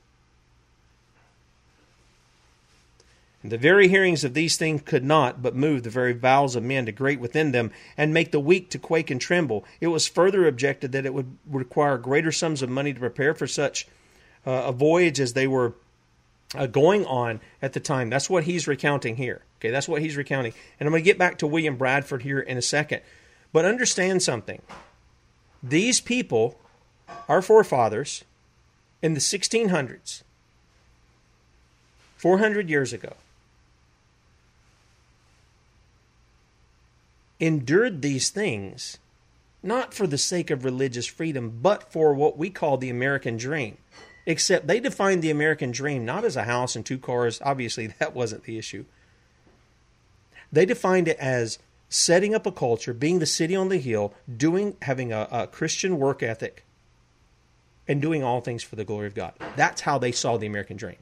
And 3.42 3.52
the 3.52 3.58
very 3.58 3.86
hearings 3.86 4.24
of 4.24 4.32
these 4.32 4.56
things 4.56 4.80
could 4.80 5.04
not 5.04 5.42
but 5.42 5.54
move 5.54 5.82
the 5.82 5.90
very 5.90 6.14
bowels 6.14 6.56
of 6.56 6.62
men 6.62 6.86
to 6.86 6.92
grate 6.92 7.20
within 7.20 7.52
them, 7.52 7.72
and 7.94 8.14
make 8.14 8.32
the 8.32 8.40
weak 8.40 8.70
to 8.70 8.78
quake 8.78 9.10
and 9.10 9.20
tremble. 9.20 9.66
It 9.82 9.88
was 9.88 10.08
further 10.08 10.48
objected 10.48 10.92
that 10.92 11.04
it 11.04 11.12
would 11.12 11.36
require 11.46 11.98
greater 11.98 12.32
sums 12.32 12.62
of 12.62 12.70
money 12.70 12.94
to 12.94 12.98
prepare 12.98 13.34
for 13.34 13.46
such 13.46 13.86
uh, 14.46 14.62
a 14.64 14.72
voyage 14.72 15.20
as 15.20 15.34
they 15.34 15.46
were 15.46 15.74
uh, 16.54 16.68
going 16.68 17.04
on 17.04 17.38
at 17.60 17.74
the 17.74 17.80
time. 17.80 18.08
That's 18.08 18.30
what 18.30 18.44
he's 18.44 18.66
recounting 18.66 19.16
here. 19.16 19.42
Okay, 19.58 19.68
that's 19.68 19.88
what 19.88 20.00
he's 20.00 20.16
recounting. 20.16 20.54
And 20.78 20.86
I'm 20.86 20.92
going 20.92 21.02
to 21.02 21.10
get 21.10 21.18
back 21.18 21.36
to 21.40 21.46
William 21.46 21.76
Bradford 21.76 22.22
here 22.22 22.40
in 22.40 22.56
a 22.56 22.62
second. 22.62 23.02
But 23.52 23.66
understand 23.66 24.22
something. 24.22 24.62
These 25.62 26.00
people, 26.00 26.58
our 27.28 27.42
forefathers, 27.42 28.24
in 29.02 29.14
the 29.14 29.20
1600s, 29.20 30.22
400 32.16 32.68
years 32.68 32.92
ago, 32.92 33.14
endured 37.38 38.02
these 38.02 38.30
things 38.30 38.98
not 39.62 39.92
for 39.92 40.06
the 40.06 40.18
sake 40.18 40.50
of 40.50 40.64
religious 40.64 41.06
freedom, 41.06 41.58
but 41.62 41.92
for 41.92 42.14
what 42.14 42.38
we 42.38 42.50
call 42.50 42.76
the 42.76 42.90
American 42.90 43.36
dream. 43.36 43.76
Except 44.26 44.66
they 44.66 44.80
defined 44.80 45.22
the 45.22 45.30
American 45.30 45.70
dream 45.70 46.04
not 46.04 46.24
as 46.24 46.36
a 46.36 46.44
house 46.44 46.76
and 46.76 46.84
two 46.84 46.98
cars. 46.98 47.40
Obviously, 47.44 47.86
that 47.98 48.14
wasn't 48.14 48.44
the 48.44 48.58
issue. 48.58 48.84
They 50.52 50.66
defined 50.66 51.08
it 51.08 51.18
as 51.18 51.58
setting 51.90 52.34
up 52.34 52.46
a 52.46 52.52
culture, 52.52 52.94
being 52.94 53.18
the 53.18 53.26
city 53.26 53.54
on 53.54 53.68
the 53.68 53.78
hill, 53.78 54.14
doing 54.34 54.76
having 54.82 55.12
a, 55.12 55.28
a 55.30 55.46
Christian 55.46 55.98
work 55.98 56.22
ethic, 56.22 56.64
and 57.86 58.00
doing 58.00 58.22
all 58.22 58.40
things 58.40 58.62
for 58.62 58.76
the 58.76 58.84
glory 58.84 59.08
of 59.08 59.14
God. 59.14 59.34
That's 59.56 59.82
how 59.82 59.98
they 59.98 60.12
saw 60.12 60.38
the 60.38 60.46
American 60.46 60.76
dream. 60.76 60.96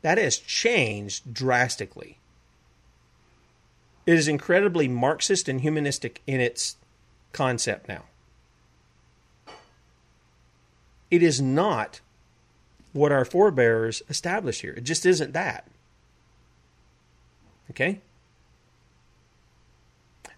That 0.00 0.18
has 0.18 0.38
changed 0.38 1.32
drastically. 1.32 2.18
It 4.06 4.14
is 4.14 4.26
incredibly 4.26 4.88
Marxist 4.88 5.48
and 5.48 5.60
humanistic 5.60 6.22
in 6.26 6.40
its 6.40 6.76
concept 7.32 7.88
now. 7.88 8.04
It 11.10 11.22
is 11.22 11.40
not 11.40 12.00
what 12.94 13.12
our 13.12 13.26
forebears 13.26 14.02
established 14.08 14.62
here. 14.62 14.72
It 14.72 14.84
just 14.84 15.04
isn't 15.04 15.34
that. 15.34 15.66
Okay? 17.70 18.00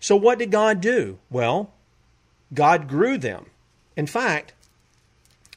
So, 0.00 0.16
what 0.16 0.38
did 0.38 0.50
God 0.50 0.80
do? 0.80 1.18
Well, 1.30 1.72
God 2.52 2.88
grew 2.88 3.18
them. 3.18 3.46
In 3.96 4.06
fact, 4.06 4.54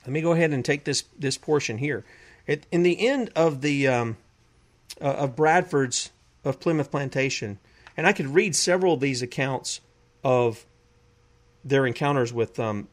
let 0.06 0.12
me 0.12 0.22
go 0.22 0.34
ahead 0.34 0.52
and 0.52 0.64
take 0.64 0.84
this, 0.84 1.06
this 1.18 1.38
portion 1.38 1.78
here. 1.78 2.04
It, 2.46 2.68
in 2.72 2.84
the 2.84 3.08
end 3.08 3.32
of 3.36 3.62
the 3.62 3.88
um, 3.88 4.18
uh, 5.02 5.06
of 5.06 5.36
Bradford's 5.36 6.12
of 6.44 6.60
Plymouth 6.60 6.92
Plantation, 6.92 7.58
and 7.96 8.06
I 8.06 8.12
could 8.12 8.28
read 8.28 8.54
several 8.54 8.96
of 8.96 9.00
these 9.00 9.22
accounts 9.22 9.80
of 10.26 10.66
their 11.64 11.86
encounters 11.86 12.34
with 12.34 12.60
um, 12.60 12.90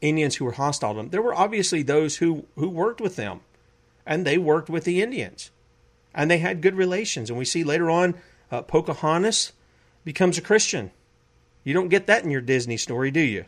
Indians 0.00 0.36
who 0.36 0.44
were 0.44 0.52
hostile 0.52 0.94
to 0.94 0.96
them. 0.96 1.10
There 1.10 1.22
were 1.22 1.34
obviously 1.34 1.82
those 1.82 2.16
who, 2.16 2.46
who 2.56 2.68
worked 2.68 3.00
with 3.00 3.14
them, 3.14 3.40
and 4.04 4.26
they 4.26 4.38
worked 4.38 4.68
with 4.68 4.82
the 4.82 5.00
Indians, 5.00 5.52
and 6.12 6.28
they 6.28 6.38
had 6.38 6.60
good 6.60 6.74
relations. 6.74 7.30
And 7.30 7.38
we 7.38 7.44
see 7.44 7.62
later 7.62 7.88
on, 7.88 8.14
uh, 8.50 8.62
Pocahontas 8.62 9.52
becomes 10.04 10.38
a 10.38 10.42
Christian. 10.42 10.90
You 11.64 11.74
don't 11.74 11.88
get 11.88 12.06
that 12.06 12.24
in 12.24 12.30
your 12.30 12.40
Disney 12.40 12.76
story, 12.76 13.10
do 13.10 13.20
you? 13.20 13.44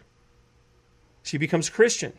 She 1.22 1.38
becomes 1.38 1.68
a 1.68 1.72
Christian. 1.72 2.12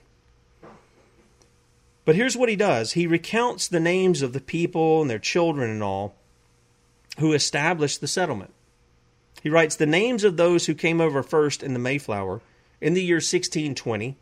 But 2.04 2.15
here's 2.15 2.38
what 2.38 2.50
he 2.50 2.56
does 2.56 2.93
he 2.93 3.08
recounts 3.08 3.67
the 3.67 3.80
names 3.80 4.21
of 4.21 4.34
the 4.34 4.41
people 4.41 5.02
and 5.02 5.10
their 5.10 5.19
children 5.19 5.69
and 5.69 5.84
all 5.84 6.15
who 7.19 7.34
established 7.34 8.02
the 8.02 8.08
settlement. 8.08 8.54
He 9.41 9.50
writes 9.50 9.76
the 9.76 9.86
names 9.86 10.24
of 10.24 10.38
those 10.38 10.65
who 10.65 10.74
came 10.74 11.00
over 11.00 11.24
first 11.24 11.63
in 11.63 11.74
the 11.74 11.80
Mayflower 11.80 12.41
in 12.82 12.93
the 12.93 13.04
year 13.04 13.17
1620 13.17 14.17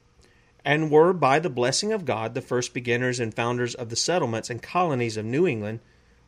and 0.66 0.92
were, 0.92 1.12
by 1.12 1.40
the 1.40 1.50
blessing 1.50 1.92
of 1.92 2.06
God, 2.06 2.34
the 2.34 2.42
first 2.42 2.74
beginners 2.74 3.20
and 3.20 3.34
founders 3.34 3.76
of 3.76 3.90
the 3.90 3.96
settlements 3.96 4.50
and 4.50 4.62
colonies 4.62 5.18
of 5.18 5.26
New 5.26 5.46
England 5.46 5.80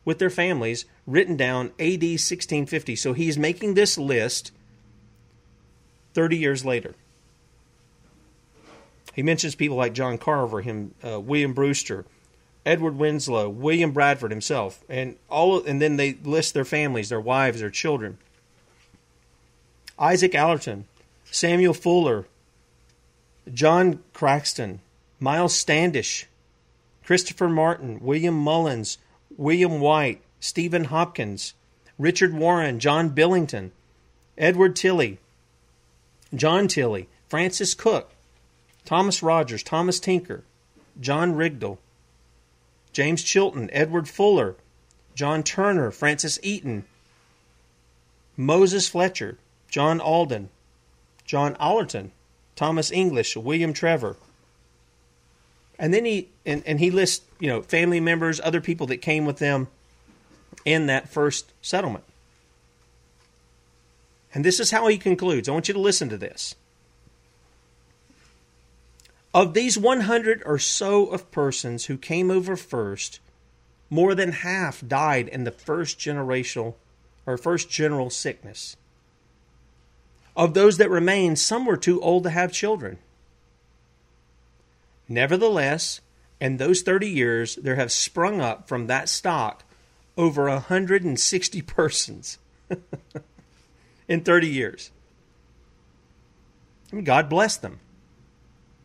with 0.06 0.18
their 0.18 0.30
families, 0.30 0.86
written 1.06 1.36
down 1.36 1.66
AD 1.78 2.02
1650. 2.02 2.96
So 2.96 3.12
he's 3.12 3.36
making 3.36 3.74
this 3.74 3.98
list 3.98 4.52
30 6.14 6.38
years 6.38 6.64
later. 6.64 6.94
He 9.12 9.22
mentions 9.22 9.54
people 9.54 9.76
like 9.76 9.92
John 9.92 10.16
Carver, 10.16 10.62
him, 10.62 10.94
uh, 11.04 11.20
William 11.20 11.52
Brewster, 11.52 12.06
Edward 12.64 12.96
Winslow, 12.96 13.48
William 13.48 13.92
Bradford 13.92 14.30
himself, 14.30 14.82
and 14.88 15.16
all, 15.28 15.62
and 15.64 15.82
then 15.82 15.96
they 15.96 16.14
list 16.22 16.54
their 16.54 16.64
families, 16.64 17.08
their 17.08 17.20
wives, 17.20 17.60
their 17.60 17.70
children. 17.70 18.18
Isaac 19.98 20.34
Allerton, 20.34 20.86
Samuel 21.24 21.74
Fuller, 21.74 22.26
John 23.52 24.02
Crackston, 24.14 24.78
Miles 25.18 25.54
Standish, 25.54 26.26
Christopher 27.04 27.48
Martin, 27.48 28.00
William 28.00 28.34
Mullins, 28.34 28.98
William 29.36 29.80
White, 29.80 30.22
Stephen 30.40 30.84
Hopkins, 30.84 31.54
Richard 31.98 32.32
Warren, 32.32 32.78
John 32.80 33.10
Billington, 33.10 33.72
Edward 34.38 34.76
Tilley, 34.76 35.18
John 36.34 36.68
Tilley, 36.68 37.08
Francis 37.28 37.74
Cook, 37.74 38.12
Thomas 38.84 39.22
Rogers, 39.22 39.62
Thomas 39.62 40.00
Tinker, 40.00 40.44
John 41.00 41.34
Rigdon, 41.34 41.78
James 42.92 43.22
Chilton, 43.22 43.68
Edward 43.72 44.08
Fuller, 44.08 44.56
John 45.14 45.42
Turner, 45.42 45.90
Francis 45.90 46.38
Eaton, 46.42 46.84
Moses 48.36 48.88
Fletcher, 48.88 49.38
John 49.68 50.00
Alden, 50.00 50.48
John 51.24 51.56
Allerton, 51.58 52.12
Thomas 52.54 52.90
English, 52.90 53.36
William 53.36 53.72
Trevor, 53.72 54.16
And 55.78 55.92
then 55.92 56.04
he 56.04 56.28
and, 56.44 56.62
and 56.66 56.80
he 56.80 56.90
lists, 56.90 57.24
you 57.38 57.48
know, 57.48 57.62
family 57.62 58.00
members, 58.00 58.40
other 58.40 58.60
people 58.60 58.86
that 58.88 58.98
came 58.98 59.26
with 59.26 59.38
them 59.38 59.68
in 60.64 60.86
that 60.86 61.08
first 61.08 61.52
settlement. 61.60 62.04
And 64.32 64.44
this 64.44 64.60
is 64.60 64.70
how 64.70 64.86
he 64.86 64.98
concludes. 64.98 65.48
I 65.48 65.52
want 65.52 65.68
you 65.68 65.74
to 65.74 65.80
listen 65.80 66.08
to 66.10 66.16
this. 66.16 66.54
Of 69.32 69.54
these 69.54 69.78
100 69.78 70.42
or 70.46 70.58
so 70.58 71.06
of 71.06 71.30
persons 71.30 71.86
who 71.86 71.98
came 71.98 72.30
over 72.30 72.56
first, 72.56 73.20
more 73.90 74.14
than 74.14 74.32
half 74.32 74.86
died 74.86 75.28
in 75.28 75.44
the 75.44 75.50
first 75.50 75.98
generational 75.98 76.74
or 77.26 77.36
first 77.36 77.68
general 77.68 78.08
sickness. 78.08 78.76
Of 80.36 80.54
those 80.54 80.78
that 80.78 80.90
remained, 80.90 81.38
some 81.38 81.64
were 81.66 81.76
too 81.76 82.00
old 82.00 82.24
to 82.24 82.30
have 82.30 82.52
children. 82.52 82.98
Nevertheless, 85.08 86.00
in 86.40 86.56
those 86.56 86.82
30 86.82 87.08
years, 87.08 87.56
there 87.56 87.76
have 87.76 87.92
sprung 87.92 88.40
up 88.40 88.68
from 88.68 88.86
that 88.86 89.08
stock 89.08 89.64
over 90.16 90.48
160 90.48 91.62
persons 91.62 92.38
in 94.08 94.20
30 94.22 94.48
years. 94.48 94.90
God 97.04 97.28
bless 97.28 97.56
them. 97.56 97.80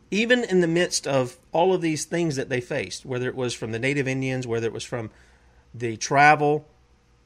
Even 0.09 0.43
in 0.43 0.59
the 0.59 0.67
midst 0.67 1.07
of 1.07 1.37
all 1.51 1.73
of 1.73 1.81
these 1.81 2.03
things 2.03 2.35
that 2.35 2.49
they 2.49 2.59
faced, 2.59 3.05
whether 3.05 3.27
it 3.27 3.35
was 3.35 3.53
from 3.53 3.71
the 3.71 3.79
native 3.79 4.07
Indians, 4.07 4.45
whether 4.45 4.67
it 4.67 4.73
was 4.73 4.83
from 4.83 5.09
the 5.73 5.95
travel, 5.95 6.65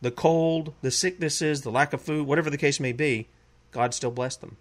the 0.01 0.11
cold, 0.11 0.73
the 0.81 0.91
sicknesses, 0.91 1.61
the 1.61 1.71
lack 1.71 1.93
of 1.93 2.01
food, 2.01 2.27
whatever 2.27 2.51
the 2.51 2.57
case 2.57 2.79
may 2.79 2.91
be, 2.91 3.27
God 3.71 3.93
still 3.93 4.11
blessed 4.11 4.41
them. 4.41 4.57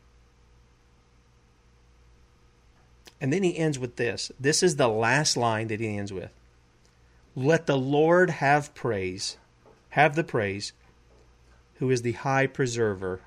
And 3.24 3.32
then 3.32 3.42
he 3.42 3.56
ends 3.56 3.78
with 3.78 3.96
this. 3.96 4.30
This 4.38 4.62
is 4.62 4.76
the 4.76 4.86
last 4.86 5.34
line 5.34 5.68
that 5.68 5.80
he 5.80 5.96
ends 5.96 6.12
with. 6.12 6.30
Let 7.34 7.64
the 7.64 7.78
Lord 7.78 8.28
have 8.28 8.74
praise, 8.74 9.38
have 9.88 10.14
the 10.14 10.22
praise, 10.22 10.74
who 11.76 11.90
is 11.90 12.02
the 12.02 12.12
high 12.12 12.46
preserver 12.46 13.22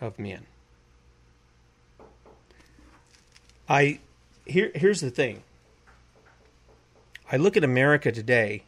of 0.00 0.18
men. 0.18 0.44
I 3.68 4.00
here 4.44 4.72
here's 4.74 5.00
the 5.00 5.10
thing. 5.12 5.44
I 7.30 7.36
look 7.36 7.56
at 7.56 7.62
America 7.62 8.10
today, 8.10 8.64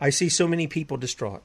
I 0.00 0.10
see 0.10 0.28
so 0.28 0.48
many 0.48 0.66
people 0.66 0.96
distraught. 0.96 1.44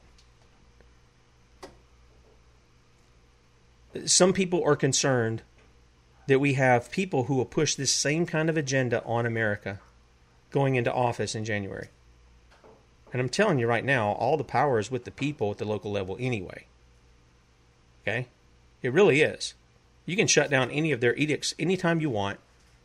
Some 4.06 4.32
people 4.32 4.64
are 4.64 4.74
concerned 4.74 5.42
that 6.28 6.38
we 6.38 6.54
have 6.54 6.90
people 6.90 7.24
who 7.24 7.34
will 7.34 7.46
push 7.46 7.74
this 7.74 7.90
same 7.90 8.26
kind 8.26 8.48
of 8.48 8.56
agenda 8.56 9.02
on 9.04 9.26
America 9.26 9.80
going 10.50 10.76
into 10.76 10.92
office 10.92 11.34
in 11.34 11.44
January. 11.44 11.88
And 13.12 13.20
I'm 13.20 13.30
telling 13.30 13.58
you 13.58 13.66
right 13.66 13.84
now, 13.84 14.12
all 14.12 14.36
the 14.36 14.44
power 14.44 14.78
is 14.78 14.90
with 14.90 15.04
the 15.04 15.10
people 15.10 15.50
at 15.50 15.58
the 15.58 15.64
local 15.64 15.90
level 15.90 16.16
anyway. 16.20 16.66
Okay? 18.02 18.28
It 18.82 18.92
really 18.92 19.22
is. 19.22 19.54
You 20.04 20.16
can 20.16 20.26
shut 20.26 20.50
down 20.50 20.70
any 20.70 20.92
of 20.92 21.00
their 21.00 21.16
edicts 21.16 21.54
anytime 21.58 22.00
you 22.00 22.10
want 22.10 22.38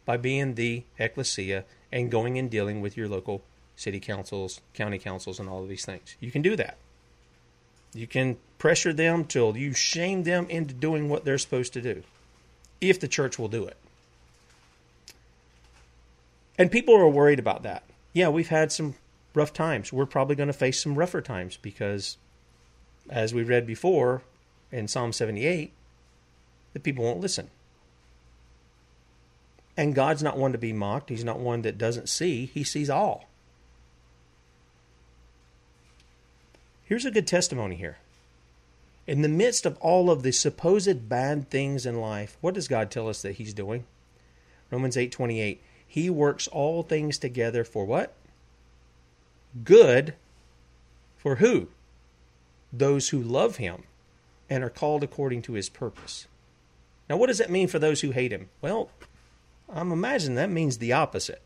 by 0.06 0.16
being 0.16 0.56
the 0.56 0.84
ecclesia 0.98 1.66
and 1.92 2.10
going 2.10 2.38
and 2.38 2.50
dealing 2.50 2.82
with 2.82 2.96
your 2.96 3.10
local 3.10 3.44
city 3.76 4.00
councils, 4.00 4.62
county 4.74 5.00
councils, 5.00 5.40
and 5.40 5.50
all 5.50 5.62
of 5.62 5.70
these 5.70 5.86
things. 5.86 6.16
You 6.22 6.32
can 6.32 6.42
do 6.42 6.56
that. 6.56 6.78
You 7.94 8.08
can 8.08 8.38
pressure 8.58 8.94
them 8.94 9.26
till 9.26 9.58
you 9.58 9.74
shame 9.74 10.24
them 10.24 10.48
into 10.50 10.74
doing 10.74 11.10
what 11.10 11.26
they're 11.26 11.38
supposed 11.38 11.74
to 11.74 11.82
do, 11.82 12.04
if 12.90 13.00
the 13.00 13.08
church 13.08 13.38
will 13.38 13.48
do 13.48 13.66
it. 13.66 13.78
And 16.58 16.72
people 16.72 16.96
are 16.96 17.10
worried 17.10 17.40
about 17.40 17.64
that. 17.64 17.84
Yeah, 18.14 18.30
we've 18.30 18.50
had 18.50 18.72
some 18.72 18.96
rough 19.34 19.54
times. 19.54 19.92
We're 19.92 20.06
probably 20.06 20.36
going 20.36 20.48
to 20.48 20.54
face 20.54 20.82
some 20.82 20.96
rougher 20.96 21.22
times 21.22 21.58
because, 21.58 22.18
as 23.10 23.34
we 23.34 23.44
read 23.44 23.66
before 23.66 24.22
in 24.72 24.88
Psalm 24.88 25.12
78, 25.12 25.72
the 26.74 26.80
people 26.80 27.04
won't 27.04 27.22
listen. 27.22 27.50
And 29.76 29.96
God's 29.96 30.22
not 30.22 30.38
one 30.38 30.52
to 30.52 30.58
be 30.58 30.74
mocked. 30.74 31.10
He's 31.10 31.24
not 31.24 31.40
one 31.40 31.64
that 31.64 31.78
doesn't 31.78 32.10
see, 32.10 32.46
He 32.46 32.64
sees 32.64 32.90
all. 32.90 33.26
Here's 36.86 37.06
a 37.06 37.12
good 37.12 37.26
testimony 37.26 37.76
here. 37.76 37.98
In 39.06 39.22
the 39.22 39.30
midst 39.30 39.66
of 39.66 39.78
all 39.78 40.10
of 40.10 40.24
the 40.24 40.32
supposed 40.32 41.10
bad 41.10 41.50
things 41.50 41.86
in 41.86 42.00
life, 42.00 42.38
what 42.40 42.54
does 42.54 42.70
God 42.70 42.90
tell 42.90 43.10
us 43.10 43.22
that 43.22 43.34
He's 43.34 43.54
doing? 43.54 43.86
Romans 44.72 44.96
8:28. 44.96 45.60
He 45.86 46.10
works 46.10 46.48
all 46.48 46.84
things 46.84 47.18
together 47.18 47.64
for 47.64 47.86
what? 47.86 48.14
Good. 49.64 50.16
For 51.18 51.36
who? 51.36 51.68
Those 52.72 53.10
who 53.10 53.22
love 53.22 53.58
Him 53.58 53.84
and 54.50 54.64
are 54.64 54.70
called 54.70 55.04
according 55.04 55.42
to 55.44 55.54
His 55.54 55.70
purpose. 55.70 56.28
Now, 57.10 57.18
what 57.18 57.28
does 57.28 57.38
that 57.38 57.52
mean 57.52 57.68
for 57.68 57.80
those 57.80 58.02
who 58.02 58.12
hate 58.12 58.32
Him? 58.32 58.50
Well, 58.62 58.90
I'm 59.70 59.92
imagining 59.92 60.36
that 60.36 60.50
means 60.50 60.78
the 60.78 60.94
opposite. 60.94 61.42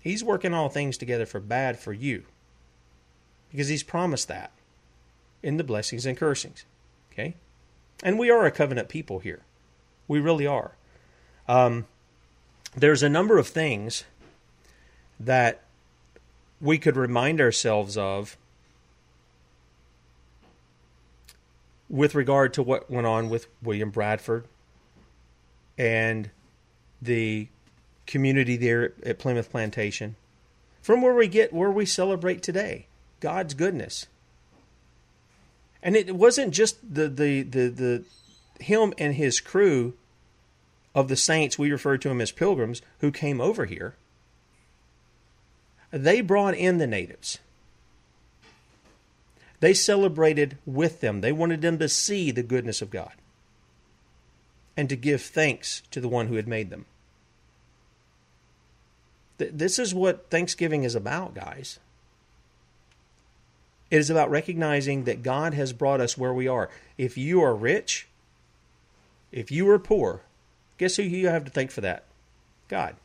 He's 0.00 0.24
working 0.24 0.54
all 0.54 0.68
things 0.68 0.96
together 0.96 1.26
for 1.26 1.38
bad 1.38 1.78
for 1.78 1.92
you 1.92 2.24
because 3.50 3.68
He's 3.68 3.82
promised 3.82 4.28
that 4.28 4.52
in 5.42 5.58
the 5.58 5.64
blessings 5.64 6.06
and 6.06 6.16
cursings. 6.16 6.64
Okay? 7.18 7.34
And 8.02 8.18
we 8.18 8.30
are 8.30 8.46
a 8.46 8.50
covenant 8.50 8.88
people 8.88 9.18
here. 9.18 9.40
We 10.06 10.20
really 10.20 10.46
are. 10.46 10.72
Um, 11.48 11.86
there's 12.76 13.02
a 13.02 13.08
number 13.08 13.38
of 13.38 13.48
things 13.48 14.04
that 15.18 15.62
we 16.60 16.78
could 16.78 16.96
remind 16.96 17.40
ourselves 17.40 17.96
of 17.96 18.36
with 21.88 22.14
regard 22.14 22.52
to 22.54 22.62
what 22.62 22.90
went 22.90 23.06
on 23.06 23.28
with 23.28 23.48
William 23.62 23.90
Bradford 23.90 24.44
and 25.76 26.30
the 27.00 27.48
community 28.06 28.56
there 28.56 28.92
at 29.04 29.18
Plymouth 29.18 29.50
Plantation 29.50 30.16
from 30.82 31.02
where 31.02 31.14
we 31.14 31.26
get 31.28 31.52
where 31.52 31.70
we 31.70 31.86
celebrate 31.86 32.42
today 32.42 32.86
God's 33.20 33.54
goodness 33.54 34.06
and 35.82 35.96
it 35.96 36.14
wasn't 36.14 36.52
just 36.52 36.76
the 36.94 37.08
the 37.08 37.42
the, 37.42 37.68
the 37.68 38.04
him 38.60 38.92
and 38.98 39.14
his 39.14 39.40
crew 39.40 39.94
of 40.94 41.08
the 41.08 41.16
saints 41.16 41.58
we 41.58 41.70
refer 41.70 41.96
to 41.96 42.08
them 42.08 42.20
as 42.20 42.32
pilgrims 42.32 42.82
who 43.00 43.12
came 43.12 43.40
over 43.40 43.66
here. 43.66 43.94
They 45.90 46.20
brought 46.20 46.54
in 46.54 46.78
the 46.78 46.86
natives. 46.86 47.38
They 49.60 49.74
celebrated 49.74 50.58
with 50.66 51.00
them. 51.00 51.20
They 51.20 51.32
wanted 51.32 51.62
them 51.62 51.78
to 51.78 51.88
see 51.88 52.30
the 52.30 52.42
goodness 52.42 52.82
of 52.82 52.90
god 52.90 53.12
and 54.76 54.88
to 54.88 54.96
give 54.96 55.22
thanks 55.22 55.82
to 55.90 56.00
the 56.00 56.08
one 56.08 56.28
who 56.28 56.34
had 56.34 56.46
made 56.46 56.70
them. 56.70 56.86
This 59.38 59.78
is 59.78 59.94
what 59.94 60.30
thanksgiving 60.30 60.84
is 60.84 60.94
about 60.94 61.34
guys 61.34 61.78
it 63.90 63.96
is 63.96 64.10
about 64.10 64.30
recognizing 64.30 65.04
that 65.04 65.22
God 65.22 65.54
has 65.54 65.72
brought 65.72 66.00
us 66.00 66.18
where 66.18 66.34
we 66.34 66.46
are. 66.46 66.68
If 66.96 67.16
you 67.16 67.42
are 67.42 67.54
rich, 67.54 68.06
if 69.32 69.50
you 69.50 69.68
are 69.70 69.78
poor, 69.78 70.22
guess 70.76 70.96
who 70.96 71.02
you 71.02 71.28
have 71.28 71.44
to 71.44 71.50
thank 71.50 71.70
for 71.70 71.80
that? 71.80 72.04
God. 72.68 72.96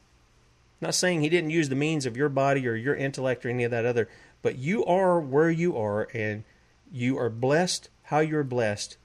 I'm 0.81 0.87
not 0.87 0.95
saying 0.95 1.21
He 1.21 1.29
didn't 1.29 1.51
use 1.51 1.69
the 1.69 1.75
means 1.75 2.05
of 2.05 2.17
your 2.17 2.29
body 2.29 2.67
or 2.67 2.75
your 2.75 2.95
intellect 2.95 3.45
or 3.45 3.49
any 3.49 3.63
of 3.63 3.71
that 3.71 3.85
other, 3.85 4.09
but 4.41 4.57
you 4.57 4.83
are 4.85 5.19
where 5.19 5.49
you 5.49 5.77
are 5.77 6.09
and 6.13 6.43
you 6.91 7.17
are 7.17 7.29
blessed 7.29 7.89
how 8.03 8.19
you're 8.19 8.43
blessed 8.43 8.97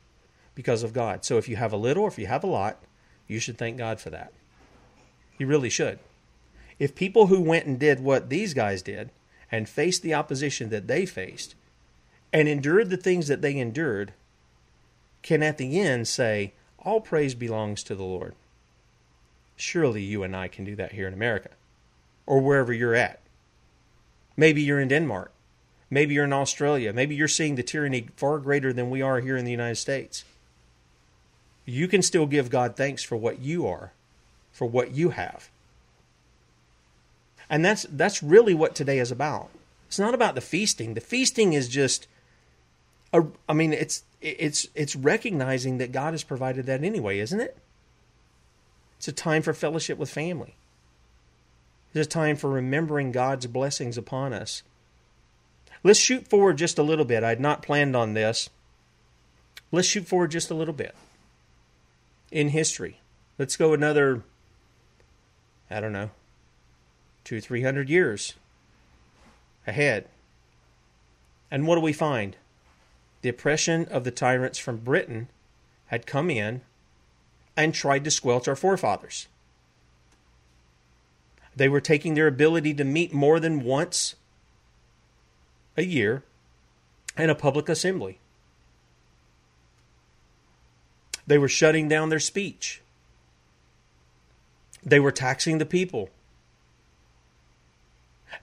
because 0.55 0.83
of 0.83 0.93
God. 0.93 1.25
So 1.25 1.39
if 1.39 1.49
you 1.49 1.57
have 1.57 1.73
a 1.73 1.77
little 1.77 2.03
or 2.05 2.09
if 2.09 2.19
you 2.19 2.27
have 2.27 2.43
a 2.43 2.49
lot, 2.49 2.83
you 3.29 3.39
should 3.39 3.57
thank 3.57 3.79
God 3.79 4.01
for 4.01 4.11
that. 4.11 4.33
You 5.39 5.47
really 5.47 5.71
should. 5.71 6.01
If 6.79 6.95
people 6.95 7.29
who 7.29 7.41
went 7.41 7.67
and 7.67 7.79
did 7.79 8.01
what 8.01 8.29
these 8.29 8.55
guys 8.55 8.83
did 8.83 9.11
and 9.51 9.69
faced 9.69 10.03
the 10.03 10.15
opposition 10.15 10.69
that 10.71 10.89
they 10.89 11.07
faced, 11.07 11.55
and 12.33 12.49
endured 12.49 12.91
the 12.91 12.97
things 12.97 13.29
that 13.29 13.43
they 13.43 13.57
endured 13.57 14.13
can 15.23 15.43
at 15.43 15.59
the 15.59 15.81
end 15.81 16.07
say, 16.07 16.53
All 16.79 17.01
praise 17.01 17.35
belongs 17.35 17.83
to 17.85 17.95
the 17.95 18.05
Lord. 18.05 18.35
Surely 19.57 20.03
you 20.03 20.23
and 20.23 20.37
I 20.37 20.49
can 20.49 20.65
do 20.65 20.77
that 20.77 20.93
here 20.93 21.09
in 21.09 21.15
America 21.15 21.51
or 22.27 22.41
wherever 22.41 22.73
you're 22.73 22.95
at. 22.95 23.21
Maybe 24.37 24.63
you're 24.63 24.81
in 24.81 24.89
Denmark. 24.89 25.33
Maybe 25.91 26.15
you're 26.15 26.25
in 26.25 26.33
Australia. 26.33 26.93
Maybe 26.93 27.15
you're 27.15 27.29
seeing 27.29 27.55
the 27.55 27.63
tyranny 27.63 28.09
far 28.17 28.39
greater 28.39 28.73
than 28.73 28.91
we 28.91 29.03
are 29.03 29.21
here 29.21 29.37
in 29.37 29.45
the 29.45 29.51
United 29.51 29.77
States. 29.77 30.25
You 31.65 31.89
can 31.89 32.03
still 32.03 32.27
give 32.27 32.51
God 32.51 32.77
thanks 32.77 33.03
for 33.03 33.17
what 33.17 33.41
you 33.41 33.67
are, 33.67 33.93
for 34.53 34.67
what 34.67 34.93
you 34.93 35.11
have. 35.11 35.51
And 37.51 37.65
that's 37.65 37.87
that's 37.91 38.23
really 38.23 38.55
what 38.55 38.75
today 38.75 38.99
is 38.99 39.11
about. 39.11 39.49
It's 39.87 39.99
not 39.99 40.15
about 40.15 40.35
the 40.35 40.41
feasting. 40.43 40.95
The 40.95 41.01
feasting 41.01 41.55
is 41.55 41.69
just 41.69 42.07
a, 43.13 43.25
I 43.49 43.53
mean, 43.53 43.73
it's 43.73 44.05
it's 44.21 44.67
it's 44.75 44.97
recognizing 44.97 45.79
that 45.79 45.93
God 45.93 46.13
has 46.13 46.25
provided 46.25 46.67
that 46.67 46.83
anyway, 46.83 47.19
isn't 47.19 47.41
it? 47.41 47.57
It's 48.99 49.09
a 49.09 49.13
time 49.13 49.43
for 49.43 49.55
fellowship 49.55 49.97
with 49.97 50.11
family. 50.11 50.55
It's 51.95 52.07
a 52.07 52.09
time 52.09 52.37
for 52.37 52.51
remembering 52.51 53.13
God's 53.13 53.47
blessings 53.47 53.97
upon 53.97 54.33
us. 54.33 54.63
Let's 55.83 55.99
shoot 55.99 56.29
forward 56.29 56.59
just 56.59 56.79
a 56.79 56.83
little 56.83 57.05
bit. 57.05 57.23
I'd 57.23 57.41
not 57.41 57.63
planned 57.63 57.95
on 57.95 58.15
this. 58.15 58.51
Let's 59.71 59.89
shoot 59.89 60.07
forward 60.07 60.31
just 60.31 60.51
a 60.51 60.55
little 60.55 60.75
bit 60.75 60.95
in 62.31 62.49
history. 62.49 63.01
Let's 63.39 63.57
go 63.57 63.73
another, 63.73 64.23
I 65.71 65.81
don't 65.81 65.93
know, 65.93 66.11
two, 67.25 67.41
three 67.41 67.63
hundred 67.63 67.89
years 67.89 68.35
ahead. 69.67 70.09
And 71.51 71.67
what 71.67 71.77
do 71.77 71.81
we 71.81 71.93
find? 71.93 72.37
The 73.23 73.29
oppression 73.29 73.87
of 73.87 74.05
the 74.05 74.11
tyrants 74.11 74.59
from 74.59 74.79
Britain 74.79 75.29
had 75.87 76.07
come 76.07 76.31
in 76.31 76.61
and 77.57 77.75
tried 77.75 78.05
to 78.05 78.11
squelch 78.11 78.47
our 78.47 78.57
forefathers. 78.57 79.27
They 81.57 81.69
were 81.69 81.81
taking 81.81 82.15
their 82.15 82.29
ability 82.29 82.75
to 82.75 82.85
meet 82.85 83.13
more 83.13 83.41
than 83.41 83.65
once 83.65 84.15
a 85.77 85.83
year 85.83 86.23
in 87.17 87.31
a 87.31 87.35
public 87.35 87.69
assembly. 87.69 88.21
They 91.27 91.39
were 91.39 91.49
shutting 91.49 91.89
down 91.89 92.09
their 92.09 92.21
speech. 92.21 92.81
They 94.85 95.01
were 95.01 95.13
taxing 95.13 95.59
the 95.59 95.67
people. 95.67 96.11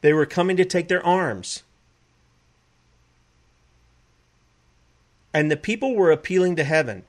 They 0.02 0.14
were 0.14 0.26
coming 0.26 0.58
to 0.58 0.66
take 0.66 0.88
their 0.88 1.04
arms. 1.06 1.64
And 5.36 5.52
the 5.52 5.58
people 5.58 5.98
were 5.98 6.12
appealing 6.12 6.56
to 6.56 6.64
heaven. 6.64 7.04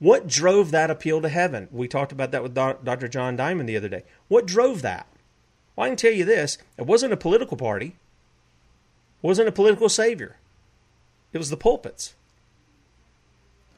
What 0.00 0.26
drove 0.26 0.70
that 0.70 0.90
appeal 0.90 1.22
to 1.22 1.30
heaven? 1.30 1.66
We 1.72 1.88
talked 1.88 2.12
about 2.12 2.30
that 2.30 2.42
with 2.42 2.52
Dr. 2.52 3.08
John 3.08 3.36
Diamond 3.36 3.66
the 3.66 3.76
other 3.78 3.88
day. 3.88 4.04
What 4.28 4.44
drove 4.44 4.82
that? 4.82 5.06
Well, 5.74 5.86
I 5.86 5.88
can 5.88 5.96
tell 5.96 6.12
you 6.12 6.26
this 6.26 6.58
it 6.76 6.84
wasn't 6.84 7.14
a 7.14 7.16
political 7.16 7.56
party, 7.56 7.86
it 7.86 9.26
wasn't 9.26 9.48
a 9.48 9.52
political 9.52 9.88
savior, 9.88 10.36
it 11.32 11.38
was 11.38 11.48
the 11.48 11.56
pulpits. 11.56 12.14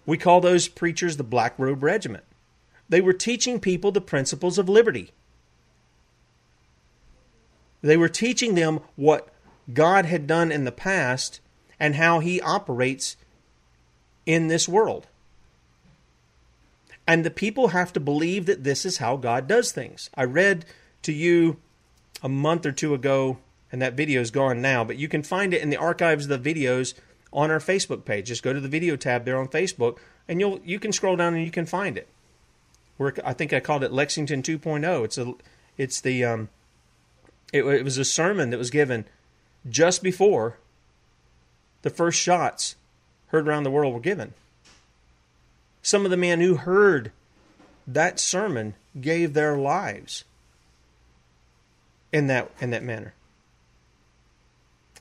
We 0.04 0.18
call 0.18 0.40
those 0.40 0.66
preachers 0.66 1.16
the 1.16 1.22
Black 1.22 1.54
Robe 1.56 1.84
Regiment. 1.84 2.24
They 2.88 3.00
were 3.00 3.12
teaching 3.12 3.60
people 3.60 3.92
the 3.92 4.00
principles 4.00 4.58
of 4.58 4.68
liberty. 4.68 5.12
They 7.82 7.96
were 7.96 8.08
teaching 8.08 8.56
them 8.56 8.80
what 8.96 9.28
God 9.72 10.06
had 10.06 10.26
done 10.26 10.50
in 10.50 10.64
the 10.64 10.72
past 10.72 11.38
and 11.78 11.94
how 11.94 12.18
He 12.18 12.40
operates 12.40 13.16
in 14.32 14.46
this 14.46 14.68
world. 14.68 15.08
And 17.04 17.24
the 17.24 17.30
people 17.30 17.68
have 17.68 17.92
to 17.94 18.00
believe 18.00 18.46
that 18.46 18.62
this 18.62 18.86
is 18.86 18.98
how 18.98 19.16
God 19.16 19.48
does 19.48 19.72
things. 19.72 20.08
I 20.14 20.22
read 20.22 20.64
to 21.02 21.12
you 21.12 21.56
a 22.22 22.28
month 22.28 22.64
or 22.64 22.70
two 22.70 22.94
ago, 22.94 23.38
and 23.72 23.82
that 23.82 23.94
video 23.94 24.20
is 24.20 24.30
gone 24.30 24.62
now, 24.62 24.84
but 24.84 24.98
you 24.98 25.08
can 25.08 25.24
find 25.24 25.52
it 25.52 25.62
in 25.62 25.70
the 25.70 25.76
archives 25.76 26.30
of 26.30 26.42
the 26.42 26.54
videos 26.54 26.94
on 27.32 27.50
our 27.50 27.58
Facebook 27.58 28.04
page. 28.04 28.28
Just 28.28 28.44
go 28.44 28.52
to 28.52 28.60
the 28.60 28.68
video 28.68 28.94
tab 28.94 29.24
there 29.24 29.38
on 29.38 29.48
Facebook, 29.48 29.98
and 30.28 30.38
you'll 30.38 30.60
you 30.64 30.78
can 30.78 30.92
scroll 30.92 31.16
down 31.16 31.34
and 31.34 31.44
you 31.44 31.50
can 31.50 31.66
find 31.66 31.98
it. 31.98 32.06
Where 32.96 33.14
I 33.24 33.32
think 33.32 33.52
I 33.52 33.58
called 33.58 33.82
it 33.82 33.92
Lexington 33.92 34.42
2.0. 34.42 35.04
It's 35.04 35.18
a 35.18 35.34
it's 35.76 36.00
the 36.00 36.24
um, 36.24 36.48
it, 37.52 37.64
it 37.64 37.84
was 37.84 37.98
a 37.98 38.04
sermon 38.04 38.50
that 38.50 38.58
was 38.58 38.70
given 38.70 39.06
just 39.68 40.02
before 40.02 40.58
the 41.82 41.90
first 41.90 42.20
shots 42.20 42.76
heard 43.30 43.48
around 43.48 43.64
the 43.64 43.70
world 43.70 43.94
were 43.94 44.00
given. 44.00 44.34
Some 45.82 46.04
of 46.04 46.10
the 46.10 46.16
men 46.16 46.40
who 46.40 46.56
heard 46.56 47.12
that 47.86 48.20
sermon 48.20 48.74
gave 49.00 49.32
their 49.32 49.56
lives 49.56 50.24
in 52.12 52.26
that 52.26 52.50
in 52.60 52.70
that 52.70 52.82
manner 52.82 53.14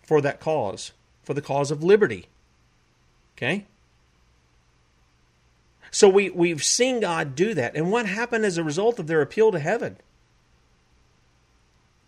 for 0.10 0.22
that 0.22 0.40
cause, 0.40 0.92
for 1.24 1.36
the 1.36 1.42
cause 1.42 1.70
of 1.70 1.84
liberty. 1.84 2.26
Okay? 3.38 3.66
So 5.92 6.10
we, 6.10 6.32
we've 6.32 6.64
seen 6.64 7.00
God 7.00 7.36
do 7.36 7.54
that. 7.54 7.76
And 7.76 7.92
what 7.92 8.08
happened 8.08 8.44
as 8.44 8.58
a 8.58 8.64
result 8.64 8.98
of 8.98 9.06
their 9.06 9.22
appeal 9.22 9.52
to 9.52 9.60
heaven? 9.60 9.98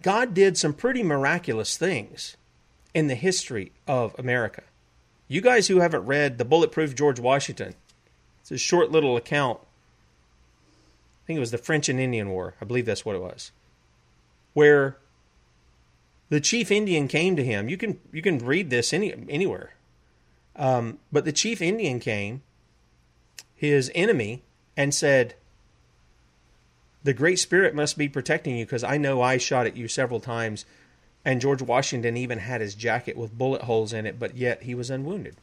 God 0.02 0.34
did 0.34 0.58
some 0.58 0.74
pretty 0.74 1.04
miraculous 1.04 1.78
things 1.78 2.38
in 2.96 3.06
the 3.06 3.14
history 3.14 3.72
of 3.88 4.16
America. 4.18 4.64
You 5.32 5.40
guys 5.40 5.70
who 5.70 5.80
haven't 5.80 6.06
read 6.06 6.38
The 6.38 6.44
Bulletproof 6.44 6.94
George 6.94 7.18
Washington, 7.18 7.76
it's 8.42 8.52
a 8.52 8.58
short 8.58 8.92
little 8.92 9.16
account. 9.16 9.62
I 9.62 11.24
think 11.26 11.38
it 11.38 11.40
was 11.40 11.52
the 11.52 11.58
French 11.58 11.88
and 11.88 12.02
Indian 12.02 12.32
War. 12.32 12.56
I 12.60 12.66
believe 12.66 12.86
that's 12.86 13.06
what 13.06 13.16
it 13.16 13.22
was. 13.22 13.54
Where 14.52 14.98
the 16.28 16.42
chief 16.42 16.70
Indian 16.70 17.08
came 17.08 17.38
to 17.38 17.46
him. 17.46 17.70
You 17.70 17.78
can 17.78 18.02
you 18.12 18.22
can 18.22 18.40
read 18.40 18.70
this 18.72 18.92
any 18.92 19.14
anywhere. 19.30 19.74
Um, 20.58 21.00
but 21.14 21.24
the 21.24 21.32
chief 21.32 21.62
Indian 21.62 22.02
came, 22.02 22.42
his 23.56 23.90
enemy, 23.96 24.44
and 24.76 24.94
said, 24.94 25.36
the 27.06 27.14
Great 27.14 27.40
Spirit 27.40 27.74
must 27.74 27.98
be 27.98 28.10
protecting 28.10 28.58
you 28.58 28.66
because 28.66 28.84
I 28.84 28.98
know 28.98 29.22
I 29.22 29.38
shot 29.38 29.66
at 29.66 29.78
you 29.78 29.88
several 29.88 30.20
times. 30.20 30.66
And 31.24 31.42
George 31.42 31.62
Washington 31.62 32.18
even 32.18 32.40
had 32.40 32.62
his 32.62 32.76
jacket 32.76 33.16
with 33.16 33.38
bullet 33.38 33.64
holes 33.64 33.94
in 33.94 34.06
it, 34.06 34.20
but 34.20 34.36
yet 34.36 34.64
he 34.64 34.74
was 34.74 34.90
unwounded. 34.90 35.36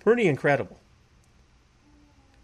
Pretty 0.00 0.28
incredible. 0.28 0.78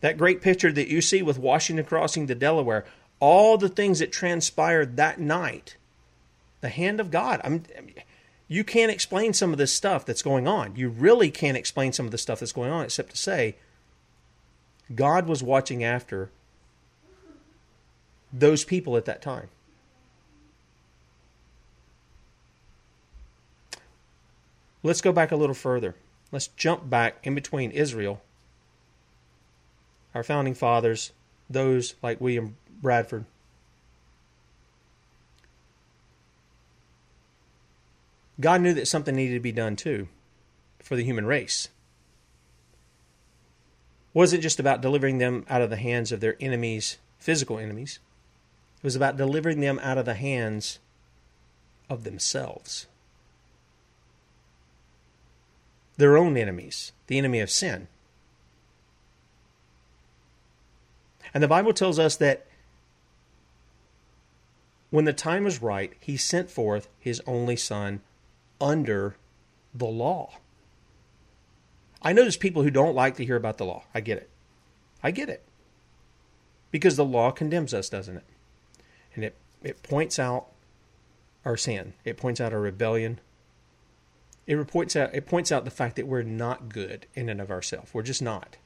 That 0.00 0.18
great 0.18 0.42
picture 0.42 0.72
that 0.72 0.88
you 0.88 1.00
see 1.00 1.22
with 1.22 1.38
Washington 1.38 1.84
crossing 1.86 2.26
the 2.26 2.34
Delaware, 2.34 2.84
all 3.20 3.56
the 3.56 3.68
things 3.68 4.00
that 4.00 4.12
transpired 4.12 4.96
that 4.96 5.20
night, 5.20 5.76
the 6.60 6.68
hand 6.68 7.00
of 7.00 7.10
God. 7.10 7.40
I'm, 7.44 7.62
you 8.48 8.64
can't 8.64 8.92
explain 8.92 9.32
some 9.32 9.52
of 9.52 9.58
this 9.58 9.72
stuff 9.72 10.04
that's 10.04 10.22
going 10.22 10.46
on. 10.46 10.76
You 10.76 10.88
really 10.88 11.30
can't 11.30 11.56
explain 11.56 11.92
some 11.92 12.06
of 12.06 12.12
the 12.12 12.18
stuff 12.18 12.40
that's 12.40 12.52
going 12.52 12.70
on 12.70 12.84
except 12.84 13.10
to 13.10 13.16
say 13.16 13.56
God 14.94 15.26
was 15.26 15.42
watching 15.42 15.82
after 15.82 16.30
those 18.32 18.64
people 18.64 18.96
at 18.96 19.04
that 19.06 19.22
time. 19.22 19.48
Let's 24.84 25.00
go 25.00 25.12
back 25.12 25.32
a 25.32 25.36
little 25.36 25.54
further. 25.54 25.96
Let's 26.30 26.48
jump 26.48 26.90
back 26.90 27.26
in 27.26 27.34
between 27.34 27.70
Israel, 27.70 28.20
our 30.14 30.22
founding 30.22 30.52
fathers, 30.52 31.12
those 31.48 31.94
like 32.02 32.20
William 32.20 32.56
Bradford. 32.82 33.24
God 38.38 38.60
knew 38.60 38.74
that 38.74 38.86
something 38.86 39.16
needed 39.16 39.34
to 39.34 39.40
be 39.40 39.52
done 39.52 39.74
too 39.74 40.08
for 40.82 40.96
the 40.96 41.04
human 41.04 41.24
race. 41.24 41.70
It 44.12 44.18
wasn't 44.18 44.42
just 44.42 44.60
about 44.60 44.82
delivering 44.82 45.16
them 45.16 45.46
out 45.48 45.62
of 45.62 45.70
the 45.70 45.76
hands 45.76 46.12
of 46.12 46.20
their 46.20 46.36
enemies, 46.40 46.98
physical 47.18 47.58
enemies. 47.58 48.00
It 48.78 48.84
was 48.84 48.96
about 48.96 49.16
delivering 49.16 49.60
them 49.60 49.80
out 49.82 49.96
of 49.96 50.04
the 50.04 50.14
hands 50.14 50.78
of 51.88 52.04
themselves. 52.04 52.86
Their 55.96 56.16
own 56.16 56.36
enemies, 56.36 56.92
the 57.06 57.18
enemy 57.18 57.40
of 57.40 57.50
sin. 57.50 57.88
And 61.32 61.42
the 61.42 61.48
Bible 61.48 61.72
tells 61.72 61.98
us 61.98 62.16
that 62.16 62.46
when 64.90 65.04
the 65.04 65.12
time 65.12 65.44
was 65.44 65.62
right, 65.62 65.92
he 66.00 66.16
sent 66.16 66.50
forth 66.50 66.88
his 66.98 67.20
only 67.26 67.56
son 67.56 68.00
under 68.60 69.16
the 69.74 69.86
law. 69.86 70.38
I 72.02 72.12
know 72.12 72.22
there's 72.22 72.36
people 72.36 72.62
who 72.62 72.70
don't 72.70 72.94
like 72.94 73.16
to 73.16 73.24
hear 73.24 73.36
about 73.36 73.58
the 73.58 73.64
law. 73.64 73.84
I 73.94 74.00
get 74.00 74.18
it. 74.18 74.30
I 75.02 75.10
get 75.10 75.28
it. 75.28 75.42
Because 76.70 76.96
the 76.96 77.04
law 77.04 77.30
condemns 77.30 77.74
us, 77.74 77.88
doesn't 77.88 78.16
it? 78.16 78.24
and 79.14 79.24
it, 79.24 79.36
it 79.62 79.82
points 79.82 80.18
out 80.18 80.46
our 81.44 81.56
sin. 81.56 81.94
It 82.04 82.16
points 82.16 82.40
out 82.40 82.52
our 82.52 82.60
rebellion. 82.60 83.20
It 84.46 84.66
points 84.66 84.94
out 84.94 85.14
it 85.14 85.26
points 85.26 85.50
out 85.50 85.64
the 85.64 85.70
fact 85.70 85.96
that 85.96 86.06
we're 86.06 86.22
not 86.22 86.68
good 86.68 87.06
in 87.14 87.28
and 87.28 87.40
of 87.40 87.50
ourselves. 87.50 87.94
We're 87.94 88.02
just 88.02 88.22
not. 88.22 88.56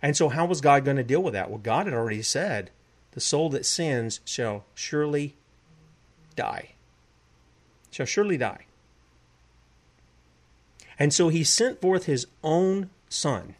And 0.00 0.16
so 0.16 0.28
how 0.28 0.46
was 0.46 0.60
God 0.60 0.84
going 0.84 0.96
to 0.96 1.02
deal 1.02 1.22
with 1.22 1.32
that? 1.32 1.50
Well, 1.50 1.58
God 1.58 1.86
had 1.86 1.94
already 1.94 2.22
said, 2.22 2.70
the 3.12 3.20
soul 3.20 3.50
that 3.50 3.66
sins 3.66 4.20
shall 4.24 4.64
surely 4.74 5.34
die. 6.36 6.74
Shall 7.90 8.06
surely 8.06 8.36
die. 8.36 8.66
And 11.00 11.12
so 11.12 11.28
he 11.28 11.42
sent 11.42 11.80
forth 11.80 12.04
his 12.04 12.26
own 12.44 12.90
son 13.08 13.56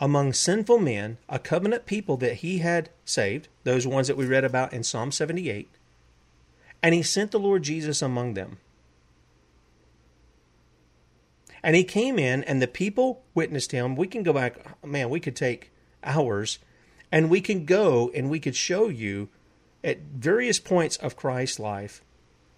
among 0.00 0.32
sinful 0.32 0.78
men, 0.78 1.18
a 1.28 1.38
covenant 1.38 1.84
people 1.84 2.16
that 2.18 2.34
he 2.34 2.58
had 2.58 2.88
saved, 3.04 3.48
those 3.64 3.86
ones 3.86 4.06
that 4.06 4.16
we 4.16 4.26
read 4.26 4.44
about 4.44 4.72
in 4.72 4.84
Psalm 4.84 5.10
78, 5.10 5.68
and 6.82 6.94
he 6.94 7.02
sent 7.02 7.30
the 7.30 7.38
Lord 7.38 7.62
Jesus 7.62 8.02
among 8.02 8.34
them. 8.34 8.58
And 11.62 11.74
he 11.74 11.84
came 11.84 12.18
in, 12.18 12.44
and 12.44 12.62
the 12.62 12.68
people 12.68 13.22
witnessed 13.34 13.72
him. 13.72 13.96
We 13.96 14.06
can 14.06 14.22
go 14.22 14.32
back, 14.32 14.84
man, 14.86 15.10
we 15.10 15.20
could 15.20 15.34
take 15.36 15.72
hours 16.04 16.58
And 17.10 17.30
we 17.30 17.40
can 17.40 17.64
go 17.64 18.10
and 18.14 18.28
we 18.28 18.40
could 18.40 18.56
show 18.56 18.88
you 18.88 19.28
at 19.82 20.00
various 20.00 20.58
points 20.58 20.96
of 20.96 21.16
Christ's 21.16 21.58
life 21.58 22.02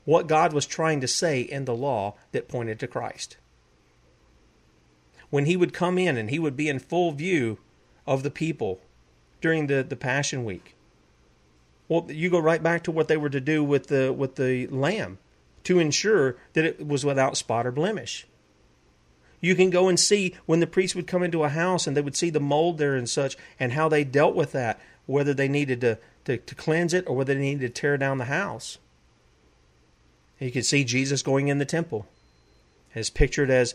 what 0.05 0.27
God 0.27 0.53
was 0.53 0.67
trying 0.67 1.01
to 1.03 1.09
say 1.09 1.41
in 1.41 1.67
the 1.67 1.75
law 1.75 2.15
that 2.33 2.49
pointed 2.49 2.81
to 2.81 2.89
Christ. 2.89 3.37
When 5.29 5.47
he 5.47 5.57
would 5.57 5.73
come 5.73 5.99
in 5.99 6.17
and 6.17 6.31
he 6.31 6.41
would 6.41 6.57
be 6.57 6.69
in 6.69 6.81
full 6.81 7.13
view 7.13 7.59
of 8.07 8.23
the 8.25 8.31
people 8.31 8.81
during 9.41 9.69
the, 9.69 9.85
the 9.85 9.97
Passion 9.97 10.45
Week. 10.45 10.75
Well, 11.91 12.07
you 12.09 12.31
go 12.31 12.39
right 12.39 12.63
back 12.63 12.85
to 12.85 12.93
what 12.93 13.09
they 13.09 13.17
were 13.17 13.31
to 13.31 13.41
do 13.41 13.65
with 13.65 13.89
the 13.89 14.13
with 14.13 14.37
the 14.37 14.69
lamb 14.69 15.19
to 15.65 15.81
ensure 15.81 16.37
that 16.53 16.65
it 16.65 16.87
was 16.87 17.05
without 17.05 17.37
spot 17.37 17.67
or 17.67 17.73
blemish. 17.73 18.29
You 19.41 19.57
can 19.57 19.71
go 19.71 19.89
and 19.89 19.99
see 19.99 20.37
when 20.47 20.61
the 20.61 20.69
priest 20.69 20.95
would 20.95 21.09
come 21.09 21.25
into 21.25 21.43
a 21.43 21.49
house 21.49 21.89
and 21.89 21.97
they 21.97 22.01
would 22.01 22.15
see 22.15 22.31
the 22.31 22.39
mold 22.39 22.79
there 22.79 22.95
and 22.95 23.09
such 23.09 23.37
and 23.59 23.73
how 23.73 23.89
they 23.89 24.05
dealt 24.05 24.37
with 24.37 24.53
that, 24.53 24.79
whether 25.07 25.35
they 25.35 25.49
needed 25.49 25.81
to, 25.81 25.99
to, 26.27 26.37
to 26.37 26.55
cleanse 26.55 26.95
it 26.95 27.09
or 27.09 27.17
whether 27.17 27.35
they 27.35 27.41
needed 27.41 27.75
to 27.75 27.81
tear 27.81 27.97
down 27.97 28.19
the 28.19 28.27
house. 28.27 28.79
You 30.39 30.53
can 30.53 30.63
see 30.63 30.85
Jesus 30.85 31.23
going 31.23 31.49
in 31.49 31.59
the 31.59 31.65
temple 31.65 32.07
as 32.95 33.11
pictured 33.11 33.51
as 33.51 33.75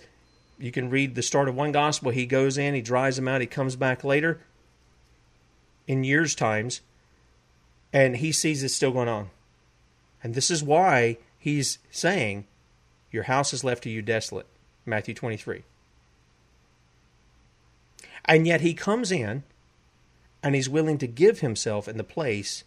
you 0.57 0.71
can 0.71 0.89
read 0.89 1.15
the 1.15 1.21
start 1.21 1.49
of 1.49 1.55
one 1.55 1.73
gospel. 1.73 2.11
He 2.11 2.25
goes 2.25 2.57
in, 2.57 2.75
he 2.75 2.81
dries 2.81 3.17
them 3.17 3.27
out, 3.27 3.41
he 3.41 3.47
comes 3.47 3.75
back 3.75 4.05
later 4.05 4.39
in 5.85 6.05
years' 6.05 6.33
times, 6.33 6.79
and 7.93 8.17
he 8.17 8.31
sees 8.31 8.63
it 8.63 8.69
still 8.69 8.91
going 8.91 9.07
on. 9.07 9.29
And 10.23 10.33
this 10.33 10.49
is 10.49 10.63
why 10.63 11.17
he's 11.37 11.79
saying, 11.91 12.45
Your 13.11 13.23
house 13.23 13.53
is 13.53 13.63
left 13.63 13.83
to 13.83 13.89
you 13.89 14.01
desolate. 14.01 14.47
Matthew 14.85 15.13
23. 15.13 15.63
And 18.25 18.47
yet 18.47 18.61
he 18.61 18.73
comes 18.73 19.11
in 19.11 19.43
and 20.43 20.55
he's 20.55 20.69
willing 20.69 20.97
to 20.99 21.07
give 21.07 21.39
himself 21.39 21.87
in 21.87 21.97
the 21.97 22.03
place 22.03 22.63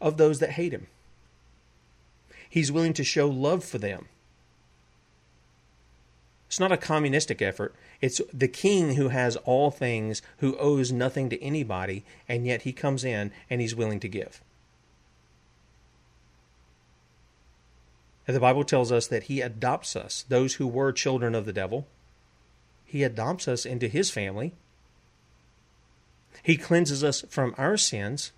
of 0.00 0.16
those 0.16 0.40
that 0.40 0.50
hate 0.50 0.72
him. 0.72 0.86
He's 2.48 2.72
willing 2.72 2.92
to 2.94 3.04
show 3.04 3.28
love 3.28 3.64
for 3.64 3.78
them. 3.78 4.06
It's 6.54 6.60
not 6.60 6.70
a 6.70 6.76
communistic 6.76 7.42
effort. 7.42 7.74
It's 8.00 8.20
the 8.32 8.46
king 8.46 8.94
who 8.94 9.08
has 9.08 9.34
all 9.38 9.72
things, 9.72 10.22
who 10.38 10.56
owes 10.56 10.92
nothing 10.92 11.28
to 11.30 11.42
anybody, 11.42 12.04
and 12.28 12.46
yet 12.46 12.62
he 12.62 12.72
comes 12.72 13.02
in 13.02 13.32
and 13.50 13.60
he's 13.60 13.74
willing 13.74 13.98
to 13.98 14.08
give. 14.08 14.40
And 18.28 18.36
the 18.36 18.40
Bible 18.40 18.62
tells 18.62 18.92
us 18.92 19.08
that 19.08 19.24
he 19.24 19.40
adopts 19.40 19.96
us, 19.96 20.24
those 20.28 20.54
who 20.54 20.68
were 20.68 20.92
children 20.92 21.34
of 21.34 21.44
the 21.44 21.52
devil. 21.52 21.88
He 22.84 23.02
adopts 23.02 23.48
us 23.48 23.66
into 23.66 23.88
his 23.88 24.12
family. 24.12 24.52
He 26.40 26.56
cleanses 26.56 27.02
us 27.02 27.24
from 27.28 27.52
our 27.58 27.76
sins. 27.76 28.30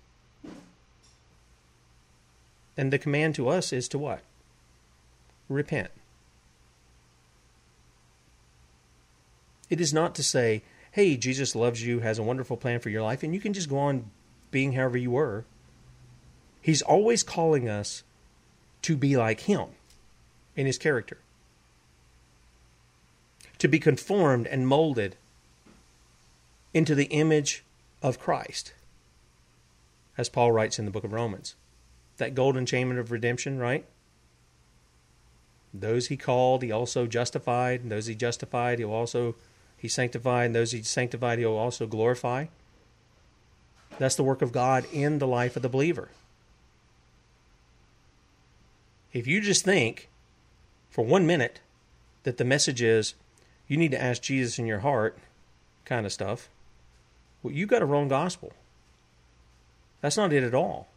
And 2.75 2.91
the 2.91 2.97
command 2.97 3.35
to 3.35 3.47
us 3.47 3.71
is 3.71 3.87
to 3.89 3.99
what? 3.99 4.21
Repent. 5.47 5.91
It 9.69 9.81
is 9.81 9.93
not 9.93 10.15
to 10.15 10.23
say, 10.23 10.63
hey, 10.91 11.17
Jesus 11.17 11.55
loves 11.55 11.85
you, 11.85 11.99
has 11.99 12.17
a 12.17 12.23
wonderful 12.23 12.57
plan 12.57 12.79
for 12.79 12.89
your 12.89 13.03
life, 13.03 13.23
and 13.23 13.33
you 13.33 13.39
can 13.39 13.53
just 13.53 13.69
go 13.69 13.77
on 13.77 14.09
being 14.51 14.73
however 14.73 14.97
you 14.97 15.11
were. 15.11 15.45
He's 16.61 16.81
always 16.81 17.23
calling 17.23 17.69
us 17.69 18.03
to 18.83 18.97
be 18.97 19.17
like 19.17 19.41
him 19.41 19.69
in 20.55 20.65
his 20.65 20.77
character, 20.77 21.17
to 23.59 23.67
be 23.67 23.79
conformed 23.79 24.47
and 24.47 24.67
molded 24.67 25.15
into 26.73 26.95
the 26.95 27.05
image 27.05 27.63
of 28.01 28.19
Christ, 28.19 28.73
as 30.17 30.29
Paul 30.29 30.51
writes 30.51 30.79
in 30.79 30.85
the 30.85 30.91
book 30.91 31.03
of 31.03 31.13
Romans. 31.13 31.55
That 32.17 32.35
golden 32.35 32.65
chain 32.65 32.97
of 32.97 33.11
redemption, 33.11 33.59
right? 33.59 33.85
Those 35.73 36.07
he 36.07 36.17
called, 36.17 36.63
he 36.63 36.71
also 36.71 37.05
justified. 37.05 37.87
Those 37.89 38.07
he 38.07 38.15
justified, 38.15 38.79
he'll 38.79 38.91
also 38.91 39.35
he 39.77 39.87
sanctified. 39.87 40.47
And 40.47 40.55
those 40.55 40.71
he 40.71 40.81
sanctified, 40.83 41.39
he'll 41.39 41.51
also 41.51 41.85
glorify. 41.87 42.47
That's 43.99 44.15
the 44.15 44.23
work 44.23 44.41
of 44.41 44.51
God 44.51 44.85
in 44.91 45.19
the 45.19 45.27
life 45.27 45.55
of 45.55 45.61
the 45.61 45.69
believer. 45.69 46.09
If 49.13 49.25
you 49.25 49.41
just 49.41 49.63
think 49.65 50.09
for 50.89 51.03
one 51.03 51.25
minute 51.25 51.59
that 52.23 52.37
the 52.37 52.45
message 52.45 52.81
is 52.81 53.15
you 53.67 53.77
need 53.77 53.91
to 53.91 54.01
ask 54.01 54.21
Jesus 54.21 54.59
in 54.59 54.67
your 54.67 54.79
heart 54.79 55.17
kind 55.85 56.05
of 56.05 56.13
stuff, 56.13 56.49
well, 57.41 57.53
you 57.53 57.65
got 57.65 57.81
a 57.81 57.85
wrong 57.85 58.07
gospel. 58.07 58.53
That's 60.01 60.17
not 60.17 60.33
it 60.33 60.43
at 60.43 60.53
all. 60.53 60.87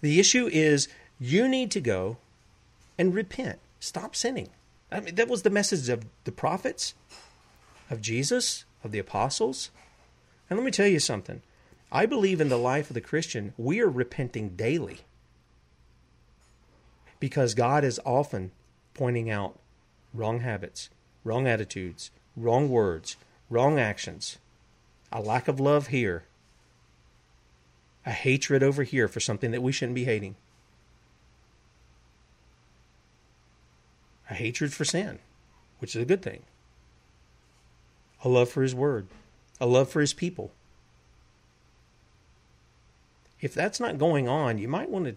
The 0.00 0.18
issue 0.18 0.48
is 0.52 0.88
you 1.20 1.48
need 1.48 1.70
to 1.72 1.80
go 1.80 2.16
and 2.98 3.14
repent. 3.14 3.58
Stop 3.80 4.16
sinning. 4.16 4.48
I 4.94 5.00
mean, 5.00 5.16
that 5.16 5.28
was 5.28 5.42
the 5.42 5.50
message 5.50 5.88
of 5.88 6.06
the 6.22 6.30
prophets, 6.30 6.94
of 7.90 8.00
Jesus, 8.00 8.64
of 8.84 8.92
the 8.92 9.00
apostles. 9.00 9.72
And 10.48 10.56
let 10.56 10.64
me 10.64 10.70
tell 10.70 10.86
you 10.86 11.00
something. 11.00 11.42
I 11.90 12.06
believe 12.06 12.40
in 12.40 12.48
the 12.48 12.56
life 12.56 12.90
of 12.90 12.94
the 12.94 13.00
Christian, 13.00 13.54
we 13.58 13.80
are 13.80 13.90
repenting 13.90 14.50
daily 14.50 15.00
because 17.18 17.54
God 17.54 17.82
is 17.82 18.00
often 18.06 18.52
pointing 18.94 19.28
out 19.28 19.58
wrong 20.12 20.40
habits, 20.40 20.90
wrong 21.24 21.48
attitudes, 21.48 22.12
wrong 22.36 22.68
words, 22.68 23.16
wrong 23.50 23.80
actions, 23.80 24.38
a 25.10 25.20
lack 25.20 25.48
of 25.48 25.58
love 25.58 25.88
here, 25.88 26.22
a 28.06 28.12
hatred 28.12 28.62
over 28.62 28.84
here 28.84 29.08
for 29.08 29.18
something 29.18 29.50
that 29.50 29.62
we 29.62 29.72
shouldn't 29.72 29.96
be 29.96 30.04
hating, 30.04 30.36
a 34.30 34.34
hatred 34.34 34.72
for 34.72 34.84
sin, 34.84 35.18
which 35.78 35.94
is 35.94 36.02
a 36.02 36.06
good 36.06 36.22
thing, 36.22 36.42
a 38.22 38.28
love 38.28 38.48
for 38.48 38.62
His 38.62 38.74
Word, 38.74 39.06
a 39.60 39.66
love 39.66 39.88
for 39.88 40.00
His 40.00 40.12
people. 40.12 40.52
If 43.40 43.52
that's 43.52 43.80
not 43.80 43.98
going 43.98 44.26
on, 44.28 44.58
you 44.58 44.68
might 44.68 44.88
want 44.88 45.04
to 45.06 45.16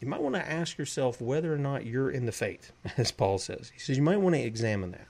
you 0.00 0.06
might 0.06 0.22
want 0.22 0.36
to 0.36 0.48
ask 0.48 0.78
yourself 0.78 1.20
whether 1.20 1.52
or 1.52 1.58
not 1.58 1.84
you're 1.84 2.10
in 2.10 2.26
the 2.26 2.32
faith, 2.32 2.70
as 2.96 3.10
Paul 3.10 3.38
says. 3.38 3.72
He 3.74 3.80
says 3.80 3.96
you 3.96 4.02
might 4.02 4.18
want 4.18 4.36
to 4.36 4.40
examine 4.40 4.92
that. 4.92 5.08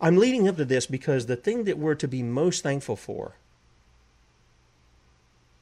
I'm 0.00 0.16
leading 0.16 0.46
up 0.46 0.56
to 0.58 0.64
this 0.64 0.86
because 0.86 1.26
the 1.26 1.36
thing 1.36 1.64
that 1.64 1.78
we're 1.78 1.94
to 1.96 2.06
be 2.06 2.22
most 2.22 2.62
thankful 2.62 2.94
for 2.94 3.32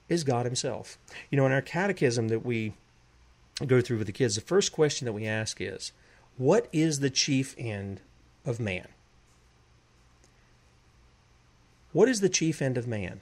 is 0.09 0.25
God 0.25 0.45
Himself. 0.45 0.99
You 1.31 1.37
know, 1.37 1.47
in 1.47 1.53
our 1.53 1.63
catechism 1.63 2.29
that 2.29 2.45
we 2.45 2.75
go 3.65 3.81
through 3.81 3.99
with 3.99 4.07
the 4.07 4.13
kids, 4.13 4.35
the 4.35 4.41
first 4.41 4.73
question 4.73 5.07
that 5.07 5.13
we 5.13 5.27
ask 5.27 5.61
is, 5.61 5.93
What 6.37 6.69
is 6.73 7.01
the 7.01 7.11
chief 7.11 7.55
end 7.57 8.01
of 8.45 8.61
man? 8.61 8.89
What 11.93 12.09
is 12.09 12.21
the 12.21 12.29
chief 12.29 12.61
end 12.61 12.77
of 12.77 12.87
man? 12.87 13.21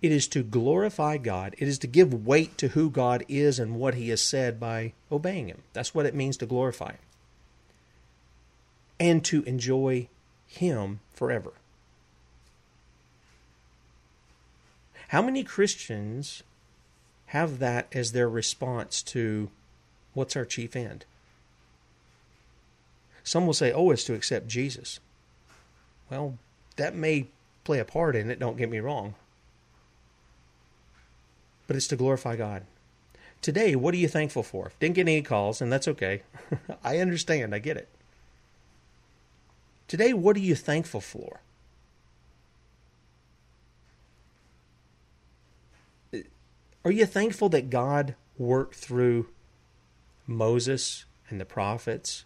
It 0.00 0.12
is 0.12 0.26
to 0.28 0.42
glorify 0.42 1.18
God. 1.18 1.54
It 1.58 1.68
is 1.68 1.78
to 1.80 1.86
give 1.86 2.26
weight 2.26 2.56
to 2.56 2.68
who 2.68 2.88
God 2.88 3.22
is 3.28 3.58
and 3.58 3.76
what 3.76 3.94
He 3.94 4.08
has 4.08 4.22
said 4.22 4.58
by 4.58 4.94
obeying 5.12 5.48
Him. 5.48 5.62
That's 5.74 5.94
what 5.94 6.06
it 6.06 6.14
means 6.14 6.38
to 6.38 6.46
glorify 6.46 6.92
Him. 6.92 6.98
And 8.98 9.24
to 9.26 9.42
enjoy 9.42 10.08
Him 10.46 11.00
forever. 11.12 11.52
How 15.08 15.20
many 15.20 15.44
Christians 15.44 16.42
have 17.30 17.58
that 17.58 17.88
as 17.92 18.12
their 18.12 18.28
response 18.28 19.02
to 19.02 19.50
what's 20.14 20.36
our 20.36 20.44
chief 20.44 20.76
end? 20.76 21.04
Some 23.24 23.46
will 23.46 23.54
say, 23.54 23.72
oh, 23.72 23.90
it's 23.90 24.04
to 24.04 24.14
accept 24.14 24.48
Jesus. 24.48 25.00
Well, 26.10 26.38
that 26.76 26.94
may 26.94 27.26
play 27.64 27.78
a 27.78 27.84
part 27.84 28.16
in 28.16 28.30
it, 28.30 28.38
don't 28.38 28.56
get 28.56 28.70
me 28.70 28.78
wrong 28.80 29.14
but 31.70 31.76
it's 31.76 31.86
to 31.86 31.94
glorify 31.94 32.34
God. 32.34 32.64
Today, 33.42 33.76
what 33.76 33.94
are 33.94 33.96
you 33.96 34.08
thankful 34.08 34.42
for? 34.42 34.72
Didn't 34.80 34.96
get 34.96 35.02
any 35.02 35.22
calls, 35.22 35.60
and 35.60 35.72
that's 35.72 35.86
okay. 35.86 36.22
I 36.84 36.98
understand. 36.98 37.54
I 37.54 37.60
get 37.60 37.76
it. 37.76 37.88
Today, 39.86 40.12
what 40.12 40.34
are 40.34 40.40
you 40.40 40.56
thankful 40.56 41.00
for? 41.00 41.42
Are 46.84 46.90
you 46.90 47.06
thankful 47.06 47.48
that 47.50 47.70
God 47.70 48.14
worked 48.38 48.74
through 48.74 49.28
Moses 50.26 51.04
and 51.28 51.40
the 51.40 51.44
prophets, 51.44 52.24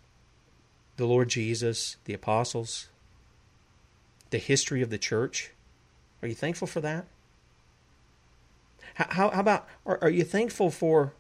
the 0.96 1.06
Lord 1.06 1.28
Jesus, 1.28 1.96
the 2.04 2.14
apostles, 2.14 2.88
the 4.30 4.38
history 4.38 4.82
of 4.82 4.90
the 4.90 4.98
church? 4.98 5.50
Are 6.22 6.28
you 6.28 6.34
thankful 6.34 6.68
for 6.68 6.80
that? 6.80 7.06
How, 8.94 9.30
how 9.30 9.40
about, 9.40 9.66
are, 9.84 9.98
are 10.02 10.10
you 10.10 10.22
thankful 10.22 10.70
for 10.70 11.12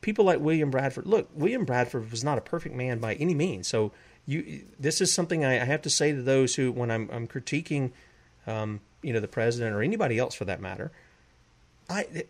people 0.00 0.24
like 0.24 0.38
William 0.38 0.70
Bradford? 0.70 1.06
Look, 1.06 1.28
William 1.34 1.64
Bradford 1.64 2.10
was 2.10 2.22
not 2.22 2.38
a 2.38 2.42
perfect 2.42 2.74
man 2.74 3.00
by 3.00 3.14
any 3.14 3.34
means. 3.34 3.66
So 3.66 3.92
you 4.26 4.64
this 4.78 5.00
is 5.00 5.12
something 5.12 5.44
I, 5.44 5.60
I 5.60 5.64
have 5.64 5.82
to 5.82 5.90
say 5.90 6.12
to 6.12 6.20
those 6.20 6.56
who 6.56 6.72
when 6.72 6.90
I'm, 6.90 7.08
I'm 7.12 7.26
critiquing 7.26 7.92
um, 8.46 8.80
you 9.02 9.12
know 9.12 9.20
the 9.20 9.28
president 9.28 9.74
or 9.74 9.82
anybody 9.82 10.18
else 10.18 10.34
for 10.34 10.44
that 10.44 10.60
matter 10.60 10.90
I 11.88 12.24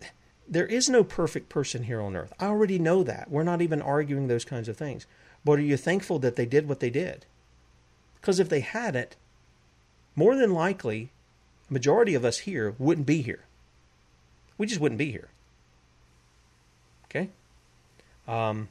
there 0.49 0.66
is 0.66 0.88
no 0.88 1.03
perfect 1.03 1.49
person 1.49 1.84
here 1.84 2.01
on 2.01 2.16
earth. 2.16 2.32
I 2.38 2.47
already 2.47 2.78
know 2.78 3.03
that. 3.03 3.30
We're 3.30 3.42
not 3.42 3.62
even 3.62 3.82
arguing 3.82 4.28
those 4.28 4.44
kinds 4.44 4.68
of 4.68 4.76
things. 4.76 5.07
But 5.44 5.59
are 5.59 5.62
you 5.62 5.76
thankful 5.76 6.18
that 6.20 6.36
they 6.36 6.47
did 6.47 6.68
what 6.68 6.80
they 6.80 6.90
did? 6.90 7.26
Because 8.20 8.40
if 8.40 8.49
they 8.49 8.61
hadn't 8.61 9.16
more 10.14 10.34
than 10.34 10.53
likely 10.53 11.11
majority 11.68 12.14
of 12.14 12.24
us 12.24 12.38
here 12.40 12.74
wouldn't 12.78 13.07
be 13.07 13.22
here. 13.22 13.44
We 14.59 14.66
just 14.66 14.80
wouldn't 14.80 14.99
be 14.99 15.11
here. 15.12 15.28
Okay? 17.05 17.30
Um, 18.26 18.68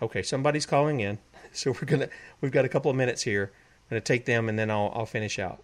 okay 0.00 0.22
somebody's 0.22 0.66
calling 0.66 1.00
in. 1.00 1.18
So 1.52 1.70
we're 1.70 1.86
gonna 1.86 2.08
we've 2.42 2.52
got 2.52 2.66
a 2.66 2.68
couple 2.68 2.90
of 2.90 2.98
minutes 2.98 3.22
here. 3.22 3.50
I'm 3.54 3.94
gonna 3.94 4.00
take 4.02 4.26
them 4.26 4.50
and 4.50 4.58
then 4.58 4.70
I'll 4.70 4.92
I'll 4.94 5.06
finish 5.06 5.38
out. 5.38 5.62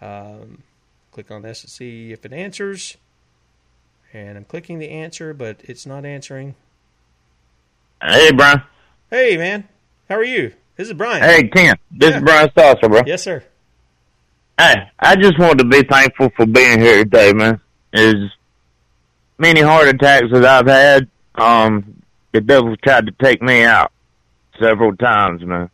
Um, 0.00 0.62
click 1.10 1.32
on 1.32 1.42
this 1.42 1.62
to 1.62 1.70
see 1.70 2.12
if 2.12 2.24
it 2.24 2.32
answers, 2.32 2.96
and 4.12 4.36
I'm 4.36 4.44
clicking 4.44 4.78
the 4.78 4.90
answer, 4.90 5.32
but 5.34 5.60
it's 5.64 5.86
not 5.86 6.04
answering. 6.04 6.54
Hey, 8.02 8.32
Brian. 8.32 8.62
Hey, 9.10 9.36
man. 9.36 9.68
How 10.08 10.16
are 10.16 10.24
you? 10.24 10.52
This 10.76 10.88
is 10.88 10.94
Brian. 10.94 11.22
Hey, 11.22 11.48
Ken. 11.48 11.76
This 11.90 12.10
Yeah. 12.10 12.16
is 12.18 12.22
Brian 12.22 12.50
Sasser, 12.56 12.88
bro. 12.88 13.02
Yes, 13.06 13.22
sir. 13.22 13.42
Hey, 14.58 14.88
I 14.98 15.16
just 15.16 15.38
wanted 15.38 15.58
to 15.58 15.64
be 15.64 15.82
thankful 15.82 16.30
for 16.36 16.46
being 16.46 16.80
here 16.80 16.98
today, 17.04 17.32
man. 17.32 17.60
As 17.92 18.14
many 19.38 19.60
heart 19.60 19.88
attacks 19.88 20.26
that 20.32 20.44
I've 20.44 20.66
had, 20.66 21.08
um, 21.36 22.02
the 22.32 22.40
devil 22.40 22.76
tried 22.76 23.06
to 23.06 23.12
take 23.12 23.42
me 23.42 23.64
out 23.64 23.92
several 24.60 24.96
times, 24.96 25.42
man. 25.44 25.70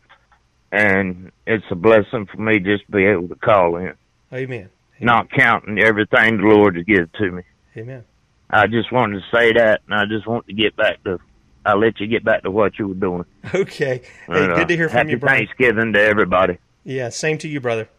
And 0.71 1.31
it's 1.47 1.65
a 1.71 1.75
blessing 1.75 2.27
for 2.27 2.37
me 2.37 2.59
just 2.59 2.85
to 2.85 2.91
be 2.91 3.05
able 3.05 3.27
to 3.29 3.35
call 3.35 3.77
in, 3.77 3.93
Amen. 4.33 4.69
not 4.99 5.29
counting 5.31 5.79
everything 5.79 6.37
the 6.37 6.43
Lord 6.43 6.75
has 6.75 6.85
given 6.85 7.09
to 7.17 7.31
me. 7.31 7.43
Amen. 7.75 8.03
I 8.49 8.67
just 8.67 8.91
wanted 8.91 9.21
to 9.21 9.25
say 9.35 9.53
that, 9.53 9.81
and 9.85 9.93
I 9.93 10.05
just 10.05 10.27
want 10.27 10.47
to 10.47 10.53
get 10.53 10.75
back 10.75 11.03
to. 11.03 11.19
I'll 11.65 11.77
let 11.79 11.99
you 11.99 12.07
get 12.07 12.23
back 12.23 12.43
to 12.43 12.51
what 12.51 12.79
you 12.79 12.87
were 12.87 12.93
doing. 12.95 13.25
Okay. 13.53 14.01
Hey, 14.27 14.43
And, 14.43 14.53
uh, 14.53 14.55
good 14.55 14.69
to 14.69 14.75
hear 14.75 14.89
from 14.89 15.09
you, 15.09 15.17
Brian. 15.17 15.45
Thanksgiving 15.45 15.93
to 15.93 16.01
everybody. 16.01 16.57
Yeah, 16.83 17.09
same 17.09 17.37
to 17.39 17.47
you, 17.47 17.59
brother. 17.59 17.89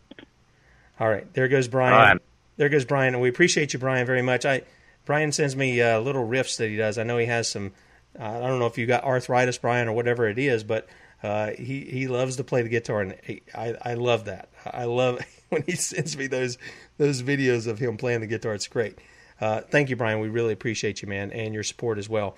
All 0.99 1.09
right, 1.09 1.33
there 1.35 1.49
goes 1.49 1.69
Brian. 1.69 1.95
Right. 1.95 2.19
There 2.57 2.69
goes 2.69 2.85
Brian, 2.85 3.15
and 3.15 3.23
we 3.23 3.29
appreciate 3.29 3.73
you, 3.73 3.79
Brian, 3.79 4.07
very 4.07 4.23
much. 4.23 4.45
I 4.45 4.63
Brian 5.07 5.33
sends 5.33 5.57
me 5.57 5.81
uh, 5.81 6.01
little 6.01 6.27
riffs 6.27 6.57
that 6.59 6.69
he 6.69 6.77
does. 6.77 6.99
I 6.99 7.05
know 7.05 7.17
he 7.19 7.27
has 7.27 7.49
some. 7.49 7.73
Uh, 8.19 8.25
I 8.25 8.41
don't 8.41 8.59
know 8.59 8.67
if 8.67 8.77
you 8.77 8.87
got 8.87 9.05
arthritis, 9.05 9.59
Brian, 9.59 9.89
or 9.89 9.93
whatever 9.93 10.29
it 10.29 10.39
is, 10.39 10.65
but 10.65 10.89
uh, 11.23 11.51
he 11.51 11.85
he 11.85 12.09
loves 12.09 12.37
to 12.37 12.45
play 12.45 12.63
the 12.63 12.69
guitar, 12.69 13.01
and 13.03 13.17
he, 13.25 13.43
I 13.55 13.77
I 13.83 13.95
love 13.95 14.27
that. 14.27 14.51
I 14.67 14.85
love 14.85 15.21
when 15.49 15.63
he 15.63 15.73
sends 15.73 16.17
me 16.17 16.27
those 16.27 16.59
those 16.99 17.23
videos 17.23 17.67
of 17.67 17.79
him 17.79 17.97
playing 17.97 18.21
the 18.21 18.27
guitar. 18.27 18.55
It's 18.55 18.69
great. 18.69 18.99
Uh, 19.41 19.63
thank 19.63 19.89
you, 19.89 19.97
Brian. 19.97 20.21
We 20.21 20.29
really 20.29 20.53
appreciate 20.53 21.01
you, 21.03 21.09
man, 21.09 21.33
and 21.33 21.55
your 21.55 21.63
support 21.63 21.99
as 21.99 22.09
well. 22.09 22.37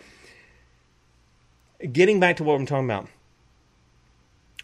Getting 1.93 2.21
back 2.21 2.37
to 2.37 2.45
what 2.45 2.55
I'm 2.55 2.67
talking 2.67 2.85
about. 2.85 3.09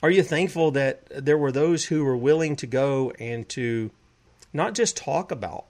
Are 0.01 0.11
you 0.11 0.23
thankful 0.23 0.71
that 0.73 1.25
there 1.25 1.37
were 1.37 1.51
those 1.51 1.87
who 1.87 2.05
were 2.05 2.17
willing 2.17 2.55
to 2.57 2.67
go 2.67 3.11
and 3.19 3.49
to 3.49 3.91
not 4.53 4.75
just 4.75 4.97
talk 4.97 5.33
about 5.33 5.65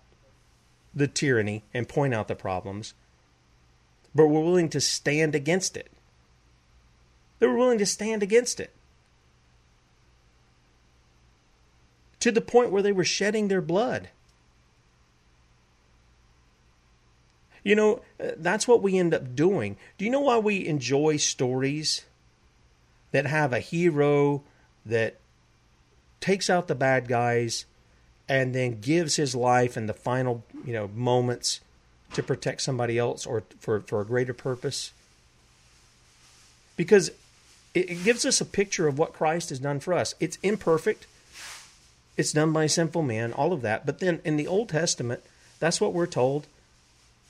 the 0.95 1.09
tyranny 1.09 1.65
and 1.73 1.89
point 1.89 2.13
out 2.13 2.29
the 2.29 2.35
problems, 2.35 2.93
but 4.15 4.27
were 4.27 4.43
willing 4.43 4.69
to 4.69 4.81
stand 4.83 5.35
against 5.35 5.79
it? 5.79 5.91
They 7.39 7.47
were 7.47 7.57
willing 7.57 7.79
to 7.79 7.87
stand 7.87 8.23
against 8.23 8.61
it 8.61 8.75
to 12.21 12.31
the 12.31 12.41
point 12.41 12.71
where 12.71 12.83
they 12.83 12.93
were 12.93 13.05
shedding 13.05 13.49
their 13.49 13.63
blood. 13.63 14.11
You 17.69 17.75
know, 17.75 18.01
uh, 18.19 18.31
that's 18.39 18.67
what 18.67 18.81
we 18.81 18.97
end 18.97 19.13
up 19.13 19.37
doing. 19.37 19.77
Do 19.99 20.07
you 20.07 20.11
know 20.11 20.23
why 20.23 20.39
we 20.39 20.67
enjoy 20.67 21.19
stories 21.19 22.07
that 23.13 23.27
have 23.27 23.53
a 23.53 23.61
hero 23.61 24.43
that 24.87 25.17
takes 26.19 26.49
out 26.49 26.67
the 26.67 26.75
bad 26.75 27.09
guys 27.09 27.67
and 28.27 28.55
then 28.55 28.81
gives 28.81 29.17
his 29.17 29.35
life 29.35 29.77
in 29.77 29.85
the 29.85 29.93
final, 29.93 30.47
you 30.65 30.73
know, 30.73 30.89
moments 30.95 31.61
to 32.15 32.23
protect 32.23 32.63
somebody 32.63 32.97
else 32.97 33.27
or 33.27 33.43
for, 33.61 33.81
for 33.81 34.01
a 34.01 34.07
greater 34.07 34.33
purpose? 34.33 34.93
Because 36.75 37.11
it, 37.75 37.91
it 37.91 38.03
gives 38.03 38.25
us 38.25 38.41
a 38.41 38.47
picture 38.47 38.89
of 38.89 38.99
what 38.99 39.13
Christ 39.13 39.51
has 39.51 39.59
done 39.59 39.79
for 39.79 39.93
us. 39.93 40.15
It's 40.19 40.39
imperfect. 40.43 41.07
It's 42.17 42.33
done 42.33 42.51
by 42.55 42.67
sinful 42.67 43.03
man, 43.03 43.35
all 43.35 43.53
of 43.53 43.61
that. 43.61 43.85
But 43.85 43.99
then 43.99 44.23
in 44.25 44.39
the 44.39 44.47
Old 44.47 44.71
Testament, 44.71 45.23
that's 45.61 45.83
what 45.83 45.93
we're 45.93 46.07
told 46.07 46.47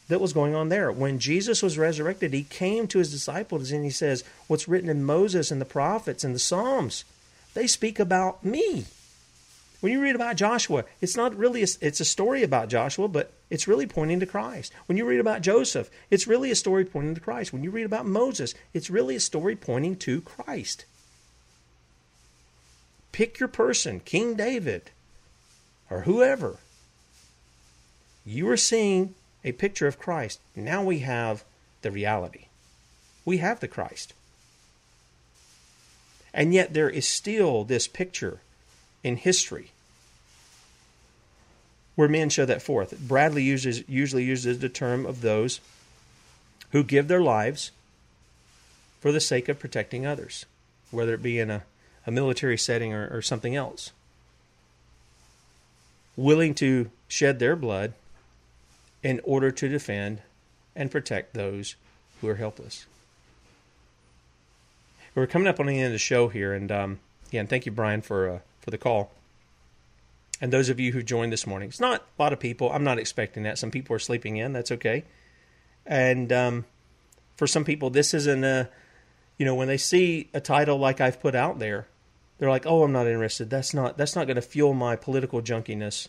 that 0.08 0.20
was 0.20 0.32
going 0.32 0.54
on 0.54 0.68
there. 0.68 0.90
When 0.90 1.18
Jesus 1.18 1.62
was 1.62 1.78
resurrected, 1.78 2.32
he 2.32 2.44
came 2.44 2.86
to 2.88 2.98
his 2.98 3.10
disciples 3.10 3.70
and 3.70 3.84
he 3.84 3.90
says, 3.90 4.24
What's 4.46 4.68
written 4.68 4.88
in 4.88 5.04
Moses 5.04 5.50
and 5.50 5.60
the 5.60 5.66
prophets 5.66 6.24
and 6.24 6.34
the 6.34 6.38
Psalms, 6.38 7.04
they 7.54 7.66
speak 7.66 7.98
about 7.98 8.44
me. 8.44 8.86
When 9.80 9.92
you 9.92 10.02
read 10.02 10.16
about 10.16 10.36
Joshua, 10.36 10.84
it's 11.00 11.16
not 11.16 11.36
really 11.36 11.62
a, 11.62 11.66
it's 11.80 12.00
a 12.00 12.04
story 12.04 12.42
about 12.42 12.68
Joshua, 12.68 13.06
but 13.06 13.32
it's 13.48 13.68
really 13.68 13.86
pointing 13.86 14.18
to 14.20 14.26
Christ. 14.26 14.72
When 14.86 14.98
you 14.98 15.04
read 15.04 15.20
about 15.20 15.42
Joseph, 15.42 15.88
it's 16.10 16.26
really 16.26 16.50
a 16.50 16.56
story 16.56 16.84
pointing 16.84 17.14
to 17.14 17.20
Christ. 17.20 17.52
When 17.52 17.62
you 17.62 17.70
read 17.70 17.86
about 17.86 18.06
Moses, 18.06 18.54
it's 18.74 18.90
really 18.90 19.14
a 19.14 19.20
story 19.20 19.54
pointing 19.54 19.96
to 19.96 20.20
Christ. 20.22 20.84
Pick 23.12 23.38
your 23.38 23.48
person, 23.48 24.00
King 24.00 24.34
David 24.34 24.90
or 25.90 26.02
whoever. 26.02 26.56
You 28.26 28.48
are 28.50 28.56
seeing 28.56 29.14
a 29.48 29.52
picture 29.52 29.86
of 29.86 29.98
Christ. 29.98 30.40
Now 30.54 30.82
we 30.82 31.00
have 31.00 31.44
the 31.82 31.90
reality. 31.90 32.46
We 33.24 33.38
have 33.38 33.60
the 33.60 33.68
Christ. 33.68 34.12
And 36.34 36.52
yet 36.52 36.74
there 36.74 36.90
is 36.90 37.06
still 37.06 37.64
this 37.64 37.88
picture 37.88 38.40
in 39.02 39.16
history 39.16 39.70
where 41.94 42.08
men 42.08 42.28
show 42.28 42.44
that 42.44 42.62
forth. 42.62 42.98
Bradley 43.00 43.42
uses 43.42 43.82
usually 43.88 44.24
uses 44.24 44.58
the 44.58 44.68
term 44.68 45.04
of 45.04 45.20
those 45.20 45.60
who 46.70 46.84
give 46.84 47.08
their 47.08 47.22
lives 47.22 47.70
for 49.00 49.10
the 49.10 49.20
sake 49.20 49.48
of 49.48 49.58
protecting 49.58 50.06
others, 50.06 50.44
whether 50.90 51.14
it 51.14 51.22
be 51.22 51.38
in 51.38 51.50
a, 51.50 51.64
a 52.06 52.10
military 52.10 52.58
setting 52.58 52.92
or, 52.92 53.08
or 53.08 53.22
something 53.22 53.56
else. 53.56 53.92
Willing 56.16 56.54
to 56.56 56.90
shed 57.08 57.38
their 57.38 57.56
blood 57.56 57.94
in 59.02 59.20
order 59.24 59.50
to 59.50 59.68
defend 59.68 60.22
and 60.74 60.90
protect 60.90 61.34
those 61.34 61.76
who 62.20 62.28
are 62.28 62.36
helpless. 62.36 62.86
We're 65.14 65.26
coming 65.26 65.48
up 65.48 65.58
on 65.58 65.66
the 65.66 65.76
end 65.76 65.86
of 65.86 65.92
the 65.92 65.98
show 65.98 66.28
here, 66.28 66.52
and 66.52 66.70
um, 66.70 67.00
again, 67.28 67.46
thank 67.46 67.66
you, 67.66 67.72
Brian, 67.72 68.02
for 68.02 68.28
uh, 68.28 68.38
for 68.60 68.70
the 68.70 68.78
call. 68.78 69.10
And 70.40 70.52
those 70.52 70.68
of 70.68 70.78
you 70.78 70.92
who 70.92 71.02
joined 71.02 71.32
this 71.32 71.46
morning, 71.46 71.68
it's 71.68 71.80
not 71.80 72.06
a 72.16 72.22
lot 72.22 72.32
of 72.32 72.38
people. 72.38 72.70
I'm 72.70 72.84
not 72.84 72.98
expecting 72.98 73.42
that. 73.42 73.58
Some 73.58 73.72
people 73.72 73.96
are 73.96 73.98
sleeping 73.98 74.36
in. 74.36 74.52
That's 74.52 74.70
okay. 74.70 75.04
And 75.84 76.32
um, 76.32 76.64
for 77.36 77.48
some 77.48 77.64
people, 77.64 77.90
this 77.90 78.14
isn't 78.14 78.44
a, 78.44 78.68
you 79.38 79.44
know, 79.44 79.56
when 79.56 79.66
they 79.66 79.76
see 79.76 80.28
a 80.32 80.40
title 80.40 80.78
like 80.78 81.00
I've 81.00 81.20
put 81.20 81.34
out 81.34 81.58
there, 81.58 81.88
they're 82.38 82.50
like, 82.50 82.66
"Oh, 82.66 82.84
I'm 82.84 82.92
not 82.92 83.08
interested. 83.08 83.50
That's 83.50 83.74
not 83.74 83.96
that's 83.96 84.14
not 84.14 84.26
going 84.26 84.36
to 84.36 84.42
fuel 84.42 84.74
my 84.74 84.94
political 84.94 85.42
junkiness 85.42 86.06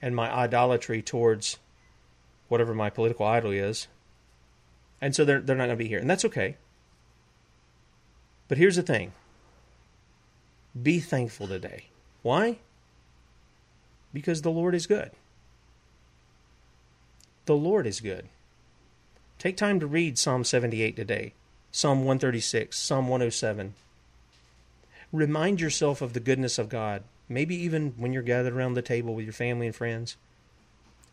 and 0.00 0.14
my 0.14 0.32
idolatry 0.32 1.02
towards 1.02 1.58
whatever 2.50 2.74
my 2.74 2.90
political 2.90 3.24
idol 3.24 3.52
is." 3.52 3.88
And 5.00 5.16
so 5.16 5.24
they're 5.24 5.40
they're 5.40 5.56
not 5.56 5.66
going 5.66 5.78
to 5.78 5.84
be 5.84 5.88
here, 5.88 5.98
and 5.98 6.10
that's 6.10 6.26
okay. 6.26 6.56
But 8.48 8.58
here's 8.58 8.76
the 8.76 8.82
thing. 8.82 9.12
Be 10.80 11.00
thankful 11.00 11.48
today. 11.48 11.84
Why? 12.22 12.58
Because 14.12 14.42
the 14.42 14.50
Lord 14.50 14.74
is 14.74 14.86
good. 14.86 15.12
The 17.46 17.56
Lord 17.56 17.86
is 17.86 18.00
good. 18.00 18.28
Take 19.38 19.56
time 19.56 19.80
to 19.80 19.86
read 19.86 20.18
Psalm 20.18 20.44
78 20.44 20.96
today, 20.96 21.32
Psalm 21.72 22.00
136, 22.00 22.78
Psalm 22.78 23.08
107. 23.08 23.74
Remind 25.12 25.60
yourself 25.60 26.02
of 26.02 26.12
the 26.12 26.20
goodness 26.20 26.58
of 26.58 26.68
God, 26.68 27.02
maybe 27.28 27.56
even 27.56 27.94
when 27.96 28.12
you're 28.12 28.22
gathered 28.22 28.52
around 28.52 28.74
the 28.74 28.82
table 28.82 29.14
with 29.14 29.24
your 29.24 29.32
family 29.32 29.66
and 29.66 29.74
friends. 29.74 30.16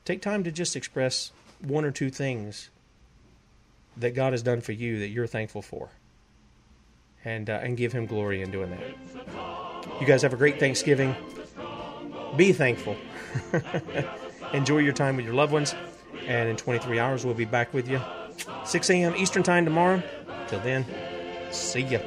Take 0.08 0.22
time 0.22 0.46
to 0.46 0.54
just 0.54 0.78
express 0.78 1.34
one 1.60 1.84
or 1.84 1.92
two 1.92 2.10
things 2.10 2.70
that 3.98 4.16
God 4.16 4.32
has 4.32 4.42
done 4.42 4.62
for 4.62 4.72
you 4.72 5.00
that 5.00 5.10
you're 5.10 5.28
thankful 5.28 5.62
for. 5.62 5.90
And, 7.26 7.50
uh, 7.50 7.60
and 7.62 7.76
give 7.76 7.92
him 7.92 8.06
glory 8.06 8.42
in 8.42 8.50
doing 8.50 8.70
that. 8.70 10.00
You 10.00 10.08
guys 10.08 10.22
have 10.22 10.32
a 10.32 10.38
great 10.38 10.62
Thanksgiving. 10.62 11.14
Be 12.38 12.54
thankful. 12.54 12.96
Enjoy 14.54 14.78
your 14.78 14.94
time 14.94 15.18
with 15.18 15.26
your 15.26 15.36
loved 15.36 15.52
ones. 15.52 15.76
And 16.26 16.48
in 16.48 16.56
23 16.56 17.00
hours, 17.00 17.26
we'll 17.26 17.34
be 17.34 17.44
back 17.44 17.74
with 17.74 17.90
you. 17.90 18.00
6 18.64 18.90
a.m. 18.90 19.14
Eastern 19.18 19.44
Time 19.44 19.66
tomorrow. 19.66 20.02
Till 20.48 20.62
then, 20.62 20.86
see 21.52 21.82
ya. 21.82 22.00